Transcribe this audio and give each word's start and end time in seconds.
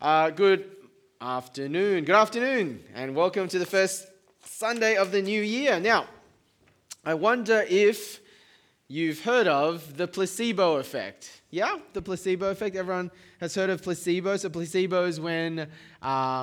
Uh, 0.00 0.30
good 0.30 0.70
afternoon. 1.20 2.04
Good 2.04 2.16
afternoon, 2.16 2.82
and 2.94 3.14
welcome 3.14 3.48
to 3.48 3.58
the 3.58 3.64
first 3.64 4.06
Sunday 4.44 4.96
of 4.96 5.12
the 5.12 5.22
new 5.22 5.40
year. 5.40 5.80
Now, 5.80 6.06
I 7.04 7.14
wonder 7.14 7.64
if 7.68 8.20
you've 8.88 9.20
heard 9.20 9.48
of 9.48 9.96
the 9.96 10.06
placebo 10.06 10.76
effect. 10.76 11.42
Yeah, 11.50 11.78
the 11.92 12.02
placebo 12.02 12.50
effect. 12.50 12.76
Everyone 12.76 13.10
has 13.40 13.54
heard 13.54 13.70
of 13.70 13.82
placebo. 13.82 14.36
So, 14.36 14.50
placebo 14.50 15.04
is 15.04 15.18
when 15.18 15.60
um, 15.60 15.68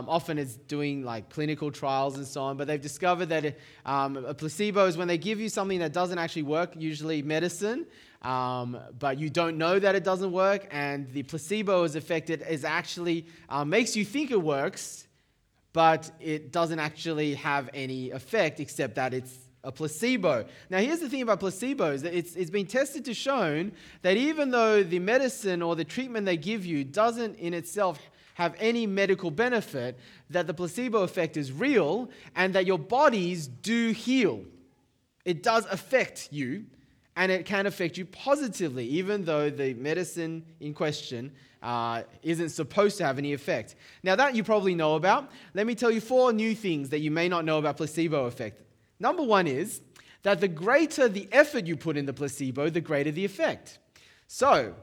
often 0.10 0.38
it's 0.38 0.56
doing 0.56 1.04
like 1.04 1.30
clinical 1.30 1.72
trials 1.72 2.18
and 2.18 2.26
so 2.26 2.42
on, 2.44 2.58
but 2.58 2.68
they've 2.68 2.82
discovered 2.82 3.28
that 3.28 3.58
um, 3.86 4.18
a 4.18 4.34
placebo 4.34 4.86
is 4.88 4.98
when 4.98 5.08
they 5.08 5.18
give 5.18 5.40
you 5.40 5.50
something 5.50 5.80
that 5.80 5.94
doesn't 5.94 6.18
actually 6.18 6.44
work, 6.44 6.74
usually 6.76 7.22
medicine, 7.22 7.86
um, 8.22 8.78
but 8.98 9.20
you 9.20 9.30
don't 9.30 9.58
know 9.58 9.80
that 9.80 9.96
it 9.96 10.04
doesn't 10.04 10.32
work, 10.32 10.68
and 10.72 11.12
the 11.12 11.24
placebo 11.24 11.84
is 11.84 11.96
affected 11.96 12.44
is 12.50 12.64
actually 12.64 13.28
uh, 13.50 13.66
makes 13.66 13.96
you 13.96 14.06
think 14.06 14.32
it 14.32 14.42
works, 14.42 15.08
but 15.74 16.10
it 16.20 16.52
doesn't 16.52 16.80
actually 16.80 17.36
have 17.36 17.70
any 17.74 18.12
effect 18.12 18.60
except 18.60 18.96
that 18.96 19.14
it's 19.14 19.41
a 19.64 19.72
placebo. 19.72 20.46
Now, 20.70 20.80
here's 20.80 21.00
the 21.00 21.10
thing 21.10 21.22
about 21.22 21.40
placebos 21.40 22.04
it's, 22.04 22.36
it's 22.36 22.50
been 22.50 22.66
tested 22.66 23.06
to 23.06 23.14
shown 23.14 23.72
that 24.02 24.18
even 24.18 24.52
though 24.52 24.84
the 24.84 25.00
medicine 25.00 25.62
or 25.62 25.76
the 25.76 25.84
treatment 25.84 26.26
they 26.26 26.38
give 26.38 26.66
you 26.66 26.84
doesn't 26.84 27.38
in 27.38 27.54
itself 27.54 28.00
have 28.36 28.56
any 28.60 28.88
medical 28.88 29.30
benefit, 29.30 30.00
that 30.30 30.48
the 30.48 30.54
placebo 30.54 31.04
effect 31.04 31.38
is 31.38 31.52
real 31.52 32.10
and 32.36 32.56
that 32.56 32.66
your 32.66 32.80
bodies 32.80 33.48
do 33.48 33.92
heal. 33.92 34.44
It 35.26 35.44
does 35.44 35.66
affect 35.66 36.30
you 36.32 36.66
and 37.16 37.32
it 37.32 37.46
can 37.46 37.68
affect 37.68 37.98
you 37.98 38.06
positively, 38.06 38.86
even 38.88 39.26
though 39.26 39.50
the 39.50 39.74
medicine 39.76 40.44
in 40.60 40.74
question 40.74 41.32
uh, 41.62 42.04
isn't 42.24 42.50
supposed 42.50 42.98
to 42.98 43.06
have 43.06 43.20
any 43.20 43.34
effect. 43.34 43.76
Now, 44.02 44.16
that 44.16 44.34
you 44.34 44.44
probably 44.44 44.74
know 44.74 44.96
about. 44.96 45.30
Let 45.54 45.68
me 45.68 45.76
tell 45.76 45.92
you 45.92 46.02
four 46.02 46.34
new 46.34 46.56
things 46.56 46.90
that 46.90 47.00
you 47.00 47.12
may 47.12 47.30
not 47.30 47.46
know 47.46 47.60
about 47.60 47.78
placebo 47.78 48.26
effect. 48.26 48.62
Number 49.02 49.24
one 49.24 49.48
is 49.48 49.82
that 50.22 50.42
the 50.42 50.48
greater 50.48 51.10
the 51.10 51.28
effort 51.32 51.66
you 51.66 51.76
put 51.76 51.98
in 51.98 52.06
the 52.06 52.14
placebo, 52.14 52.70
the 52.70 52.82
greater 52.82 53.10
the 53.10 53.26
effect. 53.26 53.80
So, 54.28 54.76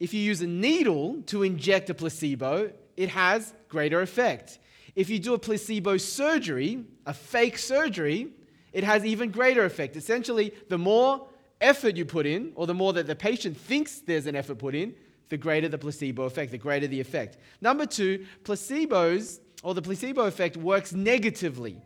if 0.00 0.12
you 0.12 0.20
use 0.20 0.42
a 0.42 0.48
needle 0.48 1.22
to 1.26 1.44
inject 1.44 1.88
a 1.88 1.94
placebo, 1.94 2.72
it 2.96 3.08
has 3.10 3.54
greater 3.68 4.00
effect. 4.00 4.58
If 4.96 5.08
you 5.08 5.20
do 5.20 5.32
a 5.34 5.38
placebo 5.38 5.96
surgery, 5.96 6.84
a 7.06 7.14
fake 7.14 7.56
surgery, 7.56 8.32
it 8.72 8.82
has 8.82 9.04
even 9.04 9.30
greater 9.30 9.64
effect. 9.64 9.94
Essentially, 9.94 10.52
the 10.68 10.76
more 10.76 11.28
effort 11.60 11.96
you 11.96 12.04
put 12.04 12.26
in, 12.26 12.50
or 12.56 12.66
the 12.66 12.74
more 12.74 12.92
that 12.94 13.06
the 13.06 13.14
patient 13.14 13.56
thinks 13.56 14.00
there's 14.00 14.26
an 14.26 14.34
effort 14.34 14.58
put 14.58 14.74
in, 14.74 14.92
the 15.28 15.36
greater 15.36 15.68
the 15.68 15.78
placebo 15.78 16.24
effect, 16.24 16.50
the 16.50 16.58
greater 16.58 16.88
the 16.88 17.00
effect. 17.00 17.38
Number 17.60 17.86
two, 17.86 18.26
placebos 18.42 19.38
or 19.62 19.72
the 19.72 19.82
placebo 19.82 20.22
effect 20.24 20.56
works 20.56 20.92
negatively 20.92 21.80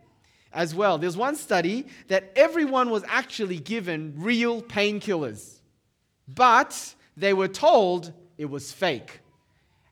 as 0.53 0.75
well. 0.75 0.97
There's 0.97 1.17
one 1.17 1.35
study 1.35 1.85
that 2.07 2.31
everyone 2.35 2.89
was 2.89 3.03
actually 3.07 3.59
given 3.59 4.13
real 4.17 4.61
painkillers, 4.61 5.59
but 6.27 6.95
they 7.17 7.33
were 7.33 7.47
told 7.47 8.13
it 8.37 8.45
was 8.45 8.71
fake. 8.71 9.19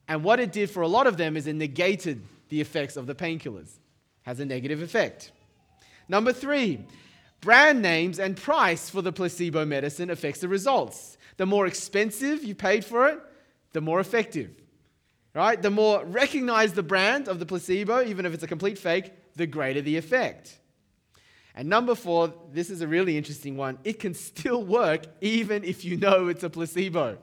And 0.07 0.23
what 0.23 0.39
it 0.39 0.51
did 0.51 0.69
for 0.69 0.81
a 0.81 0.87
lot 0.87 1.07
of 1.07 1.17
them 1.17 1.37
is 1.37 1.47
it 1.47 1.53
negated 1.53 2.23
the 2.49 2.61
effects 2.61 2.97
of 2.97 3.05
the 3.05 3.15
painkillers, 3.15 3.69
has 4.23 4.39
a 4.39 4.45
negative 4.45 4.81
effect. 4.81 5.31
Number 6.07 6.33
three, 6.33 6.83
brand 7.41 7.81
names 7.81 8.19
and 8.19 8.35
price 8.35 8.89
for 8.89 9.01
the 9.01 9.11
placebo 9.11 9.65
medicine 9.65 10.09
affects 10.09 10.41
the 10.41 10.47
results. 10.47 11.17
The 11.37 11.45
more 11.45 11.67
expensive 11.67 12.43
you 12.43 12.55
paid 12.55 12.83
for 12.83 13.07
it, 13.07 13.19
the 13.71 13.81
more 13.81 13.99
effective. 13.99 14.49
Right? 15.35 15.61
The 15.61 15.69
more 15.69 16.03
recognize 16.03 16.73
the 16.73 16.83
brand 16.83 17.27
of 17.27 17.37
the 17.37 17.45
placebo, 17.45 18.03
even 18.03 18.25
if 18.25 18.33
it's 18.33 18.43
a 18.43 18.47
complete 18.47 18.79
fake, 18.79 19.13
the 19.39 19.47
greater 19.47 19.81
the 19.81 19.97
effect. 19.97 20.59
And 21.55 21.67
number 21.67 21.95
four, 21.95 22.31
this 22.53 22.69
is 22.69 22.81
a 22.81 22.87
really 22.87 23.17
interesting 23.17 23.57
one. 23.57 23.79
It 23.83 23.99
can 23.99 24.13
still 24.13 24.63
work 24.63 25.01
even 25.19 25.63
if 25.63 25.83
you 25.83 25.97
know 25.97 26.27
it's 26.27 26.43
a 26.43 26.49
placebo. 26.49 27.17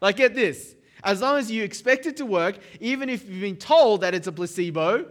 Like, 0.00 0.16
get 0.16 0.34
this. 0.34 0.74
As 1.04 1.20
long 1.20 1.38
as 1.38 1.50
you 1.50 1.62
expect 1.62 2.06
it 2.06 2.16
to 2.16 2.26
work, 2.26 2.58
even 2.80 3.08
if 3.08 3.28
you've 3.28 3.42
been 3.42 3.56
told 3.56 4.00
that 4.00 4.14
it's 4.14 4.26
a 4.26 4.32
placebo, 4.32 5.06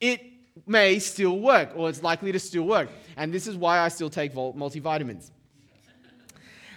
it 0.00 0.22
may 0.66 0.98
still 0.98 1.38
work, 1.38 1.70
or 1.74 1.88
it's 1.88 2.02
likely 2.02 2.32
to 2.32 2.38
still 2.38 2.62
work. 2.62 2.88
And 3.16 3.34
this 3.34 3.46
is 3.46 3.56
why 3.56 3.80
I 3.80 3.88
still 3.88 4.10
take 4.10 4.32
multivitamins. 4.34 5.30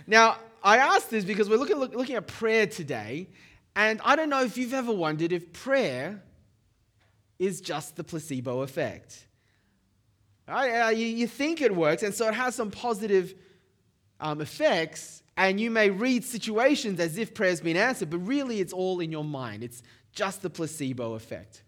Now, 0.07 0.37
I 0.63 0.77
ask 0.77 1.09
this 1.09 1.23
because 1.23 1.49
we're 1.49 1.57
looking, 1.57 1.77
looking 1.77 2.15
at 2.15 2.27
prayer 2.27 2.67
today, 2.67 3.27
and 3.75 4.01
I 4.03 4.15
don't 4.15 4.29
know 4.29 4.43
if 4.43 4.57
you've 4.57 4.73
ever 4.73 4.91
wondered 4.91 5.31
if 5.31 5.53
prayer 5.53 6.21
is 7.41 7.59
just 7.59 7.95
the 7.95 8.03
placebo 8.03 8.61
effect. 8.61 9.25
Right? 10.47 10.69
Uh, 10.69 10.89
you, 10.89 11.07
you, 11.07 11.25
think 11.25 11.59
it 11.59 11.75
works, 11.75 12.03
and 12.03 12.13
so 12.13 12.27
it 12.27 12.35
has 12.35 12.53
some 12.53 12.69
positive 12.69 13.33
um, 14.19 14.41
effects, 14.41 15.23
and 15.35 15.59
you 15.59 15.71
may 15.71 15.89
read 15.89 16.23
situations 16.23 16.99
as 16.99 17.17
if 17.17 17.33
prayer's 17.33 17.59
been 17.59 17.77
answered, 17.77 18.11
but 18.11 18.19
really 18.19 18.61
it's 18.61 18.73
all 18.73 18.99
in 18.99 19.11
your 19.11 19.23
mind. 19.23 19.63
It's 19.63 19.81
just 20.13 20.43
the 20.43 20.51
placebo 20.51 21.15
effect. 21.15 21.63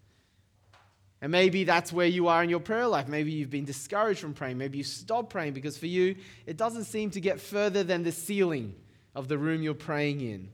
And 1.22 1.32
maybe 1.32 1.64
that's 1.64 1.92
where 1.92 2.06
you 2.06 2.28
are 2.28 2.44
in 2.44 2.52
your 2.52 2.60
prayer 2.60 2.86
life. 2.86 3.08
Maybe 3.08 3.32
you've 3.32 3.50
been 3.50 3.66
discouraged 3.66 4.20
from 4.20 4.36
praying. 4.36 4.60
Maybe 4.60 4.78
you 4.78 4.84
stop 4.84 5.32
praying 5.32 5.54
because 5.54 5.78
for 5.78 5.88
you, 5.88 6.18
it 6.46 6.56
doesn't 6.56 6.84
seem 6.84 7.10
to 7.12 7.22
get 7.22 7.40
further 7.40 7.84
than 7.84 8.04
the 8.04 8.12
ceiling 8.12 8.76
of 9.16 9.28
the 9.28 9.40
room 9.40 9.64
you're 9.64 9.74
praying 9.74 10.22
in. 10.22 10.50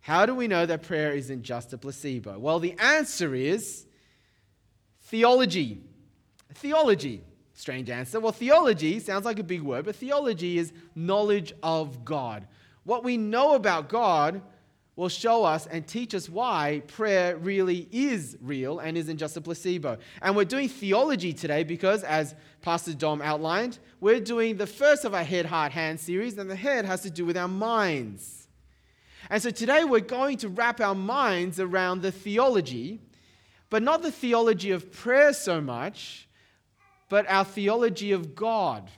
How 0.00 0.24
do 0.24 0.36
we 0.36 0.46
know 0.46 0.66
that 0.66 0.82
prayer 0.82 1.12
isn't 1.12 1.42
just 1.42 1.72
a 1.72 1.78
placebo? 1.78 2.38
Well, 2.38 2.60
the 2.60 2.76
answer 2.78 3.34
is 3.34 3.86
Theology. 5.12 5.78
Theology. 6.54 7.22
Strange 7.52 7.90
answer. 7.90 8.18
Well, 8.18 8.32
theology 8.32 8.98
sounds 8.98 9.26
like 9.26 9.38
a 9.38 9.42
big 9.42 9.60
word, 9.60 9.84
but 9.84 9.94
theology 9.94 10.56
is 10.56 10.72
knowledge 10.94 11.52
of 11.62 12.02
God. 12.02 12.46
What 12.84 13.04
we 13.04 13.18
know 13.18 13.54
about 13.54 13.90
God 13.90 14.40
will 14.96 15.10
show 15.10 15.44
us 15.44 15.66
and 15.66 15.86
teach 15.86 16.14
us 16.14 16.30
why 16.30 16.80
prayer 16.86 17.36
really 17.36 17.90
is 17.92 18.38
real 18.40 18.78
and 18.78 18.96
isn't 18.96 19.18
just 19.18 19.36
a 19.36 19.42
placebo. 19.42 19.98
And 20.22 20.34
we're 20.34 20.46
doing 20.46 20.70
theology 20.70 21.34
today 21.34 21.62
because, 21.62 22.04
as 22.04 22.34
Pastor 22.62 22.94
Dom 22.94 23.20
outlined, 23.20 23.80
we're 24.00 24.18
doing 24.18 24.56
the 24.56 24.66
first 24.66 25.04
of 25.04 25.12
our 25.12 25.24
Head, 25.24 25.44
Heart, 25.44 25.72
Hand 25.72 26.00
series, 26.00 26.38
and 26.38 26.48
the 26.48 26.56
head 26.56 26.86
has 26.86 27.02
to 27.02 27.10
do 27.10 27.26
with 27.26 27.36
our 27.36 27.48
minds. 27.48 28.48
And 29.28 29.42
so 29.42 29.50
today 29.50 29.84
we're 29.84 30.00
going 30.00 30.38
to 30.38 30.48
wrap 30.48 30.80
our 30.80 30.94
minds 30.94 31.60
around 31.60 32.00
the 32.00 32.12
theology 32.12 33.02
but 33.72 33.82
not 33.82 34.02
the 34.02 34.12
theology 34.12 34.70
of 34.72 34.92
prayer 34.92 35.32
so 35.32 35.58
much, 35.58 36.28
but 37.08 37.24
our 37.26 37.42
theology 37.42 38.12
of 38.12 38.34
God. 38.34 38.90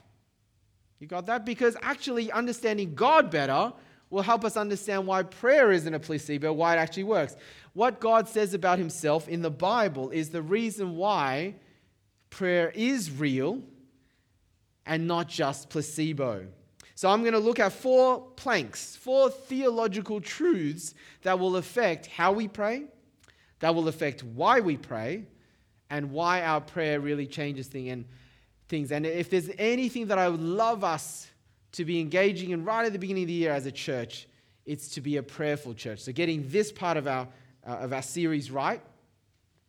You 0.99 1.07
got 1.07 1.27
that? 1.27 1.45
Because 1.45 1.77
actually 1.81 2.29
understanding 2.29 2.93
God 2.93 3.31
better 3.31 3.71
will 4.09 4.21
help 4.21 4.43
us 4.43 4.57
understand 4.57 5.07
why 5.07 5.23
prayer 5.23 5.71
isn't 5.71 5.93
a 5.93 5.99
placebo, 5.99 6.51
why 6.51 6.75
it 6.75 6.77
actually 6.77 7.05
works. 7.05 7.37
What 7.71 8.01
God 8.01 8.27
says 8.27 8.53
about 8.53 8.77
himself 8.77 9.29
in 9.29 9.41
the 9.41 9.49
Bible 9.49 10.09
is 10.09 10.31
the 10.31 10.41
reason 10.41 10.97
why 10.97 11.55
prayer 12.29 12.69
is 12.75 13.09
real 13.09 13.61
and 14.85 15.07
not 15.07 15.29
just 15.29 15.69
placebo. 15.69 16.47
So 16.95 17.09
I'm 17.09 17.21
going 17.21 17.31
to 17.31 17.39
look 17.39 17.59
at 17.59 17.71
four 17.71 18.19
planks, 18.35 18.97
four 18.97 19.29
theological 19.29 20.19
truths 20.19 20.93
that 21.21 21.39
will 21.39 21.55
affect 21.55 22.07
how 22.07 22.33
we 22.33 22.49
pray, 22.49 22.87
that 23.65 23.73
will 23.73 23.87
affect 23.87 24.23
why 24.23 24.59
we 24.59 24.77
pray 24.77 25.23
and 25.89 26.11
why 26.11 26.43
our 26.43 26.61
prayer 26.61 26.99
really 26.99 27.25
changes 27.25 27.65
thing 27.65 27.89
and 27.89 28.05
things. 28.67 28.91
And 28.91 29.07
if 29.07 29.31
there's 29.31 29.49
anything 29.57 30.05
that 30.09 30.19
I 30.19 30.29
would 30.29 30.39
love 30.39 30.83
us 30.83 31.31
to 31.71 31.83
be 31.83 31.99
engaging 31.99 32.51
in 32.51 32.63
right 32.63 32.85
at 32.85 32.93
the 32.93 32.99
beginning 32.99 33.23
of 33.23 33.27
the 33.27 33.33
year 33.33 33.51
as 33.51 33.65
a 33.65 33.71
church, 33.71 34.27
it's 34.67 34.89
to 34.89 35.01
be 35.01 35.17
a 35.17 35.23
prayerful 35.23 35.73
church. 35.73 36.01
So 36.01 36.11
getting 36.11 36.47
this 36.49 36.71
part 36.71 36.95
of 36.95 37.07
our 37.07 37.27
uh, 37.65 37.71
of 37.77 37.91
our 37.91 38.03
series 38.03 38.51
right, 38.51 38.83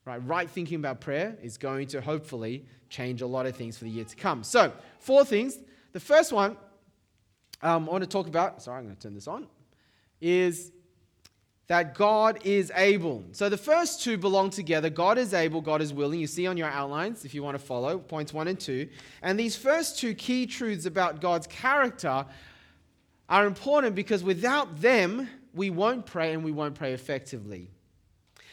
right, 0.05 0.19
right 0.27 0.51
thinking 0.51 0.77
about 0.77 1.01
prayer 1.01 1.35
is 1.43 1.57
going 1.57 1.87
to 1.87 2.03
hopefully 2.03 2.67
change 2.91 3.23
a 3.23 3.27
lot 3.27 3.47
of 3.47 3.57
things 3.57 3.79
for 3.79 3.85
the 3.85 3.91
year 3.91 4.05
to 4.05 4.17
come. 4.17 4.45
So 4.45 4.75
four 4.99 5.25
things. 5.25 5.59
The 5.93 6.01
first 6.01 6.35
one 6.35 6.59
um, 7.63 7.89
I 7.89 7.93
want 7.93 8.05
to 8.05 8.11
talk 8.11 8.27
about. 8.27 8.63
Sorry, 8.63 8.77
I'm 8.77 8.85
going 8.85 8.97
to 8.97 9.01
turn 9.01 9.15
this 9.15 9.27
on. 9.27 9.47
Is 10.21 10.73
that 11.69 11.95
God 11.95 12.39
is 12.45 12.71
able. 12.77 13.25
So 13.33 13.49
the 13.49 13.57
first 13.57 14.03
two 14.03 14.17
belong 14.17 14.51
together. 14.51 14.89
God 14.89 15.19
is 15.19 15.35
able, 15.35 15.61
God 15.61 15.83
is 15.83 15.93
willing. 15.93 16.21
You 16.21 16.29
see 16.29 16.47
on 16.47 16.57
your 16.57 16.69
outlines 16.69 17.25
if 17.25 17.35
you 17.35 17.43
want 17.43 17.59
to 17.59 17.65
follow, 17.65 17.99
points 17.99 18.33
one 18.33 18.47
and 18.49 18.59
two. 18.59 18.89
And 19.23 19.39
these 19.39 19.57
first 19.57 19.99
two 19.99 20.15
key 20.15 20.47
truths 20.47 20.87
about 20.87 21.21
God's 21.21 21.47
character 21.49 22.25
are 23.29 23.47
important 23.47 23.97
because 23.97 24.23
without 24.23 24.81
them, 24.81 25.29
we 25.55 25.71
won't 25.71 26.07
pray 26.07 26.35
and 26.35 26.45
we 26.45 26.53
won't 26.53 26.77
pray 26.77 26.93
effectively. 26.93 27.71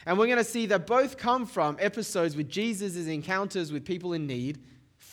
And 0.05 0.17
we're 0.17 0.25
going 0.25 0.37
to 0.37 0.43
see 0.43 0.65
that 0.67 0.87
both 0.87 1.17
come 1.17 1.45
from 1.45 1.77
episodes 1.79 2.35
with 2.35 2.49
Jesus' 2.49 3.07
encounters 3.07 3.71
with 3.71 3.85
people 3.85 4.13
in 4.13 4.25
need 4.25 4.59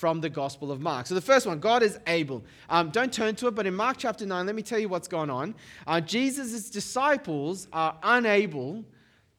from 0.01 0.23
the 0.23 0.31
Gospel 0.31 0.73
of 0.73 0.81
Mark. 0.81 1.07
So 1.07 1.15
the 1.15 1.21
first 1.21 1.47
one, 1.47 1.61
God 1.61 1.83
is 1.83 1.99
able. 2.07 2.43
Um, 2.71 2.89
don't 2.89 3.13
turn 3.13 3.35
to 3.35 3.49
it, 3.49 3.55
but 3.55 3.67
in 3.67 3.75
Mark 3.75 3.99
chapter 3.99 4.25
9, 4.25 4.47
let 4.47 4.55
me 4.55 4.63
tell 4.63 4.79
you 4.79 4.89
what's 4.89 5.07
going 5.07 5.29
on. 5.29 5.55
Uh, 5.87 6.01
Jesus' 6.01 6.71
disciples 6.71 7.69
are 7.71 7.99
unable 8.03 8.83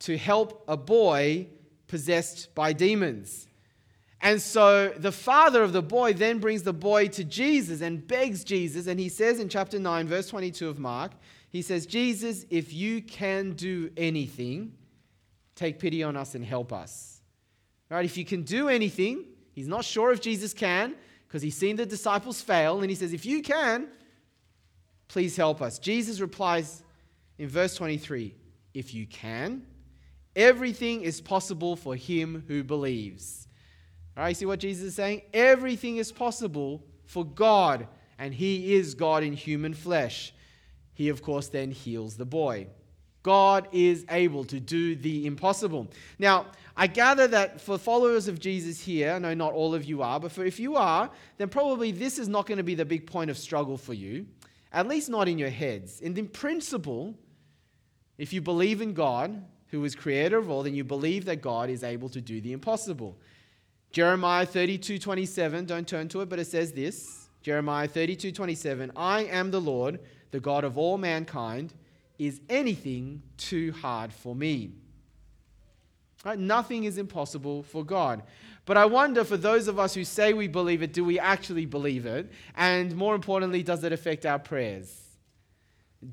to 0.02 0.16
help 0.20 0.64
a 0.68 0.78
boy 0.78 1.48
possessed 1.88 2.54
by 2.54 2.74
demons. 2.74 3.48
And 4.22 4.40
so 4.40 4.90
the 4.90 5.12
father 5.12 5.64
of 5.64 5.74
the 5.74 5.82
boy 5.82 6.14
then 6.14 6.38
brings 6.38 6.62
the 6.62 6.74
boy 6.74 7.08
to 7.08 7.24
Jesus 7.24 7.82
and 7.82 8.08
begs 8.08 8.44
Jesus. 8.44 8.86
And 8.86 9.00
he 9.00 9.10
says 9.10 9.40
in 9.40 9.50
chapter 9.50 9.80
9, 9.80 10.08
verse 10.08 10.28
22 10.28 10.70
of 10.70 10.78
Mark, 10.78 11.14
he 11.50 11.64
says, 11.64 11.88
Jesus, 11.88 12.46
if 12.52 12.72
you 12.72 13.02
can 13.02 13.54
do 13.54 13.90
anything, 13.98 14.74
take 15.56 15.80
pity 15.80 16.04
on 16.04 16.16
us 16.16 16.36
and 16.36 16.46
help 16.46 16.72
us. 16.72 17.20
Right? 17.90 18.06
If 18.06 18.16
you 18.16 18.26
can 18.26 18.44
do 18.44 18.70
anything, 18.70 19.26
he's 19.54 19.68
not 19.68 19.86
sure 19.86 20.12
if 20.12 20.22
Jesus 20.22 20.54
can 20.54 20.96
because 21.28 21.42
he's 21.42 21.56
seen 21.56 21.76
the 21.76 21.86
disciples 21.86 22.42
fail. 22.42 22.82
And 22.82 22.90
he 22.90 22.96
says, 22.96 23.14
if 23.14 23.26
you 23.26 23.42
can, 23.42 23.88
please 25.08 25.36
help 25.36 25.62
us. 25.62 25.80
Jesus 25.80 26.20
replies 26.20 26.84
in 27.38 27.48
verse 27.48 27.76
23 27.76 28.36
If 28.74 28.94
you 28.94 29.06
can, 29.06 29.66
everything 30.36 31.02
is 31.02 31.22
possible 31.22 31.76
for 31.76 31.96
him 31.96 32.44
who 32.48 32.64
believes. 32.64 33.48
All 34.18 34.24
right, 34.24 34.30
you 34.30 34.36
see 34.36 34.46
what 34.46 34.60
Jesus 34.60 34.88
is 34.88 34.96
saying? 34.96 35.22
Everything 35.34 35.98
is 35.98 36.12
possible 36.12 36.84
for 37.06 37.26
God, 37.26 37.88
and 38.20 38.34
he 38.34 38.76
is 38.76 38.94
God 38.94 39.24
in 39.24 39.34
human 39.34 39.74
flesh. 39.74 40.34
He, 40.94 41.10
of 41.10 41.22
course, 41.22 41.48
then 41.48 41.72
heals 41.72 42.18
the 42.18 42.26
boy. 42.26 42.68
God 43.24 43.68
is 43.72 44.06
able 44.10 44.44
to 44.46 44.60
do 44.60 44.96
the 44.96 45.26
impossible. 45.26 45.88
Now, 46.18 46.48
I 46.76 46.88
gather 46.88 47.28
that 47.28 47.62
for 47.62 47.78
followers 47.78 48.28
of 48.28 48.40
Jesus 48.40 48.80
here, 48.80 49.12
I 49.12 49.20
know 49.20 49.34
not 49.34 49.54
all 49.54 49.76
of 49.76 49.86
you 49.86 50.02
are, 50.02 50.20
but 50.20 50.32
for 50.32 50.44
if 50.44 50.60
you 50.60 50.76
are, 50.76 51.10
then 51.38 51.50
probably 51.50 51.92
this 51.92 52.18
is 52.18 52.28
not 52.28 52.48
going 52.48 52.58
to 52.58 52.64
be 52.64 52.76
the 52.76 52.86
big 52.86 53.06
point 53.06 53.30
of 53.30 53.38
struggle 53.38 53.78
for 53.78 53.94
you, 53.94 54.26
at 54.74 54.88
least 54.88 55.10
not 55.10 55.28
in 55.28 55.38
your 55.38 55.50
heads. 55.50 56.02
And 56.02 56.18
in 56.18 56.28
principle, 56.28 57.14
if 58.18 58.34
you 58.34 58.42
believe 58.42 58.82
in 58.82 58.94
God, 58.94 59.44
who 59.68 59.84
is 59.86 59.96
creator 59.96 60.38
of 60.38 60.50
all, 60.50 60.64
then 60.64 60.76
you 60.76 60.84
believe 60.84 61.26
that 61.26 61.42
God 61.42 61.70
is 61.70 61.84
able 61.84 62.10
to 62.10 62.22
do 62.22 62.42
the 62.42 62.54
impossible. 62.54 63.18
Jeremiah 63.92 64.46
32 64.46 64.98
27, 65.00 65.66
don't 65.66 65.88
turn 65.88 66.08
to 66.10 66.22
it, 66.22 66.30
but 66.30 66.40
it 66.40 66.48
says 66.48 66.72
this 66.72 67.30
Jeremiah 67.42 67.88
32 67.88 68.32
27, 68.32 68.92
I 68.96 69.26
am 69.26 69.52
the 69.52 69.62
Lord 69.62 70.00
the 70.32 70.40
God 70.40 70.64
of 70.64 70.78
all 70.78 70.98
mankind, 70.98 71.74
is 72.20 72.42
anything 72.50 73.22
too 73.38 73.72
hard 73.74 74.14
for 74.14 74.36
me? 74.36 74.72
Right? 76.24 76.38
Nothing 76.38 76.84
is 76.84 76.98
impossible 76.98 77.64
for 77.64 77.84
God. 77.84 78.24
But 78.66 78.78
I 78.78 78.86
wonder 78.86 79.24
for 79.24 79.38
those 79.38 79.68
of 79.68 79.80
us 79.80 79.94
who 79.94 80.04
say 80.04 80.34
we 80.34 80.48
believe 80.48 80.84
it, 80.84 80.94
do 80.94 81.04
we 81.04 81.20
actually 81.20 81.66
believe 81.66 82.06
it? 82.06 82.32
And 82.56 82.96
more 82.96 83.16
importantly, 83.16 83.64
does 83.64 83.84
it 83.84 83.92
affect 83.92 84.26
our 84.26 84.38
prayers? 84.38 85.02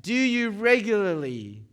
Do 0.01 0.13
you 0.13 0.49
regularly 0.49 1.63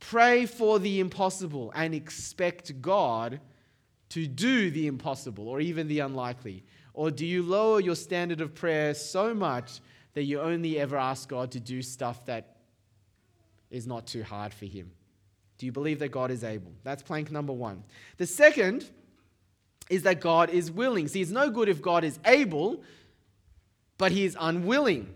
pray 0.00 0.46
for 0.46 0.78
the 0.78 1.00
impossible 1.00 1.72
and 1.74 1.94
expect 1.94 2.80
God 2.80 3.40
to 4.10 4.26
do 4.26 4.70
the 4.70 4.86
impossible 4.86 5.48
or 5.48 5.60
even 5.60 5.88
the 5.88 6.00
unlikely? 6.00 6.64
Or 6.94 7.10
do 7.10 7.26
you 7.26 7.42
lower 7.42 7.80
your 7.80 7.96
standard 7.96 8.40
of 8.40 8.54
prayer 8.54 8.94
so 8.94 9.34
much 9.34 9.80
that 10.14 10.24
you 10.24 10.40
only 10.40 10.78
ever 10.78 10.96
ask 10.96 11.28
God 11.28 11.50
to 11.52 11.60
do 11.60 11.82
stuff 11.82 12.24
that 12.26 12.53
is 13.74 13.86
not 13.86 14.06
too 14.06 14.22
hard 14.22 14.54
for 14.54 14.66
Him? 14.66 14.90
Do 15.58 15.66
you 15.66 15.72
believe 15.72 15.98
that 15.98 16.10
God 16.10 16.30
is 16.30 16.44
able? 16.44 16.72
That's 16.84 17.02
plank 17.02 17.30
number 17.30 17.52
one. 17.52 17.84
The 18.16 18.26
second 18.26 18.86
is 19.90 20.02
that 20.02 20.20
God 20.20 20.50
is 20.50 20.70
willing. 20.70 21.08
See, 21.08 21.20
it's 21.20 21.30
no 21.30 21.50
good 21.50 21.68
if 21.68 21.82
God 21.82 22.04
is 22.04 22.18
able, 22.24 22.82
but 23.98 24.12
He 24.12 24.24
is 24.24 24.36
unwilling 24.38 25.12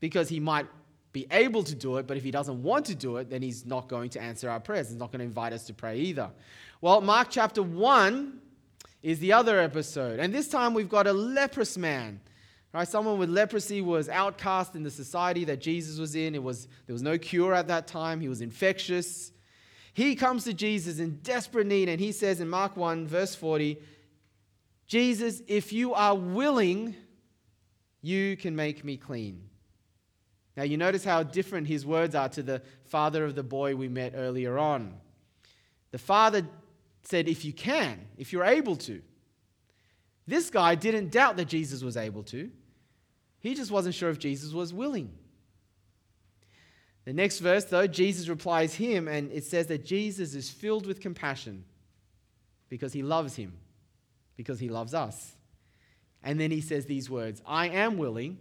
because 0.00 0.28
He 0.28 0.40
might 0.40 0.66
be 1.12 1.26
able 1.30 1.62
to 1.62 1.74
do 1.74 1.96
it, 1.96 2.06
but 2.06 2.16
if 2.16 2.22
He 2.22 2.30
doesn't 2.30 2.62
want 2.62 2.86
to 2.86 2.94
do 2.94 3.16
it, 3.16 3.30
then 3.30 3.42
He's 3.42 3.66
not 3.66 3.88
going 3.88 4.10
to 4.10 4.20
answer 4.20 4.48
our 4.48 4.60
prayers. 4.60 4.88
He's 4.88 4.98
not 4.98 5.10
going 5.10 5.20
to 5.20 5.26
invite 5.26 5.52
us 5.52 5.64
to 5.66 5.74
pray 5.74 5.98
either. 5.98 6.30
Well, 6.80 7.00
Mark 7.00 7.28
chapter 7.30 7.62
1 7.62 8.40
is 9.02 9.18
the 9.18 9.32
other 9.32 9.58
episode, 9.60 10.20
and 10.20 10.32
this 10.32 10.48
time 10.48 10.74
we've 10.74 10.88
got 10.88 11.06
a 11.06 11.12
leprous 11.12 11.76
man 11.76 12.20
Right? 12.72 12.88
Someone 12.88 13.18
with 13.18 13.28
leprosy 13.28 13.82
was 13.82 14.08
outcast 14.08 14.74
in 14.74 14.82
the 14.82 14.90
society 14.90 15.44
that 15.44 15.60
Jesus 15.60 15.98
was 15.98 16.14
in. 16.14 16.34
It 16.34 16.42
was, 16.42 16.68
there 16.86 16.94
was 16.94 17.02
no 17.02 17.18
cure 17.18 17.52
at 17.52 17.68
that 17.68 17.86
time. 17.86 18.20
He 18.20 18.28
was 18.28 18.40
infectious. 18.40 19.30
He 19.92 20.14
comes 20.14 20.44
to 20.44 20.54
Jesus 20.54 20.98
in 20.98 21.16
desperate 21.22 21.66
need, 21.66 21.90
and 21.90 22.00
he 22.00 22.12
says 22.12 22.40
in 22.40 22.48
Mark 22.48 22.76
1, 22.76 23.06
verse 23.06 23.34
40, 23.34 23.78
Jesus, 24.86 25.42
if 25.46 25.72
you 25.72 25.92
are 25.92 26.14
willing, 26.14 26.96
you 28.00 28.36
can 28.36 28.56
make 28.56 28.84
me 28.84 28.96
clean. 28.96 29.48
Now, 30.56 30.64
you 30.64 30.76
notice 30.76 31.04
how 31.04 31.22
different 31.22 31.66
his 31.66 31.84
words 31.84 32.14
are 32.14 32.28
to 32.30 32.42
the 32.42 32.62
father 32.84 33.24
of 33.24 33.34
the 33.34 33.42
boy 33.42 33.74
we 33.74 33.88
met 33.88 34.12
earlier 34.16 34.58
on. 34.58 34.94
The 35.92 35.98
father 35.98 36.46
said, 37.02 37.28
If 37.28 37.44
you 37.44 37.52
can, 37.52 38.06
if 38.16 38.32
you're 38.32 38.44
able 38.44 38.76
to. 38.76 39.02
This 40.26 40.50
guy 40.50 40.74
didn't 40.74 41.10
doubt 41.10 41.36
that 41.36 41.46
Jesus 41.46 41.82
was 41.82 41.96
able 41.96 42.22
to. 42.24 42.50
He 43.42 43.54
just 43.54 43.70
wasn't 43.70 43.94
sure 43.96 44.08
if 44.08 44.18
Jesus 44.18 44.52
was 44.52 44.72
willing. 44.72 45.12
The 47.04 47.12
next 47.12 47.40
verse, 47.40 47.64
though, 47.64 47.88
Jesus 47.88 48.28
replies 48.28 48.74
him, 48.74 49.08
and 49.08 49.32
it 49.32 49.44
says 49.44 49.66
that 49.66 49.84
Jesus 49.84 50.34
is 50.34 50.48
filled 50.48 50.86
with 50.86 51.00
compassion 51.00 51.64
because 52.68 52.92
he 52.92 53.02
loves 53.02 53.34
him, 53.34 53.54
because 54.36 54.60
he 54.60 54.68
loves 54.68 54.94
us. 54.94 55.34
And 56.22 56.38
then 56.38 56.52
he 56.52 56.60
says 56.60 56.86
these 56.86 57.10
words 57.10 57.42
I 57.44 57.68
am 57.68 57.98
willing, 57.98 58.38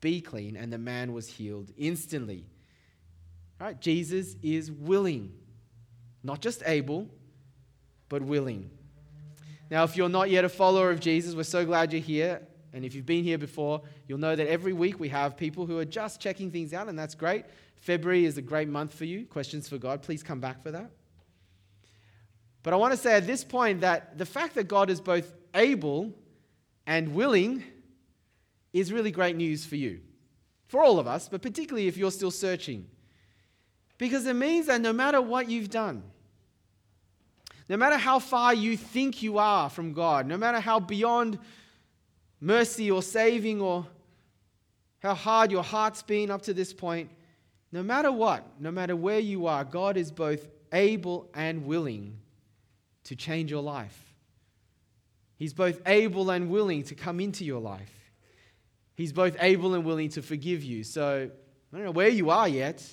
be 0.00 0.22
clean. 0.22 0.56
And 0.56 0.72
the 0.72 0.78
man 0.78 1.12
was 1.12 1.28
healed 1.28 1.70
instantly. 1.76 2.46
Right? 3.60 3.78
Jesus 3.78 4.36
is 4.42 4.72
willing, 4.72 5.32
not 6.22 6.40
just 6.40 6.62
able, 6.64 7.08
but 8.08 8.22
willing. 8.22 8.70
Now, 9.70 9.84
if 9.84 9.96
you're 9.96 10.08
not 10.08 10.30
yet 10.30 10.44
a 10.44 10.48
follower 10.48 10.90
of 10.90 11.00
Jesus, 11.00 11.34
we're 11.34 11.42
so 11.42 11.66
glad 11.66 11.92
you're 11.92 12.02
here. 12.02 12.46
And 12.74 12.84
if 12.84 12.94
you've 12.94 13.06
been 13.06 13.22
here 13.22 13.38
before, 13.38 13.82
you'll 14.08 14.18
know 14.18 14.34
that 14.34 14.48
every 14.48 14.72
week 14.72 14.98
we 14.98 15.08
have 15.08 15.36
people 15.36 15.64
who 15.64 15.78
are 15.78 15.84
just 15.84 16.20
checking 16.20 16.50
things 16.50 16.74
out, 16.74 16.88
and 16.88 16.98
that's 16.98 17.14
great. 17.14 17.44
February 17.76 18.24
is 18.24 18.36
a 18.36 18.42
great 18.42 18.68
month 18.68 18.92
for 18.92 19.04
you. 19.04 19.26
Questions 19.26 19.68
for 19.68 19.78
God, 19.78 20.02
please 20.02 20.22
come 20.22 20.40
back 20.40 20.62
for 20.62 20.72
that. 20.72 20.90
But 22.64 22.72
I 22.72 22.76
want 22.76 22.92
to 22.92 22.96
say 22.96 23.14
at 23.14 23.26
this 23.26 23.44
point 23.44 23.82
that 23.82 24.18
the 24.18 24.26
fact 24.26 24.56
that 24.56 24.68
God 24.68 24.90
is 24.90 25.00
both 25.00 25.32
able 25.54 26.12
and 26.86 27.14
willing 27.14 27.62
is 28.72 28.92
really 28.92 29.12
great 29.12 29.36
news 29.36 29.64
for 29.64 29.76
you. 29.76 30.00
For 30.66 30.82
all 30.82 30.98
of 30.98 31.06
us, 31.06 31.28
but 31.28 31.42
particularly 31.42 31.86
if 31.86 31.96
you're 31.96 32.10
still 32.10 32.32
searching. 32.32 32.88
Because 33.98 34.26
it 34.26 34.34
means 34.34 34.66
that 34.66 34.80
no 34.80 34.92
matter 34.92 35.22
what 35.22 35.48
you've 35.48 35.70
done, 35.70 36.02
no 37.68 37.76
matter 37.76 37.96
how 37.96 38.18
far 38.18 38.52
you 38.52 38.76
think 38.76 39.22
you 39.22 39.38
are 39.38 39.70
from 39.70 39.92
God, 39.92 40.26
no 40.26 40.36
matter 40.36 40.58
how 40.58 40.80
beyond 40.80 41.38
mercy 42.44 42.90
or 42.90 43.02
saving 43.02 43.60
or 43.60 43.86
how 44.98 45.14
hard 45.14 45.50
your 45.50 45.62
heart's 45.62 46.02
been 46.02 46.30
up 46.30 46.42
to 46.42 46.54
this 46.54 46.72
point, 46.72 47.10
no 47.72 47.82
matter 47.82 48.12
what, 48.12 48.44
no 48.60 48.70
matter 48.70 48.94
where 48.94 49.18
you 49.18 49.46
are, 49.46 49.64
God 49.64 49.96
is 49.96 50.12
both 50.12 50.46
able 50.72 51.28
and 51.34 51.64
willing 51.64 52.18
to 53.04 53.16
change 53.16 53.50
your 53.50 53.62
life. 53.62 53.98
He's 55.36 55.54
both 55.54 55.80
able 55.86 56.30
and 56.30 56.50
willing 56.50 56.84
to 56.84 56.94
come 56.94 57.18
into 57.18 57.44
your 57.44 57.60
life. 57.60 57.92
He's 58.94 59.12
both 59.12 59.36
able 59.40 59.74
and 59.74 59.84
willing 59.84 60.10
to 60.10 60.22
forgive 60.22 60.62
you. 60.62 60.84
So, 60.84 61.30
I 61.72 61.76
don't 61.76 61.84
know 61.84 61.90
where 61.90 62.08
you 62.08 62.30
are 62.30 62.48
yet, 62.48 62.86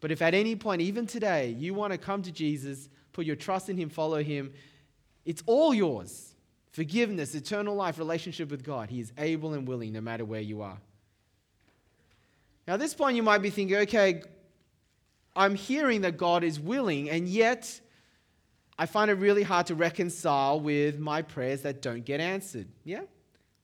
but 0.00 0.10
if 0.10 0.20
at 0.20 0.34
any 0.34 0.56
point, 0.56 0.82
even 0.82 1.06
today, 1.06 1.56
you 1.58 1.72
want 1.72 1.92
to 1.92 1.98
come 1.98 2.22
to 2.22 2.32
Jesus, 2.32 2.88
put 3.12 3.24
your 3.24 3.36
trust 3.36 3.70
in 3.70 3.76
Him, 3.76 3.88
follow 3.88 4.22
Him, 4.22 4.52
it's 5.24 5.42
all 5.46 5.72
yours 5.72 6.31
forgiveness, 6.72 7.34
eternal 7.34 7.74
life, 7.74 7.98
relationship 7.98 8.50
with 8.50 8.64
God. 8.64 8.90
He 8.90 9.00
is 9.00 9.12
able 9.18 9.54
and 9.54 9.68
willing 9.68 9.92
no 9.92 10.00
matter 10.00 10.24
where 10.24 10.40
you 10.40 10.62
are. 10.62 10.78
Now, 12.66 12.74
at 12.74 12.80
this 12.80 12.94
point, 12.94 13.16
you 13.16 13.22
might 13.22 13.42
be 13.42 13.50
thinking, 13.50 13.76
okay, 13.78 14.22
I'm 15.34 15.54
hearing 15.54 16.02
that 16.02 16.16
God 16.16 16.44
is 16.44 16.58
willing, 16.60 17.10
and 17.10 17.28
yet 17.28 17.80
I 18.78 18.86
find 18.86 19.10
it 19.10 19.14
really 19.14 19.42
hard 19.42 19.66
to 19.66 19.74
reconcile 19.74 20.60
with 20.60 20.98
my 20.98 21.22
prayers 21.22 21.62
that 21.62 21.82
don't 21.82 22.04
get 22.04 22.20
answered. 22.20 22.68
Yeah? 22.84 23.02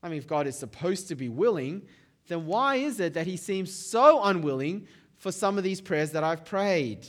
I 0.02 0.08
mean, 0.08 0.18
if 0.18 0.26
God 0.26 0.46
is 0.46 0.58
supposed 0.58 1.08
to 1.08 1.14
be 1.14 1.28
willing, 1.28 1.82
then 2.28 2.46
why 2.46 2.76
is 2.76 3.00
it 3.00 3.14
that 3.14 3.26
He 3.26 3.36
seems 3.36 3.72
so 3.74 4.22
unwilling 4.22 4.86
for 5.16 5.32
some 5.32 5.58
of 5.58 5.64
these 5.64 5.80
prayers 5.80 6.12
that 6.12 6.24
I've 6.24 6.44
prayed? 6.44 7.06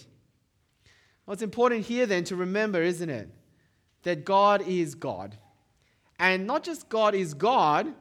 It's 1.27 1.43
important 1.43 1.85
here 1.85 2.07
then 2.07 2.23
to 2.25 2.35
remember, 2.35 2.81
isn't 2.81 3.09
it, 3.09 3.29
that 4.03 4.25
God 4.25 4.63
is 4.67 4.95
God. 4.95 5.37
And 6.19 6.45
not 6.45 6.63
just 6.63 6.89
God 6.89 7.15
is 7.15 7.33
God, 7.33 7.93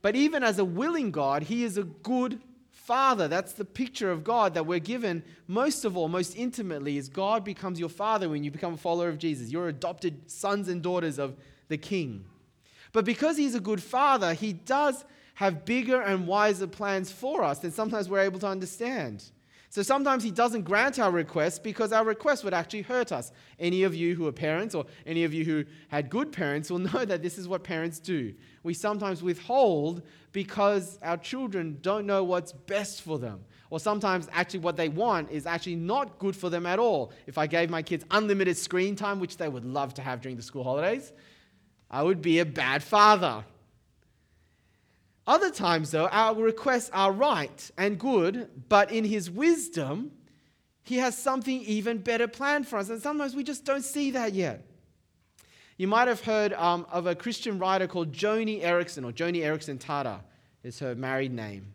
but 0.00 0.14
even 0.14 0.42
as 0.44 0.58
a 0.58 0.64
willing 0.64 1.10
God, 1.10 1.42
He 1.42 1.64
is 1.64 1.76
a 1.76 1.82
good 1.82 2.40
Father. 2.70 3.28
That's 3.28 3.52
the 3.52 3.64
picture 3.64 4.10
of 4.10 4.24
God 4.24 4.54
that 4.54 4.64
we're 4.64 4.78
given 4.78 5.24
most 5.46 5.84
of 5.84 5.96
all, 5.96 6.08
most 6.08 6.36
intimately, 6.36 6.96
is 6.96 7.08
God 7.08 7.44
becomes 7.44 7.80
your 7.80 7.88
Father 7.88 8.28
when 8.28 8.44
you 8.44 8.50
become 8.50 8.74
a 8.74 8.78
follower 8.78 9.08
of 9.08 9.18
Jesus. 9.18 9.50
You're 9.50 9.68
adopted 9.68 10.30
sons 10.30 10.68
and 10.68 10.80
daughters 10.80 11.18
of 11.18 11.36
the 11.68 11.76
King. 11.76 12.24
But 12.92 13.04
because 13.04 13.36
He's 13.36 13.54
a 13.54 13.60
good 13.60 13.82
Father, 13.82 14.32
He 14.32 14.52
does 14.52 15.04
have 15.34 15.64
bigger 15.64 16.00
and 16.00 16.26
wiser 16.26 16.66
plans 16.66 17.12
for 17.12 17.42
us 17.42 17.58
than 17.58 17.72
sometimes 17.72 18.08
we're 18.08 18.20
able 18.20 18.40
to 18.40 18.46
understand. 18.48 19.24
So 19.70 19.82
sometimes 19.82 20.24
He 20.24 20.30
doesn't 20.30 20.62
grant 20.62 20.98
our 20.98 21.10
requests 21.10 21.58
because 21.58 21.92
our 21.92 22.04
request 22.04 22.44
would 22.44 22.54
actually 22.54 22.82
hurt 22.82 23.12
us. 23.12 23.32
Any 23.58 23.82
of 23.82 23.94
you 23.94 24.14
who 24.14 24.26
are 24.26 24.32
parents 24.32 24.74
or 24.74 24.86
any 25.06 25.24
of 25.24 25.34
you 25.34 25.44
who 25.44 25.64
had 25.88 26.08
good 26.08 26.32
parents 26.32 26.70
will 26.70 26.78
know 26.92 27.04
that 27.04 27.22
this 27.22 27.38
is 27.38 27.46
what 27.46 27.64
parents 27.64 27.98
do. 27.98 28.34
We 28.62 28.74
sometimes 28.74 29.22
withhold 29.22 30.02
because 30.32 30.98
our 31.02 31.16
children 31.16 31.78
don't 31.82 32.06
know 32.06 32.24
what's 32.24 32.52
best 32.52 33.02
for 33.02 33.18
them. 33.18 33.44
Or 33.70 33.78
sometimes 33.78 34.28
actually 34.32 34.60
what 34.60 34.76
they 34.76 34.88
want 34.88 35.30
is 35.30 35.46
actually 35.46 35.76
not 35.76 36.18
good 36.18 36.34
for 36.34 36.48
them 36.48 36.64
at 36.64 36.78
all. 36.78 37.12
If 37.26 37.36
I 37.36 37.46
gave 37.46 37.68
my 37.68 37.82
kids 37.82 38.04
unlimited 38.10 38.56
screen 38.56 38.96
time, 38.96 39.20
which 39.20 39.36
they 39.36 39.48
would 39.48 39.64
love 39.64 39.92
to 39.94 40.02
have 40.02 40.22
during 40.22 40.36
the 40.36 40.42
school 40.42 40.64
holidays, 40.64 41.12
I 41.90 42.02
would 42.02 42.22
be 42.22 42.38
a 42.38 42.46
bad 42.46 42.82
father. 42.82 43.44
Other 45.28 45.50
times, 45.50 45.90
though, 45.90 46.08
our 46.08 46.34
requests 46.42 46.88
are 46.94 47.12
right 47.12 47.70
and 47.76 47.98
good, 47.98 48.48
but 48.70 48.90
in 48.90 49.04
His 49.04 49.30
wisdom, 49.30 50.10
He 50.82 50.96
has 50.96 51.16
something 51.18 51.60
even 51.60 51.98
better 51.98 52.26
planned 52.26 52.66
for 52.66 52.78
us. 52.78 52.88
And 52.88 53.02
sometimes 53.02 53.36
we 53.36 53.44
just 53.44 53.66
don't 53.66 53.84
see 53.84 54.10
that 54.12 54.32
yet. 54.32 54.64
You 55.76 55.86
might 55.86 56.08
have 56.08 56.22
heard 56.22 56.54
um, 56.54 56.86
of 56.90 57.06
a 57.06 57.14
Christian 57.14 57.58
writer 57.58 57.86
called 57.86 58.10
Joni 58.10 58.62
Eareckson, 58.62 59.04
or 59.04 59.12
Joni 59.12 59.42
Eareckson 59.42 59.78
Tada 59.78 60.20
is 60.62 60.78
her 60.78 60.94
married 60.94 61.34
name. 61.34 61.74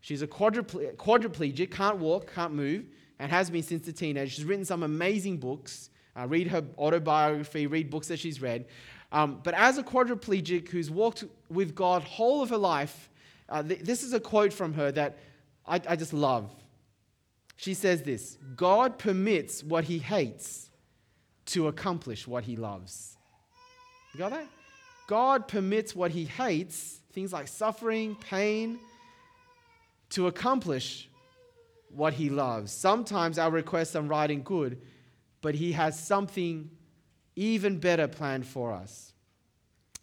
She's 0.00 0.22
a 0.22 0.28
quadruple- 0.28 0.92
quadriplegic, 0.96 1.72
can't 1.72 1.98
walk, 1.98 2.32
can't 2.32 2.54
move, 2.54 2.84
and 3.18 3.32
has 3.32 3.50
been 3.50 3.64
since 3.64 3.84
the 3.84 3.92
teenage. 3.92 4.36
She's 4.36 4.44
written 4.44 4.64
some 4.64 4.84
amazing 4.84 5.38
books. 5.38 5.90
Uh, 6.16 6.28
read 6.28 6.46
her 6.46 6.64
autobiography, 6.78 7.66
read 7.66 7.90
books 7.90 8.06
that 8.08 8.20
she's 8.20 8.40
read. 8.40 8.66
Um, 9.16 9.40
but 9.42 9.54
as 9.54 9.78
a 9.78 9.82
quadriplegic 9.82 10.68
who's 10.68 10.90
walked 10.90 11.24
with 11.48 11.74
God 11.74 12.02
whole 12.02 12.42
of 12.42 12.50
her 12.50 12.58
life, 12.58 13.08
uh, 13.48 13.62
th- 13.62 13.80
this 13.80 14.02
is 14.02 14.12
a 14.12 14.20
quote 14.20 14.52
from 14.52 14.74
her 14.74 14.92
that 14.92 15.16
I, 15.66 15.80
I 15.88 15.96
just 15.96 16.12
love. 16.12 16.50
She 17.56 17.72
says 17.72 18.02
this 18.02 18.36
God 18.56 18.98
permits 18.98 19.64
what 19.64 19.84
he 19.84 19.96
hates 19.96 20.68
to 21.46 21.68
accomplish 21.68 22.28
what 22.28 22.44
he 22.44 22.56
loves. 22.56 23.16
You 24.12 24.18
got 24.18 24.32
that? 24.32 24.48
God 25.06 25.48
permits 25.48 25.96
what 25.96 26.10
he 26.10 26.26
hates, 26.26 27.00
things 27.14 27.32
like 27.32 27.48
suffering, 27.48 28.16
pain, 28.16 28.78
to 30.10 30.26
accomplish 30.26 31.08
what 31.88 32.12
he 32.12 32.28
loves. 32.28 32.70
Sometimes 32.70 33.38
our 33.38 33.50
requests 33.50 33.96
are 33.96 34.02
right 34.02 34.30
and 34.30 34.44
good, 34.44 34.78
but 35.40 35.54
he 35.54 35.72
has 35.72 35.98
something 35.98 36.70
even 37.36 37.78
better 37.78 38.08
planned 38.08 38.46
for 38.46 38.72
us. 38.72 39.12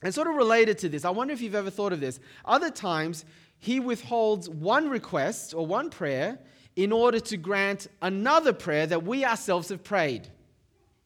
And 0.01 0.13
sort 0.13 0.27
of 0.27 0.35
related 0.35 0.77
to 0.79 0.89
this, 0.89 1.05
I 1.05 1.09
wonder 1.09 1.33
if 1.33 1.41
you've 1.41 1.55
ever 1.55 1.69
thought 1.69 1.93
of 1.93 1.99
this. 1.99 2.19
Other 2.45 2.69
times, 2.69 3.25
he 3.57 3.79
withholds 3.79 4.49
one 4.49 4.89
request 4.89 5.53
or 5.53 5.65
one 5.65 5.89
prayer 5.89 6.37
in 6.75 6.91
order 6.91 7.19
to 7.19 7.37
grant 7.37 7.87
another 8.01 8.51
prayer 8.51 8.85
that 8.87 9.03
we 9.03 9.23
ourselves 9.23 9.69
have 9.69 9.83
prayed. 9.83 10.27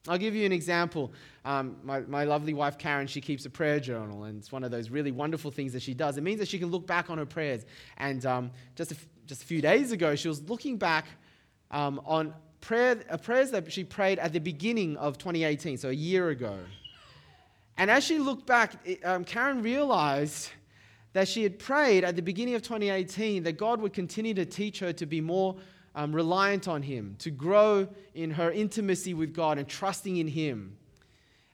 I'll 0.08 0.18
give 0.18 0.34
you 0.34 0.46
an 0.46 0.52
example. 0.52 1.12
Um, 1.44 1.76
my, 1.82 2.00
my 2.00 2.24
lovely 2.24 2.54
wife 2.54 2.78
Karen, 2.78 3.06
she 3.06 3.20
keeps 3.20 3.44
a 3.46 3.50
prayer 3.50 3.78
journal, 3.78 4.24
and 4.24 4.38
it's 4.38 4.50
one 4.50 4.64
of 4.64 4.70
those 4.70 4.90
really 4.90 5.12
wonderful 5.12 5.50
things 5.50 5.72
that 5.74 5.82
she 5.82 5.94
does. 5.94 6.16
It 6.16 6.22
means 6.22 6.40
that 6.40 6.48
she 6.48 6.58
can 6.58 6.70
look 6.70 6.86
back 6.86 7.10
on 7.10 7.18
her 7.18 7.26
prayers. 7.26 7.64
And 7.98 8.24
um, 8.26 8.50
just, 8.74 8.92
a 8.92 8.94
f- 8.94 9.06
just 9.26 9.42
a 9.42 9.46
few 9.46 9.60
days 9.60 9.92
ago, 9.92 10.16
she 10.16 10.28
was 10.28 10.42
looking 10.42 10.78
back 10.78 11.06
um, 11.70 12.00
on 12.04 12.34
prayer, 12.60 12.96
prayers 13.22 13.50
that 13.50 13.72
she 13.72 13.84
prayed 13.84 14.18
at 14.18 14.32
the 14.32 14.40
beginning 14.40 14.96
of 14.96 15.18
2018, 15.18 15.78
so 15.78 15.88
a 15.88 15.92
year 15.92 16.30
ago. 16.30 16.58
And 17.76 17.90
as 17.90 18.04
she 18.04 18.18
looked 18.18 18.46
back, 18.46 18.74
it, 18.84 19.04
um, 19.04 19.24
Karen 19.24 19.62
realized 19.62 20.50
that 21.12 21.28
she 21.28 21.42
had 21.42 21.58
prayed 21.58 22.04
at 22.04 22.16
the 22.16 22.22
beginning 22.22 22.54
of 22.54 22.62
2018 22.62 23.44
that 23.44 23.56
God 23.56 23.80
would 23.80 23.92
continue 23.92 24.34
to 24.34 24.44
teach 24.44 24.80
her 24.80 24.92
to 24.92 25.06
be 25.06 25.20
more 25.20 25.56
um, 25.94 26.14
reliant 26.14 26.68
on 26.68 26.82
Him, 26.82 27.16
to 27.20 27.30
grow 27.30 27.88
in 28.14 28.30
her 28.32 28.50
intimacy 28.50 29.14
with 29.14 29.34
God 29.34 29.58
and 29.58 29.66
trusting 29.66 30.16
in 30.16 30.28
Him. 30.28 30.76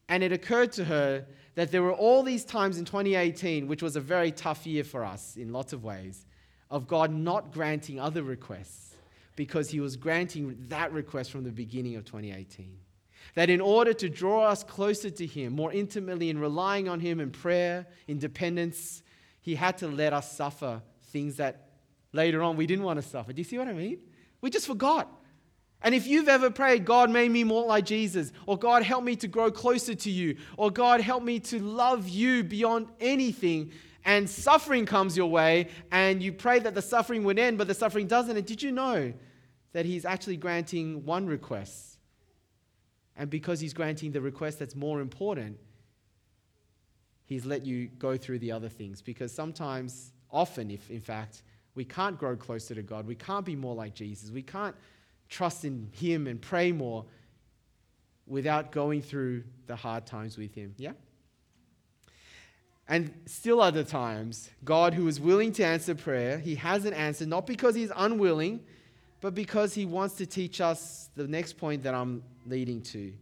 And 0.08 0.22
it 0.22 0.32
occurred 0.32 0.72
to 0.72 0.84
her 0.84 1.24
that 1.54 1.70
there 1.70 1.82
were 1.82 1.92
all 1.92 2.22
these 2.22 2.44
times 2.44 2.78
in 2.78 2.84
2018, 2.84 3.68
which 3.68 3.82
was 3.82 3.96
a 3.96 4.00
very 4.00 4.32
tough 4.32 4.66
year 4.66 4.84
for 4.84 5.04
us 5.04 5.36
in 5.36 5.52
lots 5.52 5.72
of 5.72 5.84
ways, 5.84 6.26
of 6.70 6.88
God 6.88 7.12
not 7.12 7.52
granting 7.52 8.00
other 8.00 8.22
requests 8.22 8.93
because 9.36 9.70
He 9.70 9.80
was 9.80 9.96
granting 9.96 10.56
that 10.68 10.92
request 10.92 11.30
from 11.30 11.44
the 11.44 11.52
beginning 11.52 11.96
of 11.96 12.04
2018. 12.04 12.78
That 13.34 13.50
in 13.50 13.60
order 13.60 13.92
to 13.94 14.08
draw 14.08 14.48
us 14.48 14.62
closer 14.62 15.10
to 15.10 15.26
Him, 15.26 15.54
more 15.54 15.72
intimately 15.72 16.30
in 16.30 16.38
relying 16.38 16.88
on 16.88 17.00
Him 17.00 17.20
in 17.20 17.30
prayer, 17.30 17.86
in 18.06 18.18
dependence, 18.18 19.02
He 19.40 19.54
had 19.54 19.78
to 19.78 19.88
let 19.88 20.12
us 20.12 20.36
suffer 20.36 20.82
things 21.04 21.36
that 21.36 21.70
later 22.12 22.42
on 22.42 22.56
we 22.56 22.66
didn't 22.66 22.84
want 22.84 23.00
to 23.00 23.08
suffer. 23.08 23.32
Do 23.32 23.40
you 23.40 23.44
see 23.44 23.58
what 23.58 23.68
I 23.68 23.72
mean? 23.72 23.98
We 24.40 24.50
just 24.50 24.66
forgot. 24.66 25.10
And 25.84 25.94
if 25.94 26.06
you've 26.06 26.28
ever 26.28 26.48
prayed, 26.50 26.86
God, 26.86 27.10
made 27.10 27.30
me 27.30 27.44
more 27.44 27.66
like 27.66 27.84
Jesus, 27.84 28.32
or 28.46 28.58
God, 28.58 28.82
help 28.82 29.04
me 29.04 29.16
to 29.16 29.28
grow 29.28 29.50
closer 29.50 29.94
to 29.94 30.10
you, 30.10 30.36
or 30.56 30.70
God, 30.70 31.02
help 31.02 31.22
me 31.22 31.40
to 31.40 31.60
love 31.60 32.08
you 32.08 32.42
beyond 32.42 32.88
anything, 33.00 33.70
and 34.04 34.28
suffering 34.28 34.84
comes 34.86 35.16
your 35.16 35.30
way, 35.30 35.68
and 35.90 36.22
you 36.22 36.32
pray 36.32 36.58
that 36.58 36.74
the 36.74 36.82
suffering 36.82 37.24
would 37.24 37.38
end, 37.38 37.58
but 37.58 37.66
the 37.68 37.74
suffering 37.74 38.06
doesn't, 38.06 38.36
and 38.36 38.46
did 38.46 38.62
you 38.62 38.72
know 38.72 39.12
that 39.72 39.86
He's 39.86 40.04
actually 40.04 40.36
granting 40.36 41.04
one 41.04 41.26
request? 41.26 41.98
And 43.16 43.30
because 43.30 43.60
He's 43.60 43.72
granting 43.72 44.12
the 44.12 44.20
request 44.20 44.58
that's 44.58 44.74
more 44.74 45.00
important, 45.00 45.58
He's 47.24 47.46
let 47.46 47.64
you 47.64 47.88
go 47.98 48.16
through 48.16 48.40
the 48.40 48.52
other 48.52 48.68
things. 48.68 49.00
Because 49.00 49.32
sometimes, 49.32 50.12
often, 50.30 50.70
if 50.70 50.90
in 50.90 51.00
fact, 51.00 51.42
we 51.74 51.84
can't 51.84 52.18
grow 52.18 52.36
closer 52.36 52.74
to 52.74 52.82
God, 52.82 53.06
we 53.06 53.14
can't 53.14 53.44
be 53.44 53.56
more 53.56 53.74
like 53.74 53.94
Jesus, 53.94 54.30
we 54.30 54.42
can't 54.42 54.76
trust 55.28 55.64
in 55.64 55.88
Him 55.92 56.26
and 56.26 56.40
pray 56.40 56.72
more 56.72 57.06
without 58.26 58.72
going 58.72 59.00
through 59.00 59.44
the 59.66 59.76
hard 59.76 60.06
times 60.06 60.36
with 60.36 60.54
Him. 60.54 60.74
Yeah? 60.76 60.92
And 62.86 63.14
still 63.26 63.60
other 63.60 63.82
times, 63.82 64.50
God, 64.64 64.92
who 64.92 65.08
is 65.08 65.18
willing 65.18 65.52
to 65.52 65.64
answer 65.64 65.94
prayer, 65.94 66.38
He 66.38 66.54
hasn't 66.54 66.94
answered, 66.94 67.28
not 67.28 67.46
because 67.46 67.74
He's 67.74 67.90
unwilling, 67.96 68.60
but 69.20 69.34
because 69.34 69.72
He 69.72 69.86
wants 69.86 70.16
to 70.16 70.26
teach 70.26 70.60
us 70.60 71.08
the 71.16 71.26
next 71.26 71.54
point 71.54 71.82
that 71.84 71.94
I'm 71.94 72.22
leading 72.46 72.82
to. 72.82 73.12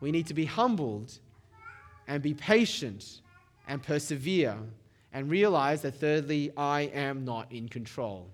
We 0.00 0.10
need 0.10 0.28
to 0.28 0.34
be 0.34 0.46
humbled 0.46 1.18
and 2.06 2.22
be 2.22 2.32
patient 2.32 3.20
and 3.66 3.82
persevere 3.82 4.56
and 5.12 5.30
realize 5.30 5.82
that, 5.82 5.96
thirdly, 5.96 6.50
I 6.56 6.82
am 6.82 7.24
not 7.24 7.52
in 7.52 7.68
control. 7.68 8.30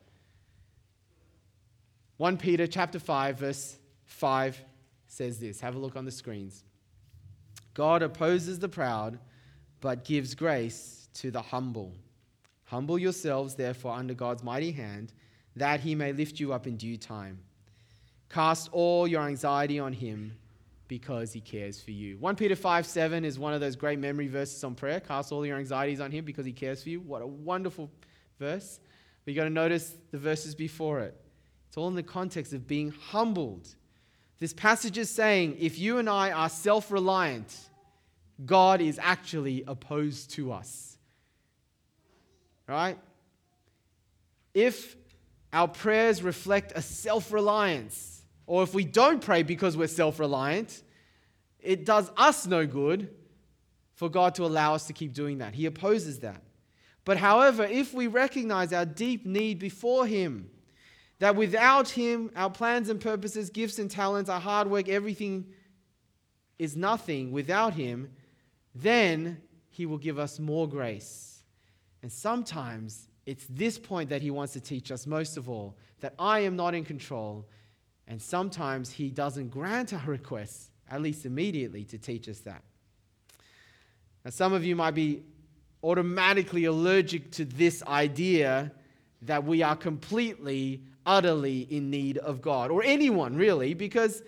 1 2.19 2.37
Peter 2.37 2.69
chapter 2.69 3.01
5 3.01 3.39
verse 3.39 3.77
5 4.07 4.65
says 5.09 5.41
this. 5.41 5.61
Have 5.61 5.75
a 5.75 5.79
look 5.79 5.97
on 5.97 6.05
the 6.05 6.13
screens. 6.13 6.63
God 7.75 8.03
opposes 8.03 8.61
the 8.61 8.69
proud 8.69 9.19
but 9.85 10.03
gives 10.03 10.35
grace 10.35 11.11
to 11.13 11.31
the 11.31 11.43
humble. 11.43 11.93
Humble 12.65 12.99
yourselves 12.99 13.55
therefore 13.55 13.93
under 13.93 14.15
God's 14.15 14.43
mighty 14.43 14.73
hand 14.73 15.13
that 15.57 15.81
he 15.81 15.95
may 15.95 16.11
lift 16.11 16.41
you 16.41 16.55
up 16.55 16.67
in 16.67 16.79
due 16.79 16.97
time. 16.97 17.39
Cast 18.31 18.71
all 18.73 19.07
your 19.07 19.21
anxiety 19.25 19.79
on 19.79 19.93
him 19.93 20.39
because 20.89 21.35
he 21.35 21.41
cares 21.43 21.83
for 21.83 21.91
you. 21.91 22.17
1 22.17 22.35
Peter 22.37 22.57
5 22.57 22.87
7 22.87 23.27
is 23.27 23.39
one 23.39 23.53
of 23.53 23.61
those 23.61 23.77
great 23.77 23.99
memory 23.99 24.27
verses 24.27 24.65
on 24.65 24.75
prayer. 24.75 25.01
Cast 25.01 25.33
all 25.33 25.45
your 25.45 25.59
anxieties 25.59 26.01
on 26.01 26.11
him 26.11 26.25
because 26.25 26.47
he 26.47 26.53
cares 26.53 26.83
for 26.83 26.89
you. 26.89 27.01
What 27.01 27.21
a 27.21 27.27
wonderful 27.27 27.91
verse. 28.41 28.81
But 29.27 29.35
you've 29.35 29.37
got 29.37 29.45
to 29.45 29.51
notice 29.51 29.97
the 30.13 30.19
verses 30.19 30.55
before 30.55 31.01
it. 31.01 31.15
It's 31.69 31.77
all 31.77 31.89
in 31.89 31.95
the 31.95 32.03
context 32.03 32.55
of 32.55 32.67
being 32.67 32.91
humbled. 32.91 33.69
This 34.39 34.55
passage 34.55 34.97
is 34.97 35.11
saying 35.11 35.59
if 35.61 35.79
you 35.79 35.99
and 35.99 36.09
I 36.09 36.31
are 36.31 36.49
self 36.49 36.91
reliant, 36.91 37.55
God 38.45 38.81
is 38.81 38.99
actually 39.03 39.65
opposed 39.67 40.31
to 40.33 40.53
us. 40.53 40.97
Right? 42.67 42.99
If 44.53 44.97
our 45.53 45.69
prayers 45.69 46.23
reflect 46.23 46.73
a 46.75 46.83
self 46.83 47.33
reliance, 47.33 48.23
or 48.47 48.63
if 48.63 48.75
we 48.75 48.85
don't 48.85 49.25
pray 49.25 49.43
because 49.43 49.77
we're 49.77 49.87
self 49.87 50.19
reliant, 50.19 50.83
it 51.61 51.85
does 51.85 52.11
us 52.17 52.47
no 52.47 52.67
good 52.67 53.11
for 53.95 54.09
God 54.09 54.35
to 54.37 54.45
allow 54.45 54.75
us 54.75 54.87
to 54.89 54.93
keep 54.93 55.13
doing 55.13 55.39
that. 55.39 55.55
He 55.55 55.67
opposes 55.67 56.21
that. 56.21 56.43
But 57.05 57.19
however, 57.19 57.65
if 57.65 57.95
we 57.95 58.07
recognize 58.07 58.73
our 58.73 58.87
deep 58.87 59.27
need 59.27 59.59
before 59.59 60.07
Him, 60.07 60.51
that 61.19 61.37
without 61.37 61.91
Him, 61.91 62.31
our 62.35 62.51
plans 62.51 62.89
and 62.89 63.01
purposes, 63.01 63.51
gifts 63.51 63.79
and 63.79 63.91
talents, 63.91 64.29
our 64.31 64.41
hard 64.41 64.71
work, 64.71 64.89
everything 64.89 65.47
is 66.59 66.77
nothing 66.77 67.31
without 67.31 67.75
Him, 67.75 68.11
then 68.75 69.41
He 69.69 69.87
will 69.87 69.99
give 69.99 70.19
us 70.19 70.39
more 70.39 70.69
grace. 70.69 71.43
And 72.03 72.11
sometimes 72.11 73.09
it's 73.27 73.47
this 73.49 73.79
point 73.79 74.11
that 74.11 74.23
He 74.23 74.31
wants 74.31 74.53
to 74.55 74.61
teach 74.61 74.91
us 74.91 75.07
most 75.07 75.37
of 75.37 75.49
all 75.49 75.77
that 76.01 76.15
I 76.19 76.41
am 76.41 76.57
not 76.57 76.75
in 76.75 76.85
control. 76.85 77.47
And 78.07 78.21
sometimes 78.21 78.91
He 78.91 79.11
doesn't 79.11 79.49
grant 79.49 79.93
our 79.93 80.07
requests, 80.07 80.71
at 80.91 81.01
least 81.01 81.25
immediately, 81.25 81.85
to 81.85 81.99
teach 81.99 82.29
us 82.29 82.41
that. 82.41 82.63
Now, 84.25 84.31
some 84.31 84.53
of 84.53 84.65
you 84.65 84.77
might 84.77 84.95
be 84.95 85.23
automatically 85.83 86.65
allergic 86.65 87.31
to 87.33 87.45
this 87.45 87.83
idea 87.85 88.73
that 89.23 89.45
we 89.45 89.63
are 89.63 89.77
completely 89.77 90.83
utterly 91.07 91.61
in 91.71 91.91
need 91.91 92.19
of 92.19 92.41
God, 92.41 92.71
or 92.71 92.83
anyone 92.83 93.37
really, 93.37 93.75
because 93.75 94.23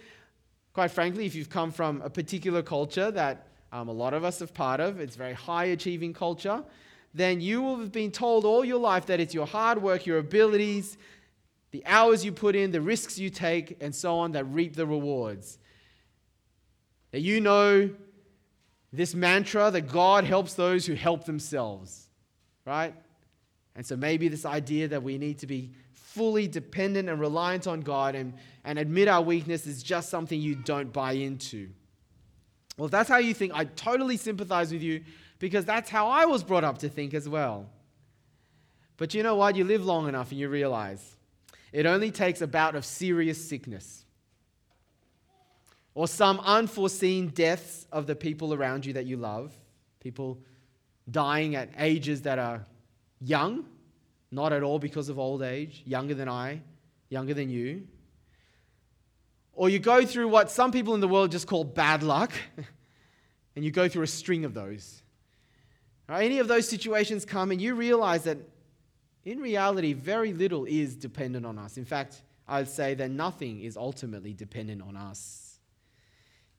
quite 0.76 0.90
frankly, 0.90 1.24
if 1.24 1.34
you've 1.34 1.48
come 1.48 1.70
from 1.70 2.02
a 2.02 2.10
particular 2.10 2.62
culture 2.62 3.10
that 3.10 3.45
um, 3.76 3.88
a 3.88 3.92
lot 3.92 4.14
of 4.14 4.24
us 4.24 4.40
are 4.40 4.46
part 4.46 4.80
of, 4.80 5.00
it's 5.00 5.16
very 5.16 5.34
high 5.34 5.66
achieving 5.66 6.14
culture, 6.14 6.64
then 7.12 7.42
you 7.42 7.60
will 7.60 7.78
have 7.78 7.92
been 7.92 8.10
told 8.10 8.46
all 8.46 8.64
your 8.64 8.78
life 8.78 9.04
that 9.06 9.20
it's 9.20 9.34
your 9.34 9.46
hard 9.46 9.82
work, 9.82 10.06
your 10.06 10.16
abilities, 10.16 10.96
the 11.72 11.84
hours 11.84 12.24
you 12.24 12.32
put 12.32 12.56
in, 12.56 12.70
the 12.70 12.80
risks 12.80 13.18
you 13.18 13.28
take, 13.28 13.76
and 13.82 13.94
so 13.94 14.16
on 14.16 14.32
that 14.32 14.44
reap 14.44 14.76
the 14.76 14.86
rewards. 14.86 15.58
That 17.10 17.20
you 17.20 17.38
know 17.38 17.90
this 18.94 19.14
mantra 19.14 19.70
that 19.70 19.82
God 19.82 20.24
helps 20.24 20.54
those 20.54 20.86
who 20.86 20.94
help 20.94 21.26
themselves, 21.26 22.08
right? 22.64 22.94
And 23.74 23.84
so 23.84 23.94
maybe 23.94 24.28
this 24.28 24.46
idea 24.46 24.88
that 24.88 25.02
we 25.02 25.18
need 25.18 25.38
to 25.40 25.46
be 25.46 25.72
fully 25.92 26.48
dependent 26.48 27.10
and 27.10 27.20
reliant 27.20 27.66
on 27.66 27.82
God 27.82 28.14
and, 28.14 28.32
and 28.64 28.78
admit 28.78 29.06
our 29.06 29.20
weakness 29.20 29.66
is 29.66 29.82
just 29.82 30.08
something 30.08 30.40
you 30.40 30.54
don't 30.54 30.94
buy 30.94 31.12
into. 31.12 31.68
Well, 32.76 32.86
if 32.86 32.90
that's 32.90 33.08
how 33.08 33.18
you 33.18 33.34
think, 33.34 33.52
I 33.54 33.64
totally 33.64 34.16
sympathize 34.16 34.72
with 34.72 34.82
you 34.82 35.02
because 35.38 35.64
that's 35.64 35.88
how 35.90 36.08
I 36.08 36.26
was 36.26 36.42
brought 36.42 36.64
up 36.64 36.78
to 36.78 36.88
think 36.88 37.14
as 37.14 37.28
well. 37.28 37.68
But 38.96 39.14
you 39.14 39.22
know 39.22 39.36
what? 39.36 39.56
You 39.56 39.64
live 39.64 39.84
long 39.84 40.08
enough 40.08 40.30
and 40.30 40.40
you 40.40 40.48
realize 40.48 41.16
it 41.72 41.86
only 41.86 42.10
takes 42.10 42.40
a 42.40 42.46
bout 42.46 42.74
of 42.74 42.84
serious 42.84 43.48
sickness 43.48 44.04
or 45.94 46.06
some 46.06 46.40
unforeseen 46.40 47.28
deaths 47.28 47.86
of 47.92 48.06
the 48.06 48.14
people 48.14 48.52
around 48.52 48.84
you 48.84 48.94
that 48.94 49.06
you 49.06 49.16
love, 49.16 49.52
people 50.00 50.38
dying 51.10 51.54
at 51.54 51.70
ages 51.78 52.22
that 52.22 52.38
are 52.38 52.64
young 53.20 53.64
not 54.30 54.52
at 54.52 54.62
all 54.62 54.78
because 54.78 55.08
of 55.08 55.18
old 55.18 55.42
age, 55.42 55.82
younger 55.86 56.14
than 56.14 56.28
I, 56.28 56.60
younger 57.08 57.34
than 57.34 57.48
you. 57.48 57.86
Or 59.56 59.68
you 59.68 59.80
go 59.80 60.06
through 60.06 60.28
what 60.28 60.50
some 60.50 60.70
people 60.70 60.94
in 60.94 61.00
the 61.00 61.08
world 61.08 61.32
just 61.32 61.48
call 61.48 61.64
bad 61.64 62.04
luck, 62.04 62.32
and 63.56 63.64
you 63.64 63.72
go 63.72 63.88
through 63.88 64.04
a 64.04 64.06
string 64.06 64.44
of 64.44 64.54
those. 64.54 65.02
Right? 66.08 66.24
Any 66.24 66.38
of 66.38 66.46
those 66.46 66.68
situations 66.68 67.24
come, 67.24 67.50
and 67.50 67.60
you 67.60 67.74
realize 67.74 68.22
that 68.24 68.38
in 69.24 69.40
reality, 69.40 69.92
very 69.92 70.32
little 70.32 70.66
is 70.66 70.94
dependent 70.94 71.44
on 71.44 71.58
us. 71.58 71.76
In 71.76 71.84
fact, 71.84 72.22
I'd 72.46 72.68
say 72.68 72.94
that 72.94 73.10
nothing 73.10 73.60
is 73.60 73.76
ultimately 73.76 74.32
dependent 74.32 74.82
on 74.82 74.96
us. 74.96 75.58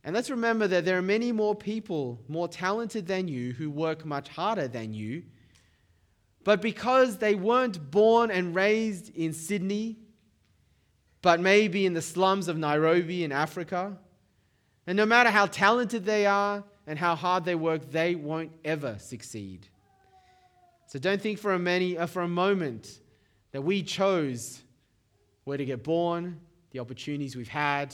And 0.03 0.13
let's 0.13 0.29
remember 0.29 0.67
that 0.67 0.83
there 0.83 0.97
are 0.97 1.01
many 1.01 1.31
more 1.31 1.55
people 1.55 2.19
more 2.27 2.49
talented 2.49 3.07
than 3.07 3.29
you 3.29 3.53
who 3.53 3.69
work 3.69 4.05
much 4.05 4.27
harder 4.27 4.67
than 4.67 4.93
you 4.93 5.23
but 6.47 6.61
because 6.61 7.17
they 7.17 7.35
weren't 7.35 7.91
born 7.91 8.31
and 8.31 8.55
raised 8.55 9.13
in 9.17 9.33
Sydney, 9.33 9.97
but 11.27 11.41
maybe 11.41 11.85
in 11.85 11.93
the 11.93 12.01
slums 12.01 12.47
of 12.47 12.57
Nairobi 12.57 13.25
in 13.25 13.33
Africa, 13.33 13.97
and 14.87 14.95
no 14.95 15.05
matter 15.05 15.29
how 15.29 15.45
talented 15.45 16.05
they 16.05 16.25
are 16.25 16.63
and 16.87 16.97
how 16.97 17.15
hard 17.15 17.43
they 17.43 17.53
work, 17.53 17.91
they 17.91 18.15
won't 18.15 18.53
ever 18.63 18.95
succeed. 18.97 19.67
So 20.85 20.99
don't 20.99 21.21
think 21.21 21.37
for 21.37 21.51
a, 21.51 21.59
many, 21.59 21.97
uh, 21.97 22.05
for 22.05 22.21
a 22.21 22.29
moment 22.29 23.01
that 23.51 23.61
we 23.61 23.83
chose 23.83 24.61
where 25.43 25.57
to 25.57 25.65
get 25.65 25.83
born, 25.83 26.39
the 26.71 26.79
opportunities 26.79 27.35
we've 27.35 27.49
had. 27.49 27.93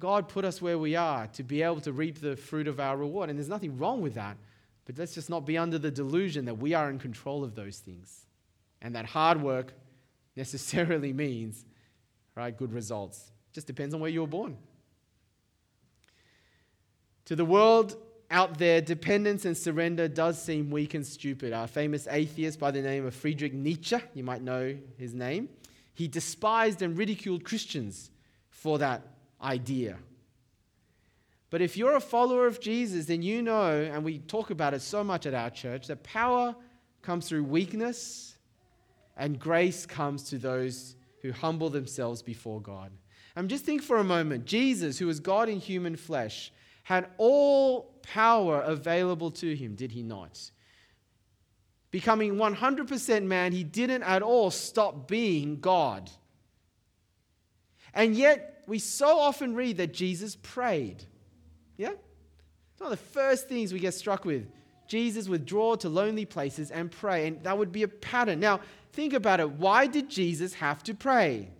God 0.00 0.28
put 0.28 0.44
us 0.44 0.60
where 0.60 0.80
we 0.80 0.96
are 0.96 1.28
to 1.34 1.44
be 1.44 1.62
able 1.62 1.82
to 1.82 1.92
reap 1.92 2.20
the 2.20 2.34
fruit 2.34 2.66
of 2.66 2.80
our 2.80 2.96
reward. 2.96 3.30
And 3.30 3.38
there's 3.38 3.48
nothing 3.48 3.78
wrong 3.78 4.02
with 4.02 4.14
that. 4.14 4.36
But 4.86 4.98
let's 4.98 5.14
just 5.14 5.30
not 5.30 5.46
be 5.46 5.56
under 5.56 5.78
the 5.78 5.92
delusion 5.92 6.46
that 6.46 6.58
we 6.58 6.74
are 6.74 6.90
in 6.90 6.98
control 6.98 7.44
of 7.44 7.54
those 7.54 7.78
things 7.78 8.26
and 8.82 8.96
that 8.96 9.06
hard 9.06 9.40
work 9.40 9.72
necessarily 10.34 11.12
means 11.26 11.64
right, 12.42 12.56
good 12.56 12.72
results. 12.72 13.30
Just 13.52 13.66
depends 13.66 13.94
on 13.94 14.00
where 14.00 14.10
you 14.10 14.20
were 14.20 14.26
born. 14.26 14.56
To 17.26 17.36
the 17.36 17.44
world 17.44 17.96
out 18.30 18.58
there, 18.58 18.80
dependence 18.80 19.44
and 19.44 19.56
surrender 19.56 20.08
does 20.08 20.40
seem 20.40 20.70
weak 20.70 20.94
and 20.94 21.06
stupid. 21.06 21.52
Our 21.52 21.66
famous 21.66 22.06
atheist 22.10 22.58
by 22.58 22.70
the 22.70 22.82
name 22.82 23.06
of 23.06 23.14
Friedrich 23.14 23.54
Nietzsche, 23.54 23.96
you 24.14 24.24
might 24.24 24.42
know 24.42 24.76
his 24.98 25.14
name, 25.14 25.48
he 25.94 26.08
despised 26.08 26.82
and 26.82 26.98
ridiculed 26.98 27.44
Christians 27.44 28.10
for 28.50 28.78
that 28.78 29.02
idea. 29.40 29.96
But 31.50 31.62
if 31.62 31.76
you're 31.76 31.96
a 31.96 32.00
follower 32.00 32.46
of 32.46 32.60
Jesus, 32.60 33.06
then 33.06 33.22
you 33.22 33.40
know, 33.40 33.70
and 33.70 34.04
we 34.04 34.18
talk 34.18 34.50
about 34.50 34.74
it 34.74 34.82
so 34.82 35.02
much 35.04 35.26
at 35.26 35.34
our 35.34 35.50
church, 35.50 35.86
that 35.86 36.02
power 36.02 36.54
comes 37.02 37.28
through 37.28 37.44
weakness 37.44 38.36
and 39.16 39.38
grace 39.38 39.86
comes 39.86 40.24
to 40.24 40.38
those 40.38 40.96
who 41.22 41.32
humble 41.32 41.70
themselves 41.70 42.22
before 42.22 42.60
God. 42.60 42.92
And 43.34 43.50
just 43.50 43.64
think 43.64 43.82
for 43.82 43.98
a 43.98 44.04
moment 44.04 44.46
Jesus, 44.46 44.98
who 44.98 45.06
was 45.06 45.20
God 45.20 45.48
in 45.48 45.58
human 45.58 45.96
flesh, 45.96 46.52
had 46.84 47.08
all 47.18 47.94
power 48.02 48.60
available 48.60 49.30
to 49.32 49.54
him, 49.54 49.74
did 49.74 49.92
he 49.92 50.02
not? 50.02 50.38
Becoming 51.90 52.36
100% 52.36 53.24
man, 53.24 53.52
he 53.52 53.64
didn't 53.64 54.02
at 54.02 54.22
all 54.22 54.50
stop 54.50 55.08
being 55.08 55.60
God. 55.60 56.10
And 57.92 58.14
yet, 58.14 58.62
we 58.66 58.78
so 58.78 59.18
often 59.18 59.54
read 59.54 59.78
that 59.78 59.94
Jesus 59.94 60.36
prayed. 60.36 61.04
Yeah? 61.76 61.90
It's 61.90 62.80
one 62.80 62.92
of 62.92 62.98
the 62.98 63.04
first 63.04 63.48
things 63.48 63.72
we 63.72 63.78
get 63.78 63.94
struck 63.94 64.24
with. 64.24 64.46
Jesus 64.86 65.28
withdraw 65.28 65.74
to 65.76 65.88
lonely 65.88 66.24
places 66.24 66.70
and 66.70 66.90
pray, 66.90 67.26
and 67.26 67.42
that 67.44 67.56
would 67.58 67.72
be 67.72 67.82
a 67.82 67.88
pattern. 67.88 68.38
Now, 68.38 68.60
think 68.96 69.12
about 69.12 69.40
it. 69.40 69.50
Why 69.50 69.86
did 69.86 70.08
Jesus 70.08 70.54
have 70.54 70.82
to 70.84 70.94
pray? 70.94 71.50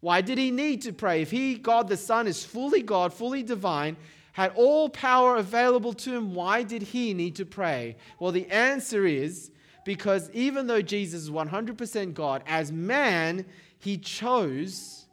Why 0.00 0.20
did 0.20 0.38
he 0.38 0.50
need 0.50 0.82
to 0.82 0.92
pray? 0.92 1.22
If 1.22 1.30
he, 1.30 1.56
God 1.56 1.88
the 1.88 1.96
Son, 1.96 2.26
is 2.26 2.44
fully 2.44 2.82
God, 2.82 3.12
fully 3.12 3.42
divine, 3.42 3.96
had 4.32 4.52
all 4.54 4.88
power 4.88 5.36
available 5.36 5.92
to 5.94 6.14
him, 6.14 6.34
why 6.34 6.62
did 6.62 6.82
he 6.82 7.14
need 7.14 7.36
to 7.36 7.46
pray? 7.46 7.96
Well, 8.18 8.30
the 8.30 8.48
answer 8.50 9.06
is 9.06 9.50
because 9.84 10.30
even 10.32 10.66
though 10.66 10.82
Jesus 10.82 11.22
is 11.22 11.30
100% 11.30 12.14
God, 12.14 12.42
as 12.46 12.70
man, 12.70 13.44
he 13.78 13.96
chose 13.98 15.06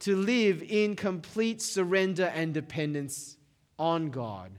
to 0.00 0.14
live 0.14 0.62
in 0.62 0.94
complete 0.94 1.62
surrender 1.62 2.30
and 2.34 2.52
dependence 2.52 3.38
on 3.78 4.10
God. 4.10 4.52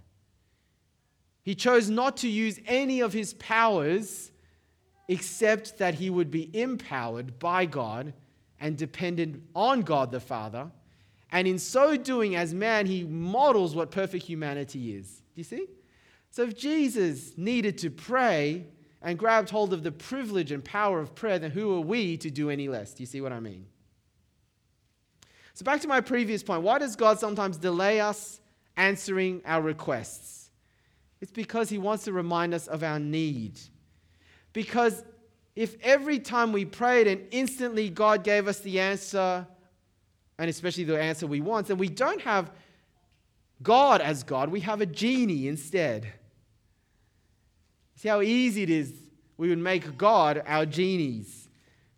He 1.43 1.56
chose 1.56 1.89
not 1.89 2.17
to 2.17 2.27
use 2.27 2.60
any 2.65 2.99
of 2.99 3.13
his 3.13 3.36
powers 3.36 4.32
except 5.08 5.78
that 5.78 5.96
he 5.96 6.10
would 6.10 6.32
be 6.32 6.50
empowered 6.58 7.39
by 7.39 7.65
God 7.65 8.13
and 8.60 8.78
dependent 8.78 9.43
on 9.56 9.82
God 9.82 10.12
the 10.12 10.20
Father. 10.20 10.70
And 11.32 11.48
in 11.48 11.60
so 11.60 11.96
doing, 11.96 12.36
as 12.36 12.54
man, 12.54 12.86
he 12.86 13.04
models 13.04 13.76
what 13.76 13.91
perfect 13.91 14.26
humanity 14.26 14.96
is. 14.96 15.08
Do 15.36 15.41
you 15.41 15.43
see? 15.43 15.67
So 16.30 16.43
if 16.43 16.58
Jesus 16.58 17.38
needed 17.38 17.78
to 17.80 17.89
pray 17.89 18.65
and 19.02 19.17
grabbed 19.17 19.50
hold 19.50 19.74
of 19.74 19.84
the 19.84 19.91
privilege 19.91 20.52
and 20.52 20.63
power 20.63 21.00
of 21.00 21.15
prayer, 21.15 21.39
then 21.39 21.52
who 21.52 21.76
are 21.76 21.82
we 21.82 22.17
to 22.17 22.30
do 22.30 22.50
any 22.50 22.67
less? 22.67 22.93
Do 22.93 23.04
you 23.04 23.08
see 23.08 23.22
what 23.22 23.32
I 23.32 23.39
mean? 23.39 23.65
So 25.54 25.63
back 25.63 25.82
to 25.82 25.88
my 25.88 26.02
previous 26.02 26.43
point. 26.43 26.63
Why 26.63 26.80
does 26.80 26.96
God 26.96 27.20
sometimes 27.20 27.58
delay 27.58 28.00
us 28.00 28.39
answering 28.78 29.41
our 29.43 29.62
requests. 29.62 30.52
It's 31.20 31.32
because 31.32 31.70
He 31.70 31.80
wants 31.80 32.06
to 32.06 32.13
remind 32.13 32.54
us 32.54 32.67
of 32.67 32.84
our 32.84 33.00
need. 33.00 33.60
Because 34.58 35.04
if 35.56 35.76
every 35.84 36.17
time 36.17 36.52
we 36.52 36.65
prayed 36.65 37.06
and 37.06 37.28
instantly 37.30 37.91
God 37.91 38.24
gave 38.24 38.48
us 38.48 38.58
the 38.62 38.80
answer, 38.80 39.46
and 40.39 40.50
especially 40.50 40.84
the 40.84 41.00
answer 41.00 41.28
we 41.28 41.41
want, 41.41 41.67
then 41.67 41.78
we 41.78 41.89
don't 41.89 42.22
have 42.22 42.50
God 43.62 44.02
as 44.02 44.24
God, 44.24 44.50
we 44.50 44.62
have 44.62 44.82
a 44.82 44.88
genie 44.88 45.48
instead. 45.48 46.08
See 47.98 48.10
how 48.10 48.22
easy 48.22 48.63
it 48.63 48.72
is? 48.72 48.91
We 49.38 49.50
would 49.50 49.60
make 49.60 49.96
God 49.96 50.41
our 50.48 50.65
genies 50.65 51.50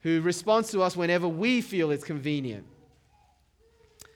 who 0.02 0.19
responds 0.19 0.69
to 0.72 0.82
us 0.82 0.98
whenever 0.98 1.30
we 1.30 1.62
feel 1.62 1.91
it's 1.91 2.04
convenient. 2.04 2.65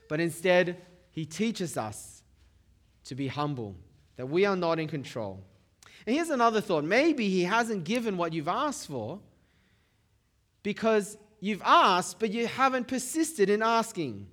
But 0.10 0.20
instead, 0.20 0.82
He 1.12 1.24
teaches 1.26 1.78
us 1.78 2.24
to 3.06 3.16
be 3.16 3.30
humble, 3.30 3.78
that 4.18 4.26
we 4.28 4.44
are 4.44 4.58
not 4.58 4.80
in 4.80 4.90
control. 4.90 5.46
And 6.06 6.16
here's 6.16 6.30
another 6.30 6.62
thought 6.62 6.84
maybe 6.84 7.30
He 7.30 7.44
hasn't 7.44 7.84
given 7.84 8.18
what 8.18 8.34
you've 8.34 8.48
asked 8.48 8.88
for 8.88 9.20
because 10.62 11.18
you've 11.40 11.62
asked, 11.64 12.20
but 12.20 12.32
you 12.32 12.48
haven't 12.48 12.88
persisted 12.88 13.50
in 13.50 13.62
asking. 13.62 14.28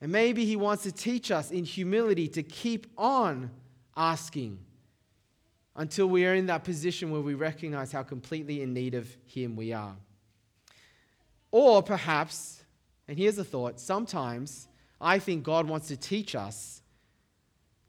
And 0.00 0.10
maybe 0.10 0.44
He 0.44 0.56
wants 0.56 0.84
to 0.84 0.92
teach 0.92 1.30
us 1.30 1.50
in 1.50 1.64
humility 1.64 2.28
to 2.28 2.42
keep 2.42 2.86
on 2.96 3.50
asking 3.96 4.58
until 5.76 6.06
we 6.06 6.26
are 6.26 6.34
in 6.34 6.46
that 6.46 6.64
position 6.64 7.10
where 7.10 7.20
we 7.20 7.34
recognize 7.34 7.92
how 7.92 8.02
completely 8.02 8.62
in 8.62 8.72
need 8.72 8.94
of 8.94 9.08
Him 9.26 9.56
we 9.56 9.72
are. 9.72 9.96
Or 11.50 11.82
perhaps, 11.82 12.62
and 13.08 13.18
here's 13.18 13.38
a 13.38 13.44
thought 13.44 13.80
sometimes 13.80 14.68
I 15.00 15.18
think 15.18 15.44
God 15.44 15.66
wants 15.66 15.88
to 15.88 15.96
teach 15.96 16.34
us 16.34 16.82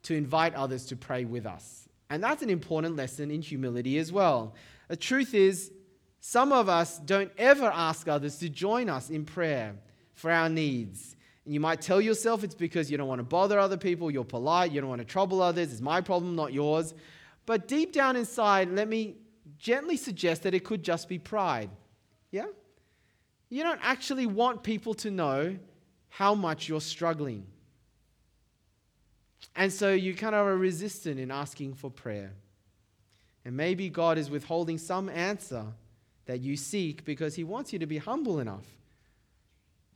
to 0.04 0.15
invite 0.15 0.56
others 0.56 0.86
to 0.88 0.95
pray 0.95 1.26
with 1.26 1.45
us. 1.45 1.81
And 2.12 2.21
that's 2.21 2.43
an 2.43 2.50
important 2.50 2.97
lesson 2.97 3.32
in 3.32 3.41
humility 3.41 3.97
as 3.97 4.12
well. 4.12 4.54
The 4.89 4.97
truth 4.97 5.34
is, 5.34 5.71
Some 6.19 6.52
of 6.52 6.69
us 6.69 7.00
don't 7.00 7.32
ever 7.38 7.65
ask 7.65 8.08
others 8.08 8.38
to 8.39 8.50
join 8.50 8.89
us 8.89 9.10
in 9.10 9.26
prayer 9.26 9.74
for 10.13 10.30
our 10.30 10.50
needs. 10.50 11.15
And 11.45 11.54
you 11.54 11.60
might 11.60 11.82
tell 11.82 12.00
yourself 12.00 12.43
it's 12.43 12.54
because 12.54 12.91
you 12.91 12.97
don't 12.97 13.08
want 13.08 13.19
to 13.19 13.24
bother 13.24 13.58
other 13.58 13.78
people, 13.78 14.12
you're 14.12 14.24
polite, 14.24 14.71
you 14.71 14.82
don't 14.82 14.89
want 14.89 15.02
to 15.02 15.06
trouble 15.06 15.41
others, 15.41 15.71
it's 15.71 15.82
my 15.82 16.00
problem, 16.00 16.36
not 16.36 16.54
yours. 16.54 16.93
But 17.47 17.67
deep 17.67 17.91
down 17.91 18.15
inside, 18.15 18.69
let 18.69 18.88
me 18.88 19.15
gently 19.58 19.97
suggest 19.97 20.43
that 20.43 20.54
it 20.54 20.63
could 20.63 20.84
just 20.84 21.10
be 21.10 21.17
pride. 21.17 21.71
Yeah? 22.30 22.45
You 23.50 23.63
don't 23.63 23.80
actually 23.82 24.28
want 24.28 24.62
people 24.62 24.93
to 24.95 25.10
know 25.10 25.58
how 26.10 26.36
much 26.36 26.69
you're 26.69 26.82
struggling. 26.82 27.47
And 29.56 29.71
so 29.71 29.91
you 29.91 30.13
kind 30.13 30.36
of 30.36 30.45
are 30.45 30.58
resistant 30.58 31.19
in 31.19 31.32
asking 31.32 31.73
for 31.73 31.89
prayer. 31.89 32.32
And 33.43 33.58
maybe 33.58 33.89
God 33.89 34.17
is 34.17 34.30
withholding 34.30 34.77
some 34.77 35.10
answer 35.10 35.65
that 36.25 36.39
you 36.39 36.56
seek 36.56 37.04
because 37.04 37.36
He 37.36 37.43
wants 37.43 37.73
you 37.73 37.80
to 37.80 37.86
be 37.86 37.97
humble 37.97 38.39
enough, 38.39 38.65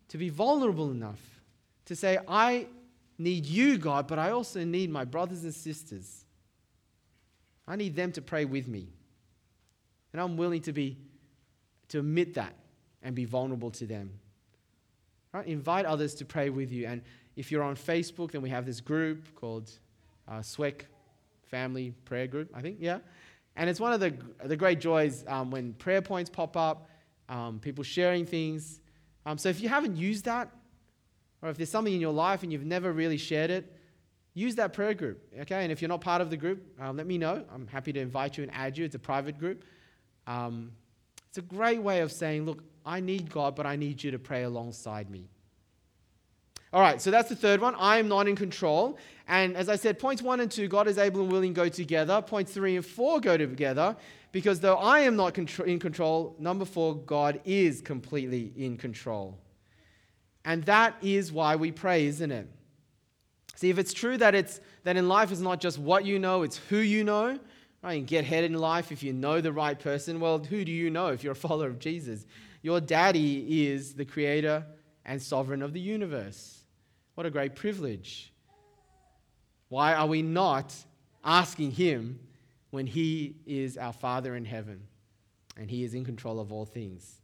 to 0.09 0.17
be 0.17 0.29
vulnerable 0.29 0.91
enough, 0.91 1.21
to 1.85 1.95
say, 1.95 2.17
I 2.27 2.67
need 3.17 3.45
you, 3.45 3.77
God, 3.77 4.07
but 4.07 4.19
I 4.19 4.31
also 4.31 4.63
need 4.63 4.89
my 4.89 5.05
brothers 5.05 5.43
and 5.43 5.53
sisters. 5.53 6.25
I 7.67 7.75
need 7.75 7.95
them 7.95 8.11
to 8.13 8.21
pray 8.21 8.45
with 8.45 8.67
me. 8.67 8.89
And 10.11 10.21
I'm 10.21 10.37
willing 10.37 10.61
to 10.63 10.73
be 10.73 10.97
to 11.89 11.99
admit 11.99 12.33
that 12.33 12.55
and 13.03 13.15
be 13.15 13.25
vulnerable 13.25 13.71
to 13.71 13.85
them. 13.85 14.11
Right? 15.31 15.45
Invite 15.45 15.85
others 15.85 16.15
to 16.15 16.25
pray 16.25 16.49
with 16.49 16.71
you. 16.71 16.87
And 16.87 17.01
if 17.35 17.51
you're 17.51 17.63
on 17.63 17.75
Facebook, 17.75 18.31
then 18.31 18.41
we 18.41 18.49
have 18.49 18.65
this 18.65 18.81
group 18.81 19.23
called 19.35 19.69
uh, 20.27 20.39
SWEC 20.39 20.81
Family 21.47 21.93
Prayer 22.05 22.27
Group, 22.27 22.49
I 22.53 22.61
think, 22.61 22.77
yeah. 22.79 22.99
And 23.55 23.69
it's 23.69 23.79
one 23.79 23.93
of 23.93 23.99
the, 23.99 24.13
the 24.43 24.57
great 24.57 24.79
joys 24.79 25.23
um, 25.27 25.51
when 25.51 25.73
prayer 25.73 26.01
points 26.01 26.29
pop 26.29 26.57
up, 26.57 26.89
um, 27.29 27.59
people 27.59 27.83
sharing 27.83 28.25
things. 28.25 28.79
Um, 29.25 29.37
so 29.37 29.49
if 29.49 29.61
you 29.61 29.69
haven't 29.69 29.95
used 29.95 30.25
that, 30.25 30.49
or 31.41 31.49
if 31.49 31.57
there's 31.57 31.69
something 31.69 31.93
in 31.93 32.01
your 32.01 32.13
life 32.13 32.43
and 32.43 32.51
you've 32.51 32.65
never 32.65 32.91
really 32.91 33.17
shared 33.17 33.51
it, 33.51 33.71
use 34.33 34.55
that 34.55 34.73
prayer 34.73 34.93
group, 34.93 35.21
okay? 35.41 35.63
And 35.63 35.71
if 35.71 35.81
you're 35.81 35.89
not 35.89 36.01
part 36.01 36.21
of 36.21 36.29
the 36.29 36.37
group, 36.37 36.63
um, 36.79 36.97
let 36.97 37.07
me 37.07 37.17
know. 37.17 37.45
I'm 37.53 37.67
happy 37.67 37.93
to 37.93 37.99
invite 37.99 38.37
you 38.37 38.43
and 38.43 38.53
add 38.53 38.77
you. 38.77 38.83
It's 38.85 38.95
a 38.95 38.99
private 38.99 39.39
group. 39.39 39.63
Um, 40.27 40.71
it's 41.29 41.37
a 41.37 41.41
great 41.41 41.81
way 41.81 42.01
of 42.01 42.11
saying, 42.11 42.45
look, 42.45 42.63
I 42.85 42.99
need 42.99 43.31
God, 43.31 43.55
but 43.55 43.65
I 43.65 43.75
need 43.75 44.03
you 44.03 44.11
to 44.11 44.19
pray 44.19 44.43
alongside 44.43 45.09
me. 45.09 45.29
All 46.75 46.81
right, 46.81 47.01
so 47.01 47.09
that's 47.09 47.29
the 47.29 47.37
third 47.37 47.61
one. 47.61 47.73
I 47.75 47.99
am 47.99 48.09
not 48.09 48.27
in 48.27 48.35
control. 48.35 48.97
And 49.29 49.55
as 49.55 49.69
I 49.69 49.77
said, 49.77 49.97
points 49.97 50.21
one 50.21 50.41
and 50.41 50.51
two, 50.51 50.67
God 50.67 50.89
is 50.89 50.97
able 50.97 51.21
and 51.21 51.31
willing 51.31 51.53
go 51.53 51.69
together. 51.69 52.21
Points 52.21 52.51
three 52.51 52.75
and 52.75 52.85
four 52.85 53.21
go 53.21 53.37
together 53.37 53.95
because 54.33 54.59
though 54.59 54.75
I 54.75 54.99
am 54.99 55.15
not 55.15 55.37
in 55.37 55.79
control, 55.79 56.35
number 56.37 56.65
four, 56.65 56.97
God 56.97 57.39
is 57.45 57.79
completely 57.79 58.51
in 58.57 58.75
control. 58.75 59.37
And 60.43 60.65
that 60.65 60.97
is 61.01 61.31
why 61.31 61.55
we 61.55 61.71
pray, 61.71 62.07
isn't 62.07 62.29
it? 62.29 62.49
See, 63.55 63.69
if 63.69 63.77
it's 63.77 63.93
true 63.93 64.17
that 64.17 64.35
it's 64.35 64.59
that 64.83 64.97
in 64.97 65.07
life 65.07 65.31
is 65.31 65.39
not 65.39 65.61
just 65.61 65.79
what 65.79 66.03
you 66.03 66.19
know, 66.19 66.43
it's 66.43 66.57
who 66.57 66.79
you 66.79 67.05
know, 67.05 67.39
right? 67.83 67.93
You 67.93 68.01
get 68.01 68.25
ahead 68.25 68.43
in 68.43 68.53
life 68.53 68.91
if 68.91 69.01
you 69.01 69.13
know 69.13 69.39
the 69.39 69.53
right 69.53 69.79
person. 69.79 70.19
Well, 70.19 70.39
who 70.39 70.65
do 70.65 70.73
you 70.73 70.89
know 70.89 71.07
if 71.07 71.23
you're 71.23 71.31
a 71.31 71.37
follower 71.37 71.67
of 71.67 71.79
Jesus? 71.79 72.25
Your 72.61 72.81
daddy 72.81 73.65
is 73.65 73.93
the 73.93 74.03
creator 74.03 74.65
and 75.05 75.21
sovereign 75.21 75.61
of 75.61 75.71
the 75.71 75.79
universe. 75.79 76.63
What 77.15 77.25
a 77.25 77.31
great 77.31 77.55
privilege. 77.55 78.31
Why 79.69 79.93
are 79.93 80.05
we 80.05 80.21
not 80.21 80.73
asking 81.23 81.71
Him 81.71 82.19
when 82.69 82.85
He 82.85 83.37
is 83.45 83.77
our 83.77 83.93
Father 83.93 84.35
in 84.35 84.45
heaven 84.45 84.81
and 85.57 85.71
He 85.71 85.83
is 85.83 85.93
in 85.93 86.05
control 86.05 86.39
of 86.39 86.51
all 86.51 86.65
things? 86.65 87.21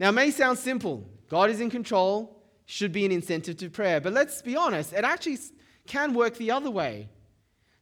Now, 0.00 0.08
it 0.08 0.12
may 0.12 0.30
sound 0.30 0.58
simple. 0.58 1.08
God 1.28 1.50
is 1.50 1.60
in 1.60 1.70
control, 1.70 2.42
should 2.64 2.92
be 2.92 3.04
an 3.06 3.12
incentive 3.12 3.56
to 3.58 3.70
prayer. 3.70 4.00
But 4.00 4.14
let's 4.14 4.42
be 4.42 4.56
honest, 4.56 4.92
it 4.92 5.04
actually 5.04 5.38
can 5.86 6.14
work 6.14 6.36
the 6.36 6.50
other 6.50 6.70
way. 6.70 7.08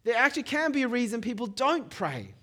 There 0.03 0.17
actually 0.17 0.43
can 0.43 0.73
be 0.73 0.83
a 0.83 0.89
reason 0.89 1.21
people 1.21 1.47
don't 1.47 1.89
pray. 1.89 2.35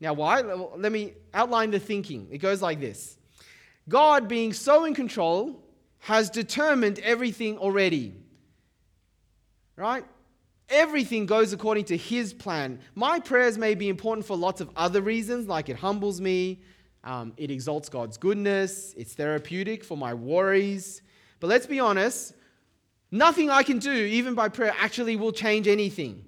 Now, 0.00 0.14
why? 0.14 0.40
Let 0.40 0.90
me 0.90 1.12
outline 1.34 1.70
the 1.70 1.78
thinking. 1.78 2.28
It 2.30 2.38
goes 2.38 2.62
like 2.62 2.80
this 2.80 3.18
God 3.88 4.28
being 4.28 4.54
so 4.54 4.86
in 4.86 4.94
control 4.94 5.62
has 6.00 6.30
determined 6.30 6.98
everything 7.00 7.58
already. 7.58 8.14
Right? 9.76 10.04
Everything 10.68 11.26
goes 11.26 11.52
according 11.52 11.84
to 11.86 11.96
His 11.96 12.32
plan. 12.32 12.80
My 12.94 13.18
prayers 13.18 13.58
may 13.58 13.74
be 13.74 13.88
important 13.88 14.26
for 14.26 14.36
lots 14.36 14.60
of 14.60 14.70
other 14.76 15.00
reasons, 15.00 15.48
like 15.48 15.68
it 15.68 15.76
humbles 15.76 16.20
me, 16.20 16.60
um, 17.04 17.32
it 17.36 17.50
exalts 17.50 17.88
God's 17.88 18.16
goodness, 18.16 18.94
it's 18.96 19.14
therapeutic 19.14 19.84
for 19.84 19.96
my 19.96 20.14
worries. 20.14 21.02
But 21.40 21.48
let's 21.48 21.66
be 21.66 21.80
honest, 21.80 22.34
nothing 23.10 23.50
I 23.50 23.62
can 23.62 23.78
do, 23.78 23.92
even 23.92 24.34
by 24.34 24.48
prayer, 24.48 24.74
actually 24.78 25.16
will 25.16 25.32
change 25.32 25.66
anything. 25.66 26.24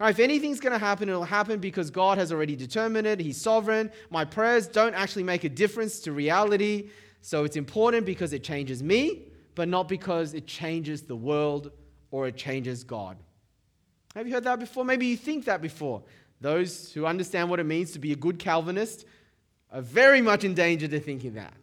If 0.00 0.18
anything's 0.18 0.58
going 0.58 0.72
to 0.72 0.84
happen, 0.84 1.08
it'll 1.08 1.22
happen 1.22 1.60
because 1.60 1.90
God 1.90 2.18
has 2.18 2.32
already 2.32 2.56
determined 2.56 3.06
it. 3.06 3.20
He's 3.20 3.40
sovereign. 3.40 3.90
My 4.10 4.24
prayers 4.24 4.66
don't 4.66 4.94
actually 4.94 5.22
make 5.22 5.44
a 5.44 5.48
difference 5.48 6.00
to 6.00 6.12
reality. 6.12 6.90
So 7.22 7.44
it's 7.44 7.56
important 7.56 8.04
because 8.04 8.32
it 8.32 8.42
changes 8.42 8.82
me, 8.82 9.22
but 9.54 9.68
not 9.68 9.88
because 9.88 10.34
it 10.34 10.46
changes 10.46 11.02
the 11.02 11.16
world 11.16 11.70
or 12.10 12.26
it 12.26 12.36
changes 12.36 12.84
God. 12.84 13.16
Have 14.14 14.26
you 14.26 14.34
heard 14.34 14.44
that 14.44 14.58
before? 14.58 14.84
Maybe 14.84 15.06
you 15.06 15.16
think 15.16 15.46
that 15.46 15.62
before. 15.62 16.02
Those 16.40 16.92
who 16.92 17.06
understand 17.06 17.48
what 17.48 17.60
it 17.60 17.64
means 17.64 17.92
to 17.92 18.00
be 18.00 18.12
a 18.12 18.16
good 18.16 18.38
Calvinist 18.38 19.06
are 19.72 19.80
very 19.80 20.20
much 20.20 20.44
in 20.44 20.52
danger 20.52 20.88
to 20.88 21.00
thinking 21.00 21.34
that. 21.34 21.54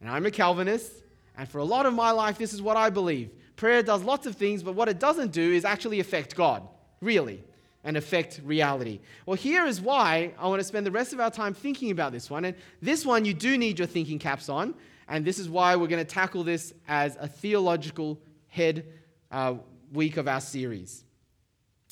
And 0.00 0.08
I'm 0.08 0.24
a 0.24 0.30
Calvinist, 0.30 0.92
and 1.36 1.48
for 1.48 1.58
a 1.58 1.64
lot 1.64 1.84
of 1.84 1.92
my 1.92 2.12
life, 2.12 2.38
this 2.38 2.54
is 2.54 2.62
what 2.62 2.76
I 2.76 2.88
believe. 2.88 3.30
Prayer 3.56 3.82
does 3.82 4.02
lots 4.04 4.26
of 4.26 4.36
things, 4.36 4.62
but 4.62 4.74
what 4.74 4.88
it 4.88 5.00
doesn't 5.00 5.32
do 5.32 5.52
is 5.52 5.64
actually 5.64 6.00
affect 6.00 6.36
God, 6.36 6.62
really 7.00 7.42
and 7.86 7.96
affect 7.96 8.40
reality. 8.44 8.98
Well, 9.24 9.36
here 9.36 9.64
is 9.64 9.80
why 9.80 10.32
I 10.38 10.48
want 10.48 10.58
to 10.58 10.64
spend 10.64 10.84
the 10.84 10.90
rest 10.90 11.12
of 11.12 11.20
our 11.20 11.30
time 11.30 11.54
thinking 11.54 11.92
about 11.92 12.10
this 12.10 12.28
one. 12.28 12.44
And 12.44 12.56
this 12.82 13.06
one, 13.06 13.24
you 13.24 13.32
do 13.32 13.56
need 13.56 13.78
your 13.78 13.86
thinking 13.86 14.18
caps 14.18 14.48
on. 14.48 14.74
And 15.08 15.24
this 15.24 15.38
is 15.38 15.48
why 15.48 15.76
we're 15.76 15.86
going 15.86 16.04
to 16.04 16.12
tackle 16.12 16.42
this 16.42 16.74
as 16.88 17.16
a 17.20 17.28
theological 17.28 18.20
head 18.48 18.86
uh, 19.30 19.54
week 19.92 20.16
of 20.16 20.26
our 20.26 20.40
series. 20.40 21.04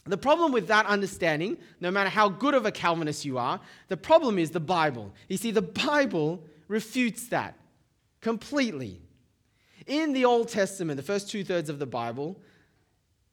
The 0.05 0.19
problem 0.19 0.51
with 0.51 0.67
that 0.67 0.85
understanding, 0.87 1.59
no 1.81 1.93
matter 1.93 2.11
how 2.11 2.29
good 2.29 2.55
of 2.55 2.67
a 2.67 2.73
Calvinist 2.73 3.25
you 3.25 3.39
are, 3.39 3.61
the 3.87 3.97
problem 3.97 4.37
is 4.37 4.51
the 4.51 4.59
Bible. 4.59 5.15
You 5.29 5.37
see, 5.37 5.53
the 5.53 5.63
Bible 5.63 6.43
refutes 6.67 7.29
that 7.29 7.57
completely. 8.21 9.01
In 9.87 10.13
the 10.13 10.25
Old 10.25 10.49
Testament, 10.49 10.97
the 10.97 11.05
first 11.05 11.31
two 11.31 11.45
thirds 11.45 11.71
of 11.71 11.79
the 11.79 11.87
Bible, 11.87 12.41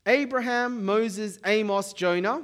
Abraham, 0.05 0.85
Moses, 0.85 1.39
Amos, 1.43 1.93
Jonah, 1.93 2.43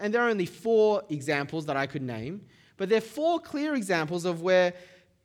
and 0.00 0.12
there 0.12 0.22
are 0.22 0.30
only 0.30 0.46
four 0.46 1.04
examples 1.08 1.66
that 1.66 1.76
I 1.76 1.86
could 1.86 2.02
name, 2.02 2.42
but 2.76 2.88
there 2.88 2.98
are 2.98 3.02
four 3.02 3.38
clear 3.38 3.74
examples 3.74 4.24
of 4.24 4.42
where 4.42 4.74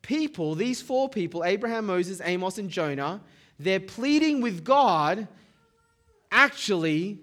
people, 0.01 0.53
these 0.55 0.81
four 0.81 1.09
people, 1.09 1.43
Abraham, 1.43 1.87
Moses, 1.87 2.21
Amos, 2.23 2.57
and 2.57 2.69
Jonah, 2.69 3.21
they're 3.57 3.79
pleading 3.79 4.41
with 4.41 4.63
God, 4.63 5.27
actually, 6.31 7.19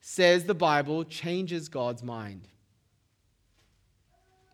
says 0.00 0.44
the 0.44 0.54
Bible, 0.54 1.04
changes 1.04 1.68
God's 1.68 2.02
mind. 2.02 2.48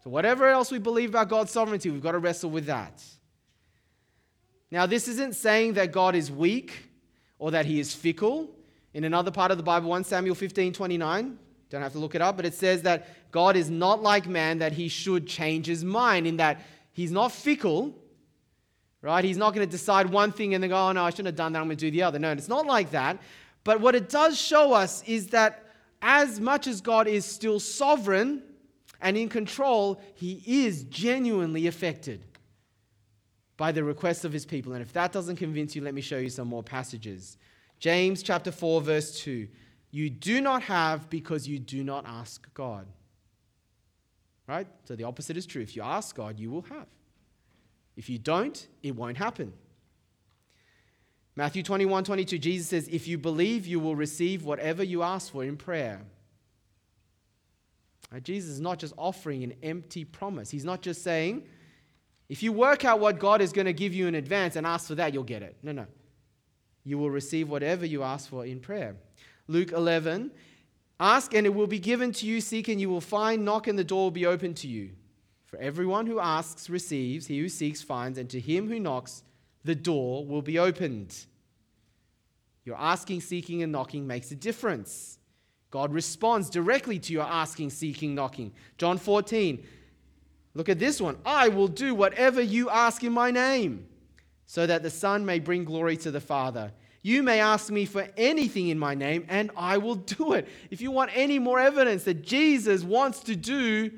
So, 0.04 0.10
whatever 0.10 0.48
else 0.48 0.70
we 0.70 0.78
believe 0.78 1.08
about 1.08 1.30
God's 1.30 1.50
sovereignty, 1.50 1.90
we've 1.90 2.02
got 2.02 2.12
to 2.12 2.18
wrestle 2.18 2.50
with 2.50 2.66
that. 2.66 3.02
Now, 4.70 4.86
this 4.86 5.08
isn't 5.08 5.34
saying 5.34 5.74
that 5.74 5.92
God 5.92 6.14
is 6.14 6.30
weak 6.30 6.90
or 7.38 7.52
that 7.52 7.64
he 7.64 7.80
is 7.80 7.94
fickle. 7.94 8.50
In 8.92 9.04
another 9.04 9.30
part 9.30 9.50
of 9.50 9.56
the 9.56 9.62
Bible, 9.62 9.88
1 9.88 10.04
Samuel 10.04 10.34
15 10.34 10.72
29, 10.72 11.38
don't 11.74 11.82
have 11.82 11.92
to 11.92 11.98
look 11.98 12.14
it 12.14 12.22
up, 12.22 12.36
but 12.36 12.46
it 12.46 12.54
says 12.54 12.82
that 12.82 13.30
God 13.30 13.56
is 13.56 13.68
not 13.68 14.02
like 14.02 14.26
man 14.26 14.58
that 14.58 14.72
he 14.72 14.88
should 14.88 15.26
change 15.26 15.66
his 15.66 15.84
mind, 15.84 16.26
in 16.26 16.38
that 16.38 16.62
he's 16.92 17.12
not 17.12 17.32
fickle, 17.32 17.94
right? 19.02 19.24
He's 19.24 19.36
not 19.36 19.54
going 19.54 19.66
to 19.66 19.70
decide 19.70 20.08
one 20.08 20.32
thing 20.32 20.54
and 20.54 20.62
then 20.62 20.70
go, 20.70 20.76
oh 20.76 20.92
no, 20.92 21.04
I 21.04 21.10
shouldn't 21.10 21.26
have 21.26 21.36
done 21.36 21.52
that, 21.52 21.60
I'm 21.60 21.66
going 21.66 21.76
to 21.76 21.86
do 21.86 21.90
the 21.90 22.02
other. 22.02 22.18
No, 22.18 22.32
it's 22.32 22.48
not 22.48 22.66
like 22.66 22.90
that. 22.92 23.18
But 23.64 23.80
what 23.80 23.94
it 23.94 24.08
does 24.08 24.40
show 24.40 24.72
us 24.72 25.02
is 25.04 25.28
that 25.28 25.64
as 26.00 26.40
much 26.40 26.66
as 26.66 26.80
God 26.80 27.06
is 27.06 27.24
still 27.24 27.58
sovereign 27.58 28.42
and 29.00 29.16
in 29.16 29.28
control, 29.28 30.00
he 30.14 30.42
is 30.46 30.84
genuinely 30.84 31.66
affected 31.66 32.24
by 33.56 33.72
the 33.72 33.84
requests 33.84 34.24
of 34.24 34.32
his 34.32 34.44
people. 34.44 34.72
And 34.72 34.82
if 34.82 34.92
that 34.92 35.12
doesn't 35.12 35.36
convince 35.36 35.74
you, 35.74 35.82
let 35.82 35.94
me 35.94 36.00
show 36.00 36.18
you 36.18 36.28
some 36.28 36.48
more 36.48 36.62
passages. 36.62 37.36
James 37.78 38.22
chapter 38.22 38.50
4 38.50 38.80
verse 38.80 39.18
2. 39.20 39.48
You 39.94 40.10
do 40.10 40.40
not 40.40 40.64
have 40.64 41.08
because 41.08 41.46
you 41.46 41.60
do 41.60 41.84
not 41.84 42.04
ask 42.04 42.52
God. 42.52 42.84
Right? 44.48 44.66
So 44.86 44.96
the 44.96 45.04
opposite 45.04 45.36
is 45.36 45.46
true. 45.46 45.62
If 45.62 45.76
you 45.76 45.82
ask 45.82 46.16
God, 46.16 46.40
you 46.40 46.50
will 46.50 46.62
have. 46.62 46.88
If 47.96 48.10
you 48.10 48.18
don't, 48.18 48.66
it 48.82 48.96
won't 48.96 49.16
happen. 49.16 49.52
Matthew 51.36 51.62
21 51.62 52.02
22, 52.02 52.38
Jesus 52.38 52.66
says, 52.66 52.88
If 52.88 53.06
you 53.06 53.18
believe, 53.18 53.68
you 53.68 53.78
will 53.78 53.94
receive 53.94 54.44
whatever 54.44 54.82
you 54.82 55.04
ask 55.04 55.30
for 55.30 55.44
in 55.44 55.56
prayer. 55.56 56.02
Right? 58.10 58.20
Jesus 58.20 58.50
is 58.50 58.60
not 58.60 58.80
just 58.80 58.94
offering 58.98 59.44
an 59.44 59.54
empty 59.62 60.04
promise. 60.04 60.50
He's 60.50 60.64
not 60.64 60.82
just 60.82 61.04
saying, 61.04 61.44
if 62.28 62.42
you 62.42 62.52
work 62.52 62.84
out 62.84 62.98
what 62.98 63.20
God 63.20 63.40
is 63.40 63.52
going 63.52 63.66
to 63.66 63.72
give 63.72 63.94
you 63.94 64.08
in 64.08 64.16
advance 64.16 64.56
and 64.56 64.66
ask 64.66 64.88
for 64.88 64.96
that, 64.96 65.14
you'll 65.14 65.22
get 65.22 65.44
it. 65.44 65.56
No, 65.62 65.70
no. 65.70 65.86
You 66.82 66.98
will 66.98 67.10
receive 67.10 67.48
whatever 67.48 67.86
you 67.86 68.02
ask 68.02 68.28
for 68.28 68.44
in 68.44 68.58
prayer. 68.58 68.96
Luke 69.46 69.72
11 69.72 70.30
Ask 71.00 71.34
and 71.34 71.46
it 71.46 71.54
will 71.54 71.66
be 71.66 71.78
given 71.78 72.12
to 72.12 72.26
you, 72.26 72.40
seek 72.40 72.68
and 72.68 72.80
you 72.80 72.88
will 72.88 73.00
find, 73.00 73.44
knock 73.44 73.66
and 73.66 73.78
the 73.78 73.84
door 73.84 74.04
will 74.04 74.10
be 74.10 74.26
open 74.26 74.54
to 74.54 74.68
you. 74.68 74.90
For 75.44 75.58
everyone 75.58 76.06
who 76.06 76.20
asks 76.20 76.70
receives, 76.70 77.26
he 77.26 77.38
who 77.38 77.48
seeks 77.48 77.82
finds, 77.82 78.18
and 78.18 78.30
to 78.30 78.40
him 78.40 78.68
who 78.68 78.78
knocks, 78.78 79.22
the 79.64 79.74
door 79.74 80.24
will 80.24 80.42
be 80.42 80.58
opened. 80.58 81.26
Your 82.64 82.76
asking, 82.76 83.20
seeking, 83.20 83.62
and 83.62 83.72
knocking 83.72 84.06
makes 84.06 84.30
a 84.30 84.36
difference. 84.36 85.18
God 85.70 85.92
responds 85.92 86.48
directly 86.48 86.98
to 87.00 87.12
your 87.12 87.24
asking, 87.24 87.70
seeking, 87.70 88.14
knocking. 88.14 88.52
John 88.78 88.96
14. 88.96 89.64
Look 90.54 90.68
at 90.68 90.78
this 90.78 91.00
one. 91.00 91.18
I 91.26 91.48
will 91.48 91.68
do 91.68 91.94
whatever 91.94 92.40
you 92.40 92.70
ask 92.70 93.02
in 93.02 93.12
my 93.12 93.30
name, 93.30 93.86
so 94.46 94.66
that 94.66 94.82
the 94.82 94.90
Son 94.90 95.26
may 95.26 95.40
bring 95.40 95.64
glory 95.64 95.96
to 95.98 96.10
the 96.10 96.20
Father. 96.20 96.72
You 97.04 97.22
may 97.22 97.38
ask 97.38 97.70
me 97.70 97.84
for 97.84 98.08
anything 98.16 98.68
in 98.68 98.78
my 98.78 98.94
name, 98.94 99.26
and 99.28 99.50
I 99.58 99.76
will 99.76 99.94
do 99.94 100.32
it. 100.32 100.48
If 100.70 100.80
you 100.80 100.90
want 100.90 101.10
any 101.12 101.38
more 101.38 101.60
evidence 101.60 102.04
that 102.04 102.22
Jesus 102.22 102.82
wants 102.82 103.20
to 103.24 103.36
do 103.36 103.90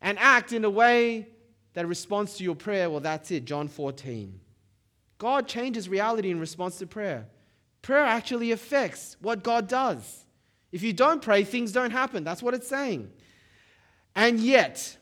and 0.00 0.18
act 0.18 0.54
in 0.54 0.64
a 0.64 0.70
way 0.70 1.28
that 1.74 1.86
responds 1.86 2.38
to 2.38 2.44
your 2.44 2.54
prayer, 2.54 2.88
well, 2.88 3.00
that's 3.00 3.30
it. 3.30 3.44
John 3.44 3.68
14. 3.68 4.40
God 5.18 5.46
changes 5.46 5.90
reality 5.90 6.30
in 6.30 6.40
response 6.40 6.78
to 6.78 6.86
prayer. 6.86 7.26
Prayer 7.82 8.04
actually 8.04 8.52
affects 8.52 9.18
what 9.20 9.44
God 9.44 9.68
does. 9.68 10.24
If 10.72 10.82
you 10.82 10.94
don't 10.94 11.20
pray, 11.20 11.44
things 11.44 11.70
don't 11.70 11.90
happen. 11.90 12.24
That's 12.24 12.42
what 12.42 12.54
it's 12.54 12.68
saying. 12.68 13.10
And 14.16 14.40
yet, 14.40 14.96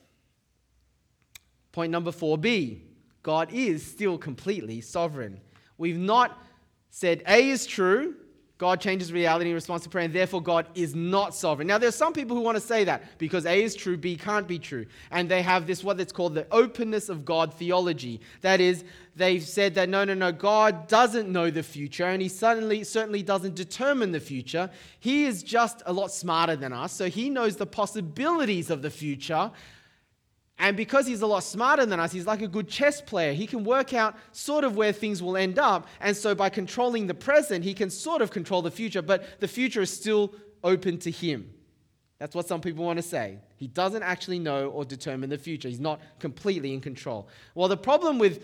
point 1.71 1.93
number 1.93 2.11
4b 2.11 2.81
God 3.23 3.53
is 3.53 3.87
still 3.87 4.19
completely 4.19 4.81
sovereign. 4.81 5.41
We've 5.79 5.99
not 5.99 6.43
said 6.91 7.23
A 7.27 7.49
is 7.51 7.67
true, 7.67 8.15
God 8.59 8.81
changes 8.81 9.13
reality 9.13 9.51
in 9.51 9.55
response 9.55 9.83
to 9.83 9.91
prayer, 9.91 10.07
and 10.07 10.15
therefore 10.15 10.41
God 10.41 10.67
is 10.75 10.95
not 10.95 11.35
sovereign. 11.35 11.69
Now, 11.69 11.77
there 11.77 11.91
are 11.91 11.93
some 11.93 12.15
people 12.15 12.35
who 12.35 12.43
want 12.43 12.57
to 12.57 12.61
say 12.61 12.85
that 12.85 13.19
because 13.19 13.45
A 13.45 13.63
is 13.63 13.75
true, 13.75 13.99
B 13.99 14.17
can't 14.17 14.49
be 14.49 14.59
true. 14.59 14.87
And 15.11 15.29
they 15.29 15.43
have 15.43 15.67
this, 15.67 15.85
what 15.85 16.01
it's 16.01 16.13
called 16.13 16.35
the 16.35 16.47
openness 16.51 17.11
of 17.11 17.27
God 17.27 17.53
theology. 17.53 18.23
That 18.41 18.63
is, 18.63 18.83
they've 19.15 19.43
said 19.43 19.75
that 19.75 19.91
no, 19.91 20.05
no, 20.05 20.15
no, 20.15 20.33
God 20.33 20.89
doesn't 20.89 21.29
know 21.29 21.51
the 21.51 21.63
future, 21.63 22.07
and 22.07 22.23
He 22.23 22.31
suddenly, 22.31 22.83
certainly 22.83 23.23
doesn't 23.23 23.57
determine 23.57 24.13
the 24.13 24.21
future. 24.21 24.71
He 25.01 25.27
is 25.27 25.43
just 25.43 25.83
a 25.85 25.93
lot 25.93 26.11
smarter 26.11 26.57
than 26.57 26.73
us, 26.73 26.93
so 26.93 27.11
He 27.11 27.29
knows 27.29 27.57
the 27.57 27.67
possibilities 27.67 28.71
of 28.71 28.81
the 28.81 28.91
future, 28.91 29.51
and 30.59 30.77
because 30.77 31.07
he's 31.07 31.21
a 31.21 31.27
lot 31.27 31.41
smarter 31.41 31.85
than 31.85 32.01
us, 32.01 32.13
he's 32.13 32.27
like 32.27 32.41
a 32.41 32.49
good 32.49 32.69
chess 32.69 33.01
player. 33.03 33.35
He 33.35 33.47
can 33.47 33.63
work 33.63 33.93
out 33.93 34.17
sort 34.33 34.65
of 34.65 34.75
where 34.75 34.93
things 34.93 35.23
will 35.23 35.37
end 35.37 35.59
up. 35.59 35.87
And 36.01 36.17
so 36.17 36.35
by 36.35 36.49
controlling 36.49 37.07
the 37.07 37.15
present, 37.15 37.63
he 37.63 37.75
can 37.75 37.91
sort 37.91 38.23
of 38.23 38.31
control 38.31 38.63
the 38.63 38.71
future, 38.71 39.03
but 39.03 39.41
the 39.41 39.49
future 39.49 39.83
is 39.83 39.91
still 39.91 40.35
open 40.65 40.99
to 40.99 41.11
him. 41.11 41.53
That's 42.19 42.35
what 42.35 42.49
some 42.49 42.63
people 42.63 42.87
want 42.87 42.97
to 42.97 43.03
say. 43.03 43.39
He 43.57 43.67
doesn't 43.67 44.03
actually 44.03 44.39
know 44.39 44.71
or 44.71 44.87
determine 44.87 45.29
the 45.29 45.37
future. 45.37 45.69
He's 45.69 45.79
not 45.79 46.01
completely 46.19 46.73
in 46.73 46.81
control. 46.81 47.29
Well, 47.55 47.69
the 47.69 47.77
problem 47.77 48.19
with 48.19 48.43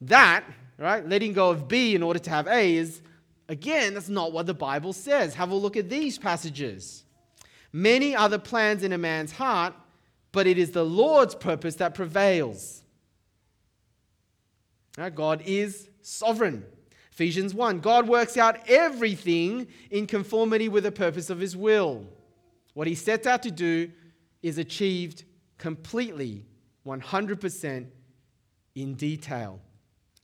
that, 0.00 0.44
right, 0.78 1.08
letting 1.08 1.32
go 1.32 1.50
of 1.50 1.68
B 1.68 1.94
in 1.94 2.02
order 2.02 2.18
to 2.18 2.30
have 2.30 2.48
A 2.48 2.74
is, 2.74 3.00
again, 3.48 3.94
that's 3.94 4.08
not 4.08 4.32
what 4.32 4.46
the 4.46 4.54
Bible 4.54 4.92
says. 4.92 5.34
Have 5.34 5.52
a 5.52 5.54
look 5.54 5.76
at 5.76 5.88
these 5.88 6.18
passages. 6.18 7.04
Many 7.72 8.16
other 8.16 8.38
plans 8.38 8.82
in 8.82 8.92
a 8.92 8.98
man's 8.98 9.30
heart 9.30 9.74
but 10.32 10.46
it 10.46 10.58
is 10.58 10.72
the 10.72 10.84
Lord's 10.84 11.34
purpose 11.34 11.76
that 11.76 11.94
prevails. 11.94 12.82
God 15.14 15.42
is 15.46 15.88
sovereign. 16.02 16.64
Ephesians 17.12 17.54
1 17.54 17.80
God 17.80 18.08
works 18.08 18.36
out 18.36 18.58
everything 18.68 19.68
in 19.90 20.06
conformity 20.06 20.68
with 20.68 20.84
the 20.84 20.92
purpose 20.92 21.30
of 21.30 21.38
his 21.38 21.56
will. 21.56 22.06
What 22.74 22.86
he 22.86 22.94
sets 22.94 23.26
out 23.26 23.42
to 23.42 23.50
do 23.50 23.90
is 24.42 24.58
achieved 24.58 25.24
completely, 25.58 26.44
100% 26.86 27.86
in 28.74 28.94
detail. 28.94 29.60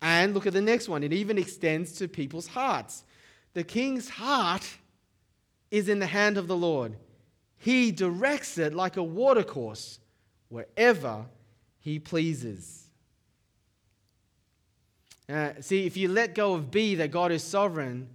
And 0.01 0.33
look 0.33 0.47
at 0.47 0.53
the 0.53 0.63
next 0.63 0.89
one. 0.89 1.03
It 1.03 1.13
even 1.13 1.39
extends 1.39 1.93
to 1.95 2.09
people's 2.09 2.47
hearts. 2.47 3.05
The 3.53 3.65
king's 3.65 4.09
heart 4.09 4.67
is 5.71 5.89
in 5.89 5.99
the 5.99 6.07
hand 6.07 6.39
of 6.39 6.49
the 6.49 6.57
Lord. 6.57 6.97
He 7.59 7.91
directs 7.91 8.57
it 8.59 8.73
like 8.73 8.97
a 8.97 9.03
watercourse 9.03 9.99
wherever 10.49 11.27
He 11.81 11.99
pleases. 11.99 12.89
Uh, 15.29 15.51
see, 15.61 15.85
if 15.85 15.97
you 15.97 16.09
let 16.09 16.35
go 16.35 16.55
of 16.55 16.71
B, 16.71 16.95
that 16.95 17.11
God 17.11 17.33
is 17.33 17.43
sovereign, 17.43 18.09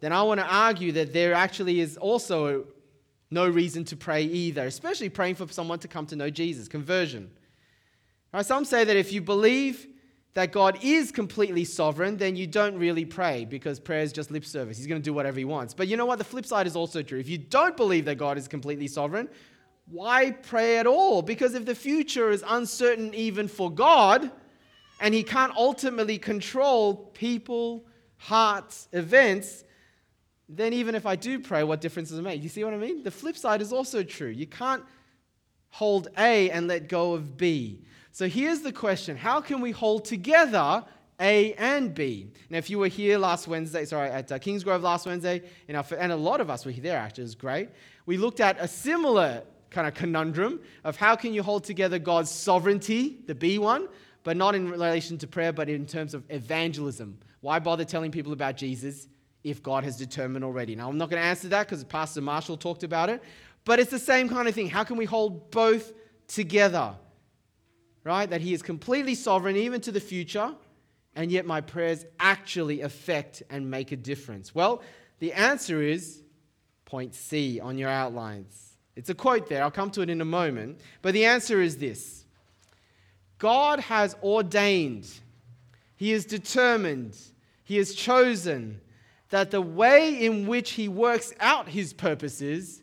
then 0.00 0.12
I 0.12 0.22
want 0.22 0.40
to 0.40 0.46
argue 0.46 0.92
that 0.92 1.12
there 1.12 1.34
actually 1.34 1.80
is 1.80 1.96
also 1.96 2.64
no 3.30 3.46
reason 3.46 3.84
to 3.84 3.96
pray 3.96 4.22
either, 4.22 4.64
especially 4.66 5.10
praying 5.10 5.34
for 5.34 5.46
someone 5.48 5.78
to 5.80 5.88
come 5.88 6.06
to 6.06 6.16
know 6.16 6.30
Jesus, 6.30 6.68
conversion. 6.68 7.30
Right, 8.32 8.46
some 8.46 8.64
say 8.64 8.84
that 8.84 8.96
if 8.96 9.12
you 9.12 9.20
believe 9.20 9.86
that 10.34 10.52
God 10.52 10.78
is 10.82 11.10
completely 11.10 11.64
sovereign, 11.64 12.16
then 12.16 12.36
you 12.36 12.46
don't 12.46 12.78
really 12.78 13.04
pray 13.04 13.44
because 13.44 13.80
prayer 13.80 14.02
is 14.02 14.12
just 14.12 14.30
lip 14.30 14.44
service. 14.44 14.76
He's 14.76 14.86
going 14.86 15.00
to 15.00 15.04
do 15.04 15.12
whatever 15.12 15.38
he 15.38 15.44
wants. 15.44 15.74
But 15.74 15.88
you 15.88 15.96
know 15.96 16.06
what? 16.06 16.18
The 16.18 16.24
flip 16.24 16.46
side 16.46 16.66
is 16.66 16.76
also 16.76 17.02
true. 17.02 17.18
If 17.18 17.28
you 17.28 17.38
don't 17.38 17.76
believe 17.76 18.04
that 18.04 18.16
God 18.16 18.38
is 18.38 18.46
completely 18.46 18.88
sovereign, 18.88 19.28
why 19.86 20.30
pray 20.30 20.78
at 20.78 20.86
all? 20.86 21.22
Because 21.22 21.54
if 21.54 21.64
the 21.64 21.74
future 21.74 22.30
is 22.30 22.44
uncertain 22.46 23.14
even 23.14 23.48
for 23.48 23.70
God, 23.70 24.30
and 25.00 25.14
he 25.14 25.22
can't 25.22 25.54
ultimately 25.56 26.18
control 26.18 26.94
people, 27.14 27.86
hearts, 28.16 28.88
events, 28.92 29.64
then 30.48 30.72
even 30.72 30.94
if 30.94 31.06
I 31.06 31.16
do 31.16 31.38
pray, 31.38 31.62
what 31.62 31.80
difference 31.80 32.08
does 32.08 32.18
it 32.18 32.22
make? 32.22 32.42
You 32.42 32.48
see 32.48 32.64
what 32.64 32.74
I 32.74 32.78
mean? 32.78 33.02
The 33.02 33.10
flip 33.10 33.36
side 33.36 33.60
is 33.60 33.72
also 33.72 34.02
true. 34.02 34.28
You 34.28 34.46
can't 34.46 34.82
hold 35.70 36.08
A 36.16 36.50
and 36.50 36.66
let 36.66 36.88
go 36.88 37.12
of 37.12 37.36
B. 37.36 37.84
So 38.18 38.28
here's 38.28 38.62
the 38.62 38.72
question 38.72 39.16
How 39.16 39.40
can 39.40 39.60
we 39.60 39.70
hold 39.70 40.04
together 40.04 40.84
A 41.20 41.52
and 41.52 41.94
B? 41.94 42.26
Now, 42.50 42.58
if 42.58 42.68
you 42.68 42.80
were 42.80 42.88
here 42.88 43.16
last 43.16 43.46
Wednesday, 43.46 43.84
sorry, 43.84 44.10
at 44.10 44.32
uh, 44.32 44.40
Kingsgrove 44.40 44.82
last 44.82 45.06
Wednesday, 45.06 45.40
and 45.68 45.76
a 46.10 46.16
lot 46.16 46.40
of 46.40 46.50
us 46.50 46.66
were 46.66 46.72
there 46.72 46.98
actually, 46.98 47.22
it 47.22 47.26
was 47.26 47.34
great, 47.36 47.68
we 48.06 48.16
looked 48.16 48.40
at 48.40 48.56
a 48.58 48.66
similar 48.66 49.44
kind 49.70 49.86
of 49.86 49.94
conundrum 49.94 50.58
of 50.82 50.96
how 50.96 51.14
can 51.14 51.32
you 51.32 51.44
hold 51.44 51.62
together 51.62 51.96
God's 52.00 52.28
sovereignty, 52.28 53.20
the 53.26 53.36
B 53.36 53.60
one, 53.60 53.86
but 54.24 54.36
not 54.36 54.56
in 54.56 54.68
relation 54.68 55.16
to 55.18 55.28
prayer, 55.28 55.52
but 55.52 55.68
in 55.68 55.86
terms 55.86 56.12
of 56.12 56.24
evangelism. 56.28 57.20
Why 57.40 57.60
bother 57.60 57.84
telling 57.84 58.10
people 58.10 58.32
about 58.32 58.56
Jesus 58.56 59.06
if 59.44 59.62
God 59.62 59.84
has 59.84 59.96
determined 59.96 60.44
already? 60.44 60.74
Now, 60.74 60.88
I'm 60.88 60.98
not 60.98 61.08
going 61.08 61.22
to 61.22 61.28
answer 61.28 61.46
that 61.50 61.68
because 61.68 61.84
Pastor 61.84 62.20
Marshall 62.20 62.56
talked 62.56 62.82
about 62.82 63.10
it, 63.10 63.22
but 63.64 63.78
it's 63.78 63.92
the 63.92 63.98
same 64.00 64.28
kind 64.28 64.48
of 64.48 64.56
thing. 64.56 64.68
How 64.68 64.82
can 64.82 64.96
we 64.96 65.04
hold 65.04 65.52
both 65.52 65.92
together? 66.26 66.96
Right? 68.08 68.30
That 68.30 68.40
He 68.40 68.54
is 68.54 68.62
completely 68.62 69.14
sovereign, 69.14 69.54
even 69.56 69.82
to 69.82 69.92
the 69.92 70.00
future, 70.00 70.54
and 71.14 71.30
yet 71.30 71.44
my 71.44 71.60
prayers 71.60 72.06
actually 72.18 72.80
affect 72.80 73.42
and 73.50 73.70
make 73.70 73.92
a 73.92 73.96
difference. 73.96 74.54
Well, 74.54 74.80
the 75.18 75.34
answer 75.34 75.82
is 75.82 76.22
point 76.86 77.14
C 77.14 77.60
on 77.60 77.76
your 77.76 77.90
outlines. 77.90 78.76
It's 78.96 79.10
a 79.10 79.14
quote 79.14 79.50
there. 79.50 79.62
I'll 79.62 79.70
come 79.70 79.90
to 79.90 80.00
it 80.00 80.08
in 80.08 80.22
a 80.22 80.24
moment. 80.24 80.80
But 81.02 81.12
the 81.12 81.26
answer 81.26 81.60
is 81.60 81.76
this 81.76 82.24
God 83.36 83.78
has 83.80 84.16
ordained, 84.22 85.06
He 85.96 86.12
has 86.12 86.24
determined, 86.24 87.14
He 87.62 87.76
has 87.76 87.94
chosen 87.94 88.80
that 89.28 89.50
the 89.50 89.60
way 89.60 90.24
in 90.24 90.46
which 90.46 90.70
He 90.70 90.88
works 90.88 91.34
out 91.40 91.68
His 91.68 91.92
purposes 91.92 92.80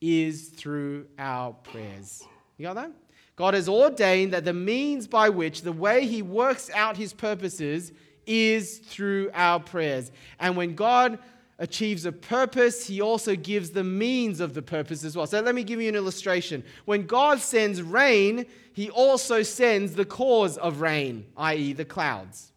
is 0.00 0.48
through 0.48 1.06
our 1.16 1.52
prayers. 1.52 2.24
You 2.58 2.64
got 2.64 2.74
that? 2.74 2.92
God 3.36 3.54
has 3.54 3.68
ordained 3.68 4.32
that 4.32 4.44
the 4.44 4.52
means 4.52 5.08
by 5.08 5.28
which 5.28 5.62
the 5.62 5.72
way 5.72 6.06
He 6.06 6.22
works 6.22 6.70
out 6.74 6.96
His 6.96 7.12
purposes 7.12 7.92
is 8.26 8.78
through 8.78 9.30
our 9.34 9.60
prayers. 9.60 10.12
And 10.38 10.56
when 10.56 10.74
God 10.74 11.18
achieves 11.58 12.04
a 12.04 12.12
purpose, 12.12 12.86
he 12.86 13.00
also 13.00 13.36
gives 13.36 13.70
the 13.70 13.84
means 13.84 14.40
of 14.40 14.54
the 14.54 14.62
purpose 14.62 15.04
as 15.04 15.16
well. 15.16 15.26
So 15.26 15.40
let 15.40 15.54
me 15.54 15.62
give 15.62 15.80
you 15.80 15.88
an 15.88 15.94
illustration. 15.94 16.64
When 16.84 17.06
God 17.06 17.38
sends 17.40 17.80
rain, 17.82 18.46
he 18.72 18.90
also 18.90 19.42
sends 19.42 19.94
the 19.94 20.04
cause 20.04 20.58
of 20.58 20.80
rain, 20.80 21.26
i.e., 21.36 21.72
the 21.72 21.84
clouds. 21.84 22.52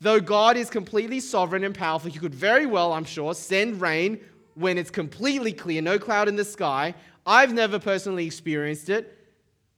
Though 0.00 0.20
God 0.20 0.56
is 0.56 0.70
completely 0.70 1.20
sovereign 1.20 1.64
and 1.64 1.74
powerful, 1.74 2.10
he 2.10 2.18
could 2.18 2.34
very 2.34 2.64
well, 2.64 2.92
I'm 2.92 3.04
sure, 3.04 3.34
send 3.34 3.80
rain 3.80 4.20
when 4.54 4.78
it's 4.78 4.90
completely 4.90 5.52
clear, 5.52 5.82
no 5.82 5.98
cloud 5.98 6.28
in 6.28 6.36
the 6.36 6.44
sky. 6.44 6.94
I've 7.26 7.52
never 7.52 7.78
personally 7.78 8.26
experienced 8.26 8.88
it. 8.88 9.16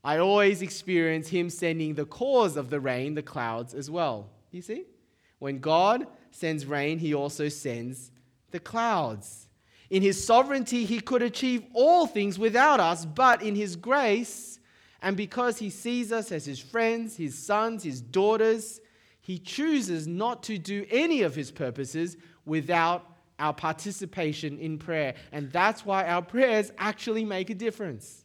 I 0.03 0.17
always 0.17 0.61
experience 0.61 1.29
him 1.29 1.49
sending 1.49 1.93
the 1.93 2.05
cause 2.05 2.57
of 2.57 2.69
the 2.69 2.79
rain, 2.79 3.15
the 3.15 3.21
clouds, 3.21 3.73
as 3.73 3.89
well. 3.89 4.29
You 4.51 4.61
see? 4.61 4.85
When 5.39 5.59
God 5.59 6.07
sends 6.31 6.65
rain, 6.65 6.99
he 6.99 7.13
also 7.13 7.49
sends 7.49 8.11
the 8.51 8.59
clouds. 8.59 9.47
In 9.89 10.01
his 10.01 10.23
sovereignty, 10.23 10.85
he 10.85 10.99
could 10.99 11.21
achieve 11.21 11.63
all 11.73 12.07
things 12.07 12.39
without 12.39 12.79
us, 12.79 13.05
but 13.05 13.41
in 13.41 13.55
his 13.55 13.75
grace, 13.75 14.59
and 15.01 15.15
because 15.15 15.59
he 15.59 15.69
sees 15.69 16.11
us 16.11 16.31
as 16.31 16.45
his 16.45 16.59
friends, 16.59 17.17
his 17.17 17.37
sons, 17.37 17.83
his 17.83 18.01
daughters, 18.01 18.79
he 19.21 19.37
chooses 19.37 20.07
not 20.07 20.43
to 20.43 20.57
do 20.57 20.85
any 20.89 21.21
of 21.21 21.35
his 21.35 21.51
purposes 21.51 22.17
without 22.45 23.12
our 23.43 23.53
participation 23.53 24.57
in 24.57 24.77
prayer. 24.77 25.15
And 25.33 25.51
that's 25.51 25.85
why 25.85 26.07
our 26.07 26.21
prayers 26.21 26.71
actually 26.77 27.25
make 27.25 27.49
a 27.49 27.53
difference. 27.53 28.23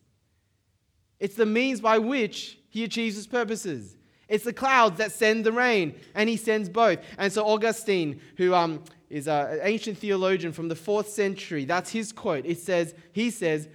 It's 1.19 1.35
the 1.35 1.45
means 1.45 1.81
by 1.81 1.99
which 1.99 2.57
he 2.69 2.85
achieves 2.85 3.17
his 3.17 3.27
purposes. 3.27 3.97
It's 4.29 4.45
the 4.45 4.53
clouds 4.53 4.99
that 4.99 5.11
send 5.11 5.45
the 5.45 5.51
rain, 5.51 5.97
and 6.15 6.29
he 6.29 6.37
sends 6.37 6.69
both. 6.69 7.01
And 7.17 7.33
so, 7.33 7.45
Augustine, 7.45 8.21
who 8.37 8.55
um, 8.55 8.85
is 9.11 9.27
an 9.27 9.59
ancient 9.63 9.99
theologian 9.99 10.53
from 10.53 10.69
the 10.69 10.77
fourth 10.77 11.09
century, 11.09 11.65
that's 11.65 11.91
his 11.91 12.13
quote. 12.13 12.47
It 12.47 12.61
says, 12.61 12.95
He 13.13 13.31
says, 13.31 13.69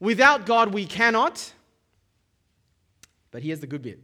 Without 0.00 0.46
God 0.46 0.74
we 0.74 0.84
cannot, 0.84 1.52
but 3.30 3.42
here's 3.42 3.60
the 3.60 3.68
good 3.68 3.82
bit 3.82 4.00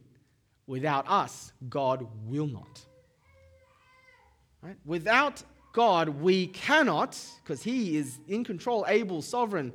without 0.68 1.08
us, 1.08 1.52
God 1.68 2.06
will 2.26 2.46
not. 2.46 2.84
Right? 4.62 4.76
Without 4.84 5.42
God, 5.72 6.08
we 6.08 6.48
cannot, 6.48 7.18
because 7.42 7.62
He 7.62 7.96
is 7.96 8.18
in 8.26 8.44
control, 8.44 8.84
able, 8.88 9.22
sovereign. 9.22 9.72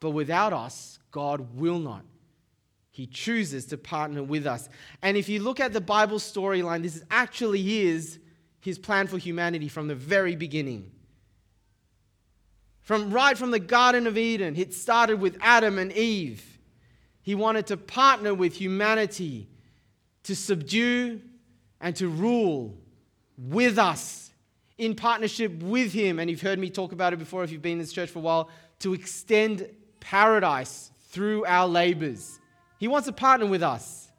But 0.00 0.10
without 0.10 0.52
us, 0.52 0.98
God 1.10 1.56
will 1.56 1.78
not. 1.78 2.04
He 2.90 3.06
chooses 3.06 3.66
to 3.66 3.78
partner 3.78 4.22
with 4.22 4.46
us. 4.46 4.68
And 5.02 5.16
if 5.16 5.28
you 5.28 5.40
look 5.40 5.60
at 5.60 5.72
the 5.72 5.80
Bible 5.80 6.18
storyline, 6.18 6.82
this 6.82 7.02
actually 7.10 7.82
is 7.82 8.18
His 8.60 8.78
plan 8.78 9.06
for 9.06 9.18
humanity 9.18 9.68
from 9.68 9.88
the 9.88 9.94
very 9.94 10.36
beginning. 10.36 10.90
From 12.80 13.12
right 13.12 13.38
from 13.38 13.52
the 13.52 13.60
Garden 13.60 14.06
of 14.06 14.18
Eden, 14.18 14.56
it 14.56 14.74
started 14.74 15.20
with 15.20 15.38
Adam 15.40 15.78
and 15.78 15.92
Eve. 15.92 16.58
He 17.22 17.34
wanted 17.34 17.66
to 17.68 17.76
partner 17.76 18.34
with 18.34 18.54
humanity 18.54 19.48
to 20.24 20.34
subdue 20.34 21.20
and 21.80 21.94
to 21.96 22.08
rule 22.08 22.76
with 23.38 23.78
us 23.78 24.29
in 24.80 24.94
partnership 24.94 25.62
with 25.62 25.92
Him, 25.92 26.18
and 26.18 26.30
you've 26.30 26.40
heard 26.40 26.58
me 26.58 26.70
talk 26.70 26.92
about 26.92 27.12
it 27.12 27.18
before 27.18 27.44
if 27.44 27.52
you've 27.52 27.60
been 27.60 27.72
in 27.72 27.78
this 27.78 27.92
church 27.92 28.08
for 28.08 28.20
a 28.20 28.22
while, 28.22 28.48
to 28.78 28.94
extend 28.94 29.68
paradise 30.00 30.90
through 31.10 31.44
our 31.44 31.68
labors. 31.68 32.40
He 32.78 32.88
wants 32.88 33.06
to 33.06 33.12
partner 33.12 33.44
with 33.44 33.62
us. 33.62 34.10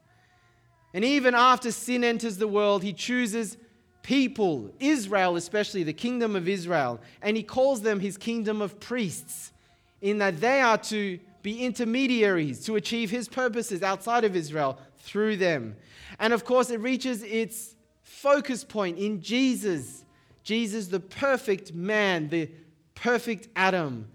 And 0.94 1.04
even 1.04 1.34
after 1.34 1.72
sin 1.72 2.04
enters 2.04 2.38
the 2.38 2.48
world, 2.48 2.84
He 2.84 2.94
chooses 2.94 3.58
people, 4.04 4.72
Israel 4.80 5.36
especially, 5.36 5.82
the 5.82 5.94
kingdom 5.94 6.36
of 6.36 6.48
Israel, 6.48 7.02
and 7.24 7.36
He 7.36 7.42
calls 7.42 7.82
them 7.82 8.00
His 8.00 8.16
kingdom 8.16 8.62
of 8.62 8.80
priests, 8.80 9.52
in 10.00 10.20
that 10.20 10.40
they 10.42 10.62
are 10.62 10.78
to 10.78 11.20
be 11.42 11.66
intermediaries 11.66 12.64
to 12.66 12.76
achieve 12.76 13.10
His 13.10 13.28
purposes 13.28 13.82
outside 13.82 14.26
of 14.26 14.36
Israel 14.36 14.78
through 15.00 15.38
them. 15.38 15.76
And 16.20 16.34
of 16.34 16.46
course, 16.46 16.70
it 16.70 16.82
reaches 16.82 17.24
its 17.24 17.76
focus 18.04 18.64
point 18.64 19.00
in 19.00 19.24
Jesus 19.24 20.06
Jesus, 20.44 20.88
the 20.88 21.00
perfect 21.00 21.74
man, 21.74 22.30
the 22.30 22.50
perfect 22.96 23.48
Adam. 23.56 24.08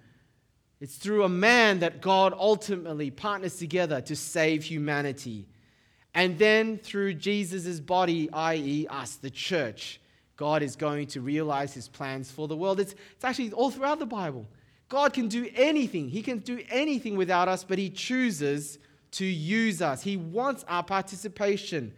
It's 0.81 0.97
through 0.97 1.25
a 1.25 1.29
man 1.29 1.81
that 1.81 2.01
God 2.01 2.35
ultimately 2.37 3.11
partners 3.11 3.57
together 3.57 4.01
to 4.03 4.17
save 4.17 4.65
humanity. 4.65 5.49
And 6.15 6.39
then 6.39 6.79
through 6.79 7.15
Jesus' 7.15 7.81
body, 7.81 8.31
i.e., 8.33 8.87
us, 8.89 9.17
the 9.17 9.31
church, 9.31 10.01
God 10.37 10.63
is 10.63 10.77
going 10.77 11.07
to 11.09 11.21
realize 11.21 11.73
his 11.75 11.89
plans 11.89 12.31
for 12.31 12.47
the 12.49 12.57
world. 12.57 12.81
It's, 12.81 12.95
it's 13.13 13.25
actually 13.25 13.53
all 13.53 13.71
throughout 13.71 13.99
the 13.99 14.07
Bible. 14.07 14.47
God 14.89 15.13
can 15.13 15.29
do 15.29 15.49
anything. 15.55 16.09
He 16.09 16.23
can 16.23 16.39
do 16.39 16.63
anything 16.71 17.17
without 17.17 17.49
us, 17.49 17.65
but 17.65 17.79
he 17.79 17.91
chooses 17.91 18.79
to 19.13 19.25
use 19.25 19.83
us. 19.83 20.03
He 20.03 20.17
wants 20.17 20.65
our 20.69 20.83
participation. 20.83 21.95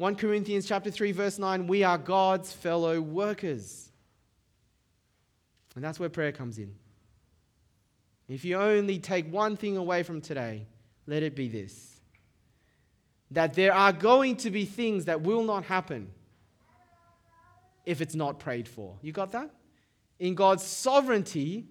1 0.00 0.16
Corinthians 0.16 0.64
chapter 0.64 0.90
3 0.90 1.12
verse 1.12 1.38
9, 1.38 1.66
we 1.66 1.84
are 1.84 1.98
God's 1.98 2.50
fellow 2.50 3.02
workers. 3.02 3.92
And 5.74 5.84
that's 5.84 6.00
where 6.00 6.08
prayer 6.08 6.32
comes 6.32 6.56
in. 6.56 6.74
If 8.26 8.42
you 8.42 8.56
only 8.56 8.98
take 8.98 9.30
one 9.30 9.58
thing 9.58 9.76
away 9.76 10.02
from 10.02 10.22
today, 10.22 10.66
let 11.06 11.22
it 11.22 11.36
be 11.36 11.48
this. 11.48 12.00
That 13.32 13.52
there 13.52 13.74
are 13.74 13.92
going 13.92 14.36
to 14.36 14.50
be 14.50 14.64
things 14.64 15.04
that 15.04 15.20
will 15.20 15.42
not 15.42 15.64
happen 15.64 16.10
if 17.84 18.00
it's 18.00 18.14
not 18.14 18.38
prayed 18.38 18.68
for. 18.68 18.96
You 19.02 19.12
got 19.12 19.32
that? 19.32 19.50
In 20.18 20.34
God's 20.34 20.62
sovereignty, 20.62 21.66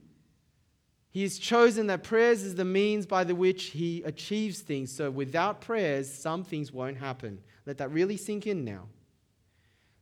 he 1.11 1.23
has 1.23 1.39
chosen 1.39 1.87
that 1.87 2.03
prayers 2.03 2.43
is 2.43 2.55
the 2.55 2.65
means 2.65 3.05
by 3.05 3.23
the 3.23 3.33
which 3.33 3.65
he 3.65 4.03
achieves 4.03 4.59
things. 4.59 4.91
So 4.91 5.09
without 5.09 5.59
prayers, 5.59 6.11
some 6.11 6.43
things 6.43 6.71
won't 6.71 6.97
happen. 6.97 7.39
Let 7.65 7.79
that 7.79 7.91
really 7.91 8.17
sink 8.17 8.45
in 8.45 8.63
now. 8.63 8.87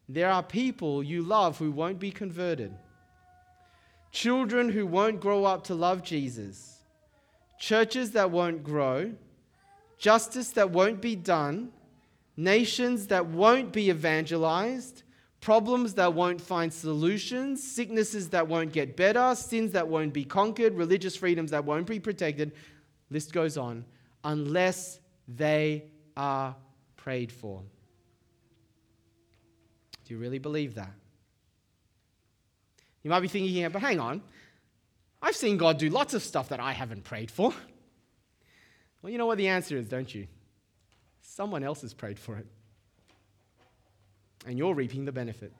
There 0.10 0.30
are 0.30 0.44
people 0.44 1.02
you 1.02 1.22
love 1.22 1.58
who 1.58 1.72
won't 1.72 2.00
be 2.00 2.12
converted, 2.12 2.74
children 4.12 4.70
who 4.70 4.86
won't 4.86 5.20
grow 5.20 5.46
up 5.46 5.66
to 5.66 5.76
love 5.76 6.04
Jesus, 6.04 6.80
churches 7.60 8.12
that 8.12 8.32
won't 8.32 8.64
grow, 8.64 9.14
justice 9.98 10.52
that 10.52 10.72
won't 10.72 11.02
be 11.02 11.16
done, 11.16 11.72
nations 12.38 13.08
that 13.08 13.26
won't 13.26 13.74
be 13.74 13.90
evangelized, 13.90 15.04
problems 15.42 15.94
that 15.96 16.14
won't 16.14 16.42
find 16.42 16.74
solutions, 16.74 17.64
sicknesses 17.64 18.30
that 18.30 18.48
won't 18.48 18.72
get 18.72 18.96
better, 18.98 19.36
sins 19.36 19.72
that 19.74 19.88
won't 19.88 20.14
be 20.14 20.26
conquered, 20.26 20.74
religious 20.76 21.16
freedoms 21.16 21.52
that 21.52 21.64
won't 21.64 21.88
be 21.88 22.00
protected. 22.00 22.54
List 23.10 23.34
goes 23.34 23.58
on, 23.58 23.86
unless 24.24 25.00
they 25.28 25.86
are 26.16 26.56
prayed 26.96 27.32
for. 27.32 27.62
Do 30.06 30.14
you 30.14 30.20
really 30.20 30.40
believe 30.40 30.76
that? 30.76 30.92
You 33.04 33.10
might 33.10 33.20
be 33.20 33.28
thinking, 33.28 33.70
but 33.70 33.82
hang 33.82 34.00
on. 34.00 34.22
I've 35.22 35.36
seen 35.36 35.58
God 35.58 35.78
do 35.78 35.90
lots 35.90 36.14
of 36.14 36.24
stuff 36.24 36.50
that 36.50 36.60
I 36.60 36.74
haven't 36.74 37.04
prayed 37.04 37.32
for. 37.32 37.54
Well, 39.02 39.12
you 39.12 39.18
know 39.18 39.26
what 39.26 39.38
the 39.38 39.48
answer 39.48 39.78
is, 39.78 39.88
don't 39.88 40.14
you? 40.14 40.28
Someone 41.22 41.64
else 41.64 41.82
has 41.82 41.94
prayed 41.94 42.20
for 42.20 42.38
it. 42.38 42.48
And 44.48 44.58
you're 44.58 44.74
reaping 44.74 45.06
the 45.06 45.12
benefit. 45.12 45.54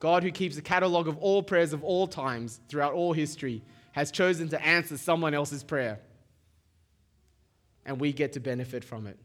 God, 0.00 0.24
who 0.24 0.30
keeps 0.30 0.58
a 0.58 0.62
catalogue 0.62 1.08
of 1.08 1.16
all 1.18 1.42
prayers 1.42 1.72
of 1.72 1.84
all 1.84 2.06
times 2.06 2.60
throughout 2.68 2.92
all 2.92 3.12
history, 3.12 3.62
has 3.92 4.10
chosen 4.10 4.48
to 4.48 4.60
answer 4.60 4.98
someone 4.98 5.32
else's 5.32 5.62
prayer. 5.62 6.00
And 7.86 8.00
we 8.00 8.12
get 8.12 8.32
to 8.34 8.40
benefit 8.40 8.84
from 8.84 9.06
it 9.06 9.18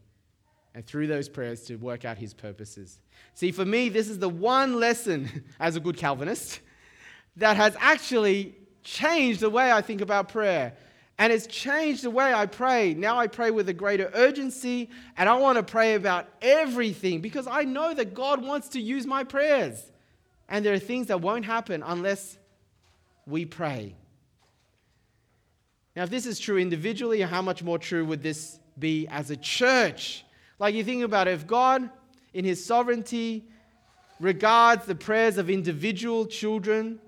and 0.76 0.86
through 0.86 1.08
those 1.08 1.28
prayers 1.28 1.64
to 1.64 1.76
work 1.78 2.06
out 2.06 2.20
his 2.20 2.36
purposes. 2.36 3.00
See, 3.34 3.52
for 3.52 3.66
me, 3.66 3.90
this 3.90 4.10
is 4.10 4.20
the 4.20 4.30
one 4.30 4.80
lesson 4.80 5.44
as 5.60 5.76
a 5.76 5.80
good 5.80 5.98
Calvinist 5.98 6.60
that 7.38 7.58
has 7.58 7.76
actually 7.80 8.56
changed 8.84 9.40
the 9.40 9.50
way 9.50 9.72
I 9.72 9.82
think 9.82 10.02
about 10.02 10.30
prayer. 10.30 10.74
And 11.20 11.34
it's 11.34 11.48
changed 11.48 12.04
the 12.04 12.12
way 12.12 12.32
I 12.32 12.46
pray. 12.46 12.94
Now 12.94 13.18
I 13.18 13.28
pray 13.28 13.50
with 13.50 13.68
a 13.70 13.74
greater 13.74 14.12
urgency, 14.14 14.90
and 15.18 15.28
I 15.28 15.36
want 15.36 15.58
to 15.58 15.64
pray 15.64 15.96
about 15.96 16.28
everything 16.42 17.22
because 17.22 17.48
I 17.48 17.64
know 17.64 17.94
that 17.94 18.14
God 18.14 18.44
wants 18.44 18.70
to 18.70 18.82
use 18.82 19.08
my 19.08 19.24
prayers. 19.24 19.92
And 20.48 20.64
there 20.64 20.74
are 20.74 20.80
things 20.80 21.08
that 21.08 21.22
won't 21.22 21.46
happen 21.46 21.84
unless 21.84 22.38
we 23.26 23.46
pray. 23.46 23.96
Now, 25.96 26.04
if 26.04 26.12
this 26.12 26.28
is 26.28 26.38
true 26.38 26.60
individually, 26.60 27.22
how 27.22 27.42
much 27.42 27.64
more 27.64 27.80
true 27.80 28.06
would 28.06 28.22
this 28.22 28.60
be 28.78 29.08
as 29.08 29.32
a 29.32 29.36
church? 29.36 30.24
Like 30.60 30.76
you 30.76 30.84
think 30.84 31.04
about 31.04 31.28
it, 31.28 31.32
if 31.32 31.48
God, 31.48 31.90
in 32.36 32.46
His 32.46 32.64
sovereignty, 32.64 33.44
regards 34.20 34.86
the 34.86 34.94
prayers 34.94 35.40
of 35.40 35.50
individual 35.50 36.28
children, 36.28 37.00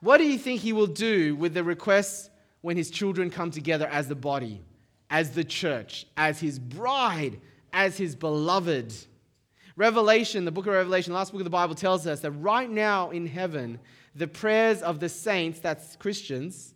what 0.00 0.18
do 0.18 0.24
you 0.24 0.38
think 0.38 0.60
He 0.60 0.72
will 0.72 0.86
do 0.86 1.34
with 1.34 1.52
the 1.52 1.64
requests 1.64 2.29
when 2.62 2.76
His 2.76 2.90
children 2.90 3.30
come 3.30 3.50
together 3.50 3.86
as 3.88 4.08
the 4.08 4.14
body, 4.14 4.62
as 5.08 5.30
the 5.32 5.44
church, 5.44 6.06
as 6.16 6.40
His 6.40 6.58
bride, 6.58 7.40
as 7.72 7.96
His 7.96 8.14
beloved? 8.14 8.94
Revelation, 9.76 10.44
the 10.44 10.52
book 10.52 10.66
of 10.66 10.74
Revelation, 10.74 11.14
last 11.14 11.32
book 11.32 11.40
of 11.40 11.44
the 11.44 11.50
Bible, 11.50 11.74
tells 11.74 12.06
us 12.06 12.20
that 12.20 12.32
right 12.32 12.68
now 12.68 13.10
in 13.10 13.26
heaven, 13.26 13.78
the 14.14 14.26
prayers 14.26 14.82
of 14.82 15.00
the 15.00 15.08
saints, 15.08 15.60
that's 15.60 15.96
Christians, 15.96 16.74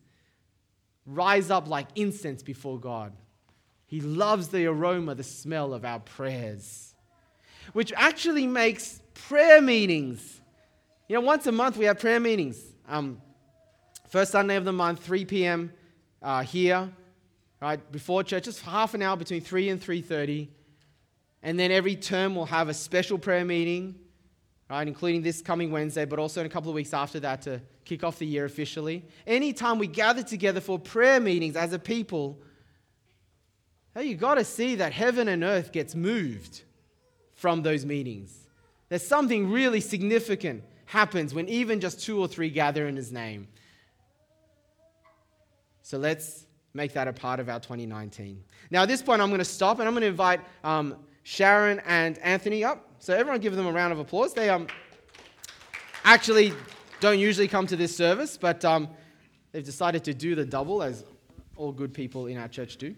rise 1.05 1.51
up 1.51 1.69
like 1.69 1.89
incense 1.97 2.43
before 2.43 2.79
God. 2.79 3.13
He 3.87 4.01
loves 4.01 4.49
the 4.49 4.67
aroma, 4.67 5.15
the 5.15 5.23
smell 5.23 5.75
of 5.75 5.85
our 5.85 6.01
prayers, 6.01 6.95
which 7.73 7.93
actually 7.97 8.47
makes 8.47 9.01
prayer 9.13 9.61
meetings. 9.61 10.41
You 11.09 11.17
know, 11.17 11.21
once 11.21 11.47
a 11.47 11.53
month 11.53 11.77
we 11.77 11.85
have 11.85 11.99
prayer 11.99 12.21
meetings. 12.21 12.59
Um, 12.89 13.21
first 14.09 14.33
Sunday 14.33 14.57
of 14.57 14.65
the 14.65 14.73
month, 14.73 15.03
3 15.05 15.25
p.m. 15.25 15.73
Uh, 16.23 16.43
here, 16.43 16.91
right 17.61 17.93
before 17.93 18.23
church, 18.23 18.45
just 18.45 18.63
half 18.63 18.95
an 18.95 19.03
hour 19.03 19.17
between 19.17 19.41
3 19.41 19.69
and 19.69 19.81
3:30, 19.81 20.49
and 21.43 21.59
then 21.59 21.71
every 21.71 21.97
term 21.97 22.35
we'll 22.35 22.47
have 22.47 22.69
a 22.69 22.75
special 22.75 23.19
prayer 23.19 23.45
meeting 23.45 23.95
right, 24.71 24.89
including 24.89 25.23
this 25.23 25.43
coming 25.43 25.71
Wednesday, 25.71 26.05
but 26.05 26.19
also 26.19 26.41
in 26.41 26.47
a 26.47 26.51
couple 26.51 26.71
of 26.71 26.75
weeks 26.75 26.95
after 26.95 27.21
that 27.21 27.43
to 27.43 27.61
kick 27.85 28.03
off 28.03 28.19
the 28.19 28.27
year 28.27 28.45
officially. 28.45 29.05
Anytime 29.27 29.79
we 29.79 29.87
gather 29.87 30.23
together 30.23 30.61
for 30.61 30.79
prayer 30.79 31.21
meetings 31.21 31.57
as 31.57 31.73
a 31.73 31.79
people, 31.79 32.41
hey, 33.95 34.05
you 34.05 34.17
got 34.17 34.35
to 34.35 34.45
see 34.45 34.77
that 34.77 34.93
heaven 34.93 35.29
and 35.29 35.45
earth 35.45 35.73
gets 35.73 35.95
moved 35.95 36.63
from 37.35 37.63
those 37.63 37.85
meetings. 37.85 38.49
There's 38.89 39.07
something 39.07 39.51
really 39.51 39.81
significant 39.81 40.65
happens 40.87 41.35
when 41.35 41.49
even 41.49 41.81
just 41.81 42.03
two 42.03 42.19
or 42.19 42.29
three 42.29 42.51
gather 42.51 42.87
in 42.87 42.97
his 42.97 43.13
name. 43.13 43.49
So 45.85 45.99
let's 45.99 46.47
make 46.73 46.95
that 46.95 47.09
a 47.09 47.13
part 47.13 47.41
of 47.41 47.51
our 47.51 47.61
2019. 47.61 48.43
Now, 48.71 48.85
at 48.85 48.89
this 48.89 49.03
point, 49.03 49.21
I'm 49.21 49.29
going 49.29 49.39
to 49.39 49.45
stop 49.45 49.81
and 49.81 49.87
I'm 49.87 49.93
going 49.93 50.01
to 50.01 50.09
invite 50.09 50.41
um, 50.65 50.97
Sharon 51.25 51.83
and 51.87 52.17
Anthony 52.21 52.65
up. 52.65 52.89
So, 53.01 53.15
everyone 53.15 53.39
give 53.41 53.55
them 53.55 53.67
a 53.67 53.73
round 53.73 53.93
of 53.93 53.99
applause. 53.99 54.33
They 54.33 54.49
um, 54.49 54.67
actually 56.03 56.55
don't 57.01 57.19
usually 57.19 57.49
come 57.49 57.67
to 57.67 57.77
this 57.77 57.95
service, 57.95 58.39
but 58.39 58.65
um, 58.65 58.89
they've 59.53 59.63
decided 59.63 60.05
to 60.05 60.15
do 60.15 60.35
the 60.35 60.47
double, 60.47 60.83
as 60.83 61.05
all 61.55 61.71
good 61.71 61.93
people 61.93 62.29
in 62.29 62.39
our 62.39 62.49
church 62.49 62.79
do. 62.79 62.95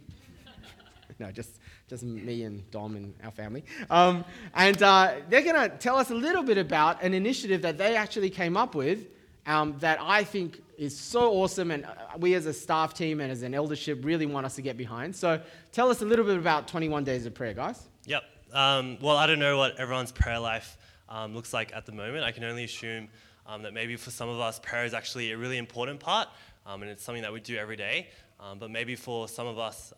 no, 1.18 1.32
just, 1.32 1.59
just 1.89 2.05
me 2.05 2.45
and 2.45 2.70
Dom 2.70 2.95
and 2.95 3.14
our 3.24 3.32
family. 3.32 3.64
Um, 3.91 4.24
and 4.55 4.80
uh, 4.80 5.14
they're 5.28 5.43
going 5.43 5.70
to 5.70 5.76
tell 5.76 5.97
us 5.97 6.11
a 6.11 6.14
little 6.14 6.45
bit 6.45 6.57
about 6.57 7.03
an 7.03 7.14
initiative 7.14 7.62
that 7.62 7.78
they 7.78 7.97
actually 7.97 8.30
came 8.30 8.57
up 8.57 8.76
with 8.76 9.09
um, 9.47 9.76
that 9.78 9.99
I 10.01 10.24
think 10.24 10.61
is 10.76 10.99
so 10.99 11.32
awesome, 11.32 11.70
and 11.70 11.84
uh, 11.84 11.90
we 12.18 12.34
as 12.34 12.47
a 12.47 12.53
staff 12.53 12.94
team 12.94 13.20
and 13.20 13.30
as 13.30 13.42
an 13.42 13.55
eldership 13.55 14.05
really 14.05 14.26
want 14.26 14.44
us 14.44 14.57
to 14.57 14.62
get 14.62 14.76
behind. 14.76 15.14
So 15.14 15.40
tell 15.72 15.88
us 15.88 16.03
a 16.03 16.05
little 16.05 16.24
bit 16.24 16.36
about 16.36 16.68
21 16.68 17.05
Days 17.05 17.26
of 17.26 17.34
Prayer, 17.34 17.55
guys. 17.55 17.88
Yep. 18.05 18.24
Um, 18.53 18.99
well, 19.01 19.16
I 19.16 19.26
don't 19.26 19.38
know 19.38 19.57
what 19.57 19.78
everyone's 19.78 20.12
prayer 20.12 20.38
life 20.38 20.76
um, 21.09 21.34
looks 21.34 21.53
like 21.53 21.74
at 21.74 21.86
the 21.86 21.92
moment. 21.92 22.24
I 22.24 22.32
can 22.32 22.44
only 22.44 22.64
assume 22.64 23.09
um, 23.47 23.62
that 23.62 23.72
maybe 23.72 23.97
for 23.97 24.11
some 24.11 24.28
of 24.28 24.40
us, 24.40 24.59
prayer 24.59 24.84
is 24.84 24.94
actually 24.94 25.32
a 25.32 25.38
really 25.38 25.59
important 25.59 26.01
part, 26.01 26.28
um, 26.66 26.82
and 26.82 26.90
it's 26.90 27.05
something 27.05 27.22
that 27.22 27.32
we 27.32 27.40
do 27.40 27.57
every 27.57 27.76
day. 27.76 28.09
Um, 28.40 28.59
but 28.59 28.70
maybe 28.70 28.97
for 28.97 29.28
some 29.28 29.47
of 29.47 29.59
us, 29.59 29.94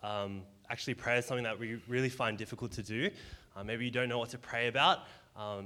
actually, 0.71 0.95
prayer 0.95 1.17
is 1.17 1.25
something 1.25 1.45
that 1.45 1.59
we 1.59 1.81
really 1.89 2.11
find 2.11 2.37
difficult 2.37 2.71
to 2.73 2.83
do. 2.83 3.11
Uh, 3.57 3.65
maybe 3.65 3.85
you 3.85 3.91
don't 3.91 4.09
know 4.09 4.19
what 4.19 4.29
to 4.31 4.39
pray 4.39 4.69
about. 4.69 5.01